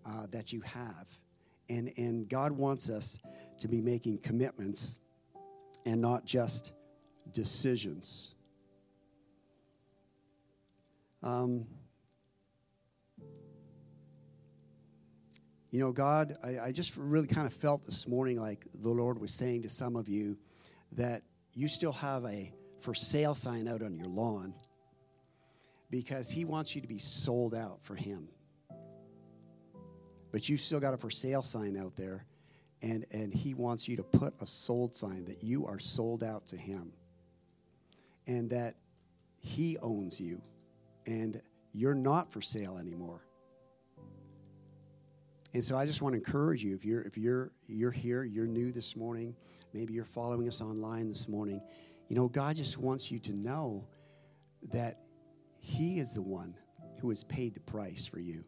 uh, 0.04 0.26
that 0.30 0.52
you 0.52 0.60
have. 0.62 1.06
And, 1.68 1.92
and 1.96 2.28
God 2.28 2.52
wants 2.52 2.90
us 2.90 3.18
to 3.58 3.68
be 3.68 3.80
making 3.80 4.18
commitments 4.18 5.00
and 5.84 6.00
not 6.00 6.24
just 6.24 6.72
decisions. 7.32 8.34
Um, 11.22 11.66
you 15.70 15.80
know, 15.80 15.92
God, 15.92 16.36
I, 16.42 16.58
I 16.58 16.72
just 16.72 16.96
really 16.96 17.26
kind 17.26 17.46
of 17.46 17.52
felt 17.52 17.84
this 17.84 18.06
morning 18.06 18.38
like 18.38 18.66
the 18.80 18.90
Lord 18.90 19.20
was 19.20 19.32
saying 19.32 19.62
to 19.62 19.68
some 19.68 19.96
of 19.96 20.08
you 20.08 20.36
that 20.92 21.22
you 21.54 21.68
still 21.68 21.92
have 21.92 22.24
a 22.24 22.52
for 22.80 22.94
sale 22.94 23.34
sign 23.34 23.66
out 23.66 23.82
on 23.82 23.96
your 23.96 24.06
lawn 24.06 24.54
because 25.90 26.30
he 26.30 26.44
wants 26.44 26.74
you 26.74 26.80
to 26.80 26.88
be 26.88 26.98
sold 26.98 27.54
out 27.54 27.78
for 27.82 27.94
him. 27.94 28.28
But 30.32 30.48
you've 30.48 30.60
still 30.60 30.80
got 30.80 30.94
a 30.94 30.96
for 30.96 31.10
sale 31.10 31.42
sign 31.42 31.76
out 31.76 31.96
there, 31.96 32.26
and, 32.82 33.06
and 33.10 33.32
he 33.32 33.54
wants 33.54 33.88
you 33.88 33.96
to 33.96 34.02
put 34.02 34.34
a 34.40 34.46
sold 34.46 34.94
sign 34.94 35.24
that 35.24 35.42
you 35.42 35.66
are 35.66 35.78
sold 35.78 36.22
out 36.22 36.46
to 36.48 36.56
him 36.56 36.92
and 38.26 38.50
that 38.50 38.74
he 39.40 39.78
owns 39.78 40.20
you 40.20 40.42
and 41.06 41.40
you're 41.72 41.94
not 41.94 42.30
for 42.30 42.42
sale 42.42 42.78
anymore. 42.78 43.22
And 45.54 45.64
so 45.64 45.78
I 45.78 45.86
just 45.86 46.02
want 46.02 46.12
to 46.12 46.18
encourage 46.18 46.62
you 46.62 46.74
if 46.74 46.84
you're 46.84 47.02
if 47.02 47.16
you're 47.16 47.50
you're 47.66 47.90
here, 47.90 48.24
you're 48.24 48.46
new 48.46 48.72
this 48.72 48.94
morning, 48.94 49.34
maybe 49.72 49.94
you're 49.94 50.04
following 50.04 50.48
us 50.48 50.60
online 50.60 51.08
this 51.08 51.28
morning, 51.28 51.62
you 52.08 52.16
know, 52.16 52.28
God 52.28 52.56
just 52.56 52.78
wants 52.78 53.10
you 53.10 53.18
to 53.20 53.32
know 53.32 53.86
that 54.72 55.05
he 55.66 55.98
is 55.98 56.12
the 56.12 56.22
one 56.22 56.54
who 57.00 57.08
has 57.08 57.24
paid 57.24 57.52
the 57.52 57.60
price 57.60 58.06
for 58.06 58.20
you. 58.20 58.44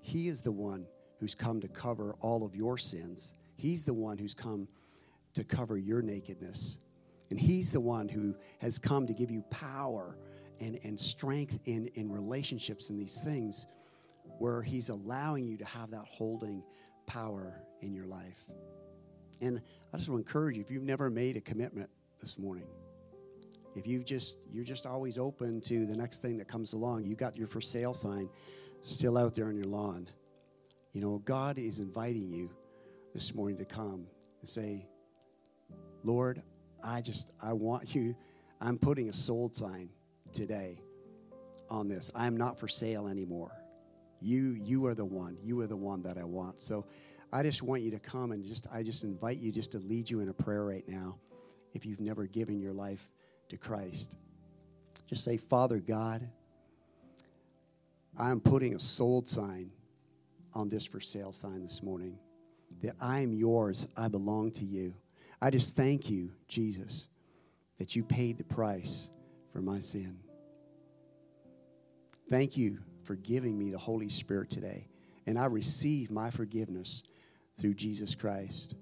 He 0.00 0.26
is 0.26 0.40
the 0.40 0.50
one 0.50 0.84
who's 1.20 1.32
come 1.32 1.60
to 1.60 1.68
cover 1.68 2.16
all 2.18 2.44
of 2.44 2.56
your 2.56 2.76
sins. 2.76 3.34
He's 3.54 3.84
the 3.84 3.94
one 3.94 4.18
who's 4.18 4.34
come 4.34 4.66
to 5.34 5.44
cover 5.44 5.78
your 5.78 6.02
nakedness. 6.02 6.78
And 7.30 7.38
He's 7.38 7.70
the 7.70 7.80
one 7.80 8.08
who 8.08 8.34
has 8.58 8.80
come 8.80 9.06
to 9.06 9.14
give 9.14 9.30
you 9.30 9.42
power 9.42 10.18
and, 10.58 10.76
and 10.82 10.98
strength 10.98 11.60
in, 11.66 11.86
in 11.94 12.10
relationships 12.10 12.90
and 12.90 12.98
these 12.98 13.22
things 13.22 13.68
where 14.38 14.60
He's 14.60 14.88
allowing 14.88 15.46
you 15.46 15.56
to 15.58 15.64
have 15.64 15.92
that 15.92 16.04
holding 16.04 16.64
power 17.06 17.62
in 17.80 17.94
your 17.94 18.06
life. 18.06 18.44
And 19.40 19.62
I 19.92 19.98
just 19.98 20.08
want 20.08 20.24
to 20.24 20.28
encourage 20.28 20.56
you 20.56 20.62
if 20.62 20.70
you've 20.72 20.82
never 20.82 21.10
made 21.10 21.36
a 21.36 21.40
commitment 21.40 21.90
this 22.18 22.40
morning, 22.40 22.66
if 23.74 23.86
you 23.86 24.02
just 24.04 24.38
you're 24.52 24.64
just 24.64 24.86
always 24.86 25.18
open 25.18 25.60
to 25.62 25.86
the 25.86 25.96
next 25.96 26.22
thing 26.22 26.36
that 26.38 26.48
comes 26.48 26.72
along, 26.72 27.04
you 27.04 27.14
got 27.14 27.36
your 27.36 27.46
for 27.46 27.60
sale 27.60 27.94
sign 27.94 28.28
still 28.82 29.16
out 29.16 29.34
there 29.34 29.46
on 29.46 29.54
your 29.54 29.64
lawn. 29.64 30.08
You 30.92 31.00
know, 31.00 31.18
God 31.24 31.58
is 31.58 31.80
inviting 31.80 32.30
you 32.30 32.50
this 33.14 33.34
morning 33.34 33.56
to 33.58 33.64
come 33.64 34.06
and 34.40 34.48
say, 34.48 34.86
Lord, 36.02 36.42
I 36.84 37.00
just 37.00 37.32
I 37.42 37.52
want 37.52 37.94
you, 37.94 38.14
I'm 38.60 38.78
putting 38.78 39.08
a 39.08 39.12
sold 39.12 39.56
sign 39.56 39.88
today 40.32 40.78
on 41.70 41.88
this. 41.88 42.10
I 42.14 42.26
am 42.26 42.36
not 42.36 42.58
for 42.58 42.68
sale 42.68 43.08
anymore. 43.08 43.52
You, 44.20 44.52
you 44.52 44.86
are 44.86 44.94
the 44.94 45.04
one. 45.04 45.36
You 45.42 45.60
are 45.60 45.66
the 45.66 45.76
one 45.76 46.02
that 46.02 46.16
I 46.16 46.24
want. 46.24 46.60
So 46.60 46.86
I 47.32 47.42
just 47.42 47.62
want 47.62 47.82
you 47.82 47.90
to 47.90 47.98
come 47.98 48.32
and 48.32 48.44
just, 48.44 48.66
I 48.72 48.82
just 48.82 49.02
invite 49.02 49.38
you 49.38 49.52
just 49.52 49.72
to 49.72 49.78
lead 49.78 50.08
you 50.08 50.20
in 50.20 50.28
a 50.28 50.32
prayer 50.32 50.64
right 50.64 50.84
now 50.88 51.18
if 51.72 51.84
you've 51.84 52.00
never 52.00 52.26
given 52.26 52.60
your 52.60 52.72
life 52.72 53.10
to 53.48 53.56
Christ. 53.56 54.16
Just 55.06 55.24
say, 55.24 55.36
Father 55.36 55.78
God, 55.78 56.28
I 58.18 58.30
am 58.30 58.40
putting 58.40 58.74
a 58.74 58.78
sold 58.78 59.28
sign 59.28 59.70
on 60.54 60.68
this 60.68 60.84
for 60.84 61.00
sale 61.00 61.32
sign 61.32 61.62
this 61.62 61.82
morning 61.82 62.18
that 62.82 62.94
I 63.00 63.20
am 63.20 63.32
yours, 63.32 63.88
I 63.96 64.08
belong 64.08 64.50
to 64.52 64.64
you. 64.64 64.94
I 65.40 65.50
just 65.50 65.76
thank 65.76 66.10
you, 66.10 66.32
Jesus, 66.48 67.08
that 67.78 67.96
you 67.96 68.02
paid 68.02 68.38
the 68.38 68.44
price 68.44 69.08
for 69.52 69.60
my 69.60 69.80
sin. 69.80 70.18
Thank 72.30 72.56
you 72.56 72.78
for 73.02 73.16
giving 73.16 73.58
me 73.58 73.70
the 73.70 73.78
Holy 73.78 74.08
Spirit 74.08 74.50
today. 74.50 74.88
And 75.26 75.38
I 75.38 75.46
receive 75.46 76.10
my 76.10 76.30
forgiveness 76.30 77.02
through 77.58 77.74
Jesus 77.74 78.14
Christ. 78.14 78.74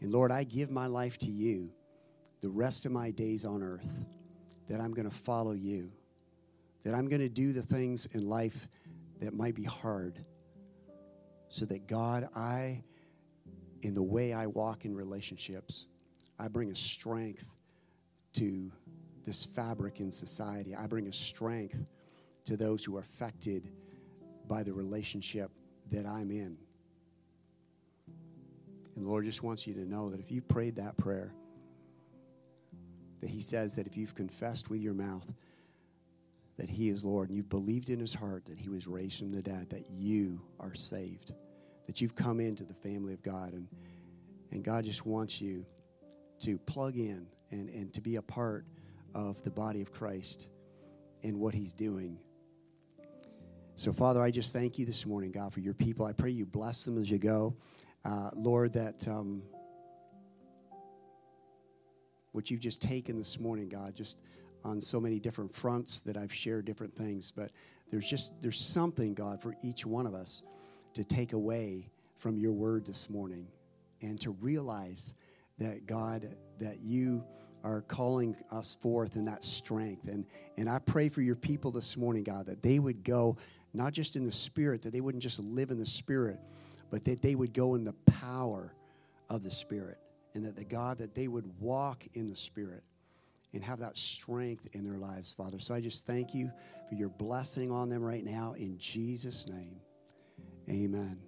And 0.00 0.12
Lord, 0.12 0.30
I 0.30 0.44
give 0.44 0.70
my 0.70 0.86
life 0.86 1.18
to 1.20 1.30
you 1.30 1.70
the 2.44 2.50
rest 2.50 2.84
of 2.84 2.92
my 2.92 3.10
days 3.10 3.46
on 3.46 3.62
earth, 3.62 4.04
that 4.68 4.78
I'm 4.78 4.92
going 4.92 5.08
to 5.08 5.16
follow 5.16 5.52
you, 5.52 5.90
that 6.84 6.94
I'm 6.94 7.08
going 7.08 7.22
to 7.22 7.28
do 7.30 7.54
the 7.54 7.62
things 7.62 8.04
in 8.12 8.28
life 8.28 8.68
that 9.20 9.32
might 9.32 9.54
be 9.54 9.64
hard, 9.64 10.22
so 11.48 11.64
that 11.64 11.86
God, 11.86 12.28
I, 12.36 12.84
in 13.80 13.94
the 13.94 14.02
way 14.02 14.34
I 14.34 14.44
walk 14.44 14.84
in 14.84 14.94
relationships, 14.94 15.86
I 16.38 16.48
bring 16.48 16.70
a 16.70 16.76
strength 16.76 17.46
to 18.34 18.70
this 19.24 19.46
fabric 19.46 20.00
in 20.00 20.12
society. 20.12 20.74
I 20.76 20.86
bring 20.86 21.08
a 21.08 21.14
strength 21.14 21.88
to 22.44 22.58
those 22.58 22.84
who 22.84 22.94
are 22.98 23.00
affected 23.00 23.70
by 24.46 24.62
the 24.62 24.74
relationship 24.74 25.50
that 25.90 26.04
I'm 26.04 26.30
in. 26.30 26.58
And 28.96 29.06
the 29.06 29.08
Lord 29.08 29.24
just 29.24 29.42
wants 29.42 29.66
you 29.66 29.72
to 29.72 29.88
know 29.88 30.10
that 30.10 30.20
if 30.20 30.30
you 30.30 30.42
prayed 30.42 30.76
that 30.76 30.98
prayer, 30.98 31.32
that 33.24 33.30
He 33.30 33.40
says 33.40 33.74
that 33.76 33.86
if 33.86 33.96
you've 33.96 34.14
confessed 34.14 34.68
with 34.68 34.82
your 34.82 34.92
mouth 34.92 35.24
that 36.58 36.68
He 36.68 36.90
is 36.90 37.06
Lord 37.06 37.30
and 37.30 37.36
you've 37.38 37.48
believed 37.48 37.88
in 37.88 37.98
His 37.98 38.12
heart 38.12 38.44
that 38.44 38.58
He 38.58 38.68
was 38.68 38.86
raised 38.86 39.18
from 39.18 39.32
the 39.32 39.40
dead, 39.40 39.70
that 39.70 39.88
you 39.88 40.42
are 40.60 40.74
saved, 40.74 41.32
that 41.86 42.02
you've 42.02 42.14
come 42.14 42.38
into 42.38 42.64
the 42.64 42.74
family 42.74 43.14
of 43.14 43.22
God. 43.22 43.54
And, 43.54 43.66
and 44.50 44.62
God 44.62 44.84
just 44.84 45.06
wants 45.06 45.40
you 45.40 45.64
to 46.40 46.58
plug 46.58 46.98
in 46.98 47.26
and, 47.50 47.70
and 47.70 47.94
to 47.94 48.02
be 48.02 48.16
a 48.16 48.22
part 48.22 48.66
of 49.14 49.42
the 49.42 49.50
body 49.50 49.80
of 49.80 49.90
Christ 49.90 50.48
and 51.22 51.40
what 51.40 51.54
He's 51.54 51.72
doing. 51.72 52.18
So, 53.76 53.94
Father, 53.94 54.22
I 54.22 54.30
just 54.30 54.52
thank 54.52 54.78
you 54.78 54.84
this 54.84 55.06
morning, 55.06 55.32
God, 55.32 55.50
for 55.50 55.60
your 55.60 55.72
people. 55.72 56.04
I 56.04 56.12
pray 56.12 56.30
you 56.30 56.44
bless 56.44 56.84
them 56.84 56.98
as 56.98 57.10
you 57.10 57.16
go. 57.16 57.56
Uh, 58.04 58.28
Lord, 58.36 58.74
that 58.74 59.08
um, 59.08 59.42
what 62.34 62.50
you've 62.50 62.60
just 62.60 62.82
taken 62.82 63.16
this 63.16 63.38
morning, 63.38 63.68
God, 63.68 63.94
just 63.94 64.20
on 64.64 64.80
so 64.80 65.00
many 65.00 65.20
different 65.20 65.54
fronts 65.54 66.00
that 66.00 66.16
I've 66.16 66.34
shared 66.34 66.64
different 66.64 66.96
things, 66.96 67.30
but 67.30 67.52
there's 67.90 68.10
just 68.10 68.32
there's 68.42 68.58
something, 68.58 69.14
God, 69.14 69.40
for 69.40 69.54
each 69.62 69.86
one 69.86 70.04
of 70.04 70.14
us 70.14 70.42
to 70.94 71.04
take 71.04 71.32
away 71.32 71.88
from 72.18 72.36
your 72.36 72.50
word 72.50 72.86
this 72.86 73.08
morning 73.08 73.46
and 74.02 74.20
to 74.20 74.32
realize 74.32 75.14
that 75.58 75.86
God, 75.86 76.34
that 76.58 76.80
you 76.80 77.22
are 77.62 77.82
calling 77.82 78.36
us 78.50 78.74
forth 78.74 79.14
in 79.14 79.24
that 79.26 79.44
strength. 79.44 80.08
And, 80.08 80.26
and 80.58 80.68
I 80.68 80.80
pray 80.80 81.10
for 81.10 81.22
your 81.22 81.36
people 81.36 81.70
this 81.70 81.96
morning, 81.96 82.24
God, 82.24 82.46
that 82.46 82.62
they 82.62 82.80
would 82.80 83.04
go 83.04 83.36
not 83.72 83.92
just 83.92 84.16
in 84.16 84.24
the 84.24 84.32
spirit, 84.32 84.82
that 84.82 84.92
they 84.92 85.00
wouldn't 85.00 85.22
just 85.22 85.38
live 85.38 85.70
in 85.70 85.78
the 85.78 85.86
spirit, 85.86 86.40
but 86.90 87.04
that 87.04 87.22
they 87.22 87.36
would 87.36 87.54
go 87.54 87.76
in 87.76 87.84
the 87.84 87.94
power 88.06 88.74
of 89.30 89.44
the 89.44 89.52
spirit. 89.52 89.98
And 90.34 90.44
that 90.44 90.56
the 90.56 90.64
God, 90.64 90.98
that 90.98 91.14
they 91.14 91.28
would 91.28 91.46
walk 91.60 92.04
in 92.14 92.28
the 92.28 92.36
spirit 92.36 92.82
and 93.52 93.62
have 93.62 93.78
that 93.78 93.96
strength 93.96 94.68
in 94.72 94.84
their 94.84 94.98
lives, 94.98 95.32
Father. 95.32 95.60
So 95.60 95.74
I 95.74 95.80
just 95.80 96.06
thank 96.06 96.34
you 96.34 96.50
for 96.88 96.96
your 96.96 97.08
blessing 97.08 97.70
on 97.70 97.88
them 97.88 98.02
right 98.02 98.24
now 98.24 98.54
in 98.58 98.76
Jesus' 98.78 99.46
name. 99.48 99.80
Amen. 100.68 101.18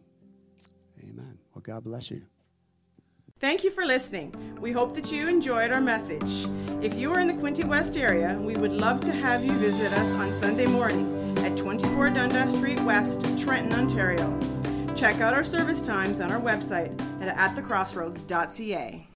Amen. 1.03 1.39
Well, 1.55 1.63
God 1.63 1.85
bless 1.85 2.11
you. 2.11 2.23
Thank 3.39 3.65
you 3.65 3.71
for 3.71 3.85
listening. 3.85 4.35
We 4.61 4.73
hope 4.73 4.95
that 4.95 5.13
you 5.13 5.29
enjoyed 5.29 5.71
our 5.71 5.81
message. 5.81 6.47
If 6.83 6.95
you 6.95 7.13
are 7.13 7.21
in 7.21 7.29
the 7.29 7.35
Quinte 7.35 7.65
West 7.65 7.97
area, 7.97 8.39
we 8.41 8.57
would 8.57 8.73
love 8.73 9.03
to 9.03 9.13
have 9.13 9.45
you 9.45 9.53
visit 9.53 9.93
us 9.93 10.15
on 10.15 10.33
Sunday 10.33 10.67
morning 10.67 11.37
at 11.41 11.57
24 11.57 12.11
Dundas 12.11 12.57
Street 12.57 12.81
West, 12.81 13.21
Trenton, 13.39 13.79
Ontario. 13.79 14.56
Check 14.97 15.21
out 15.21 15.35
our 15.35 15.45
service 15.45 15.83
times 15.83 16.23
on 16.23 16.33
our 16.33 16.41
website 16.41 16.91
at 17.21 17.37
atthecrossroads.ca. 17.37 19.05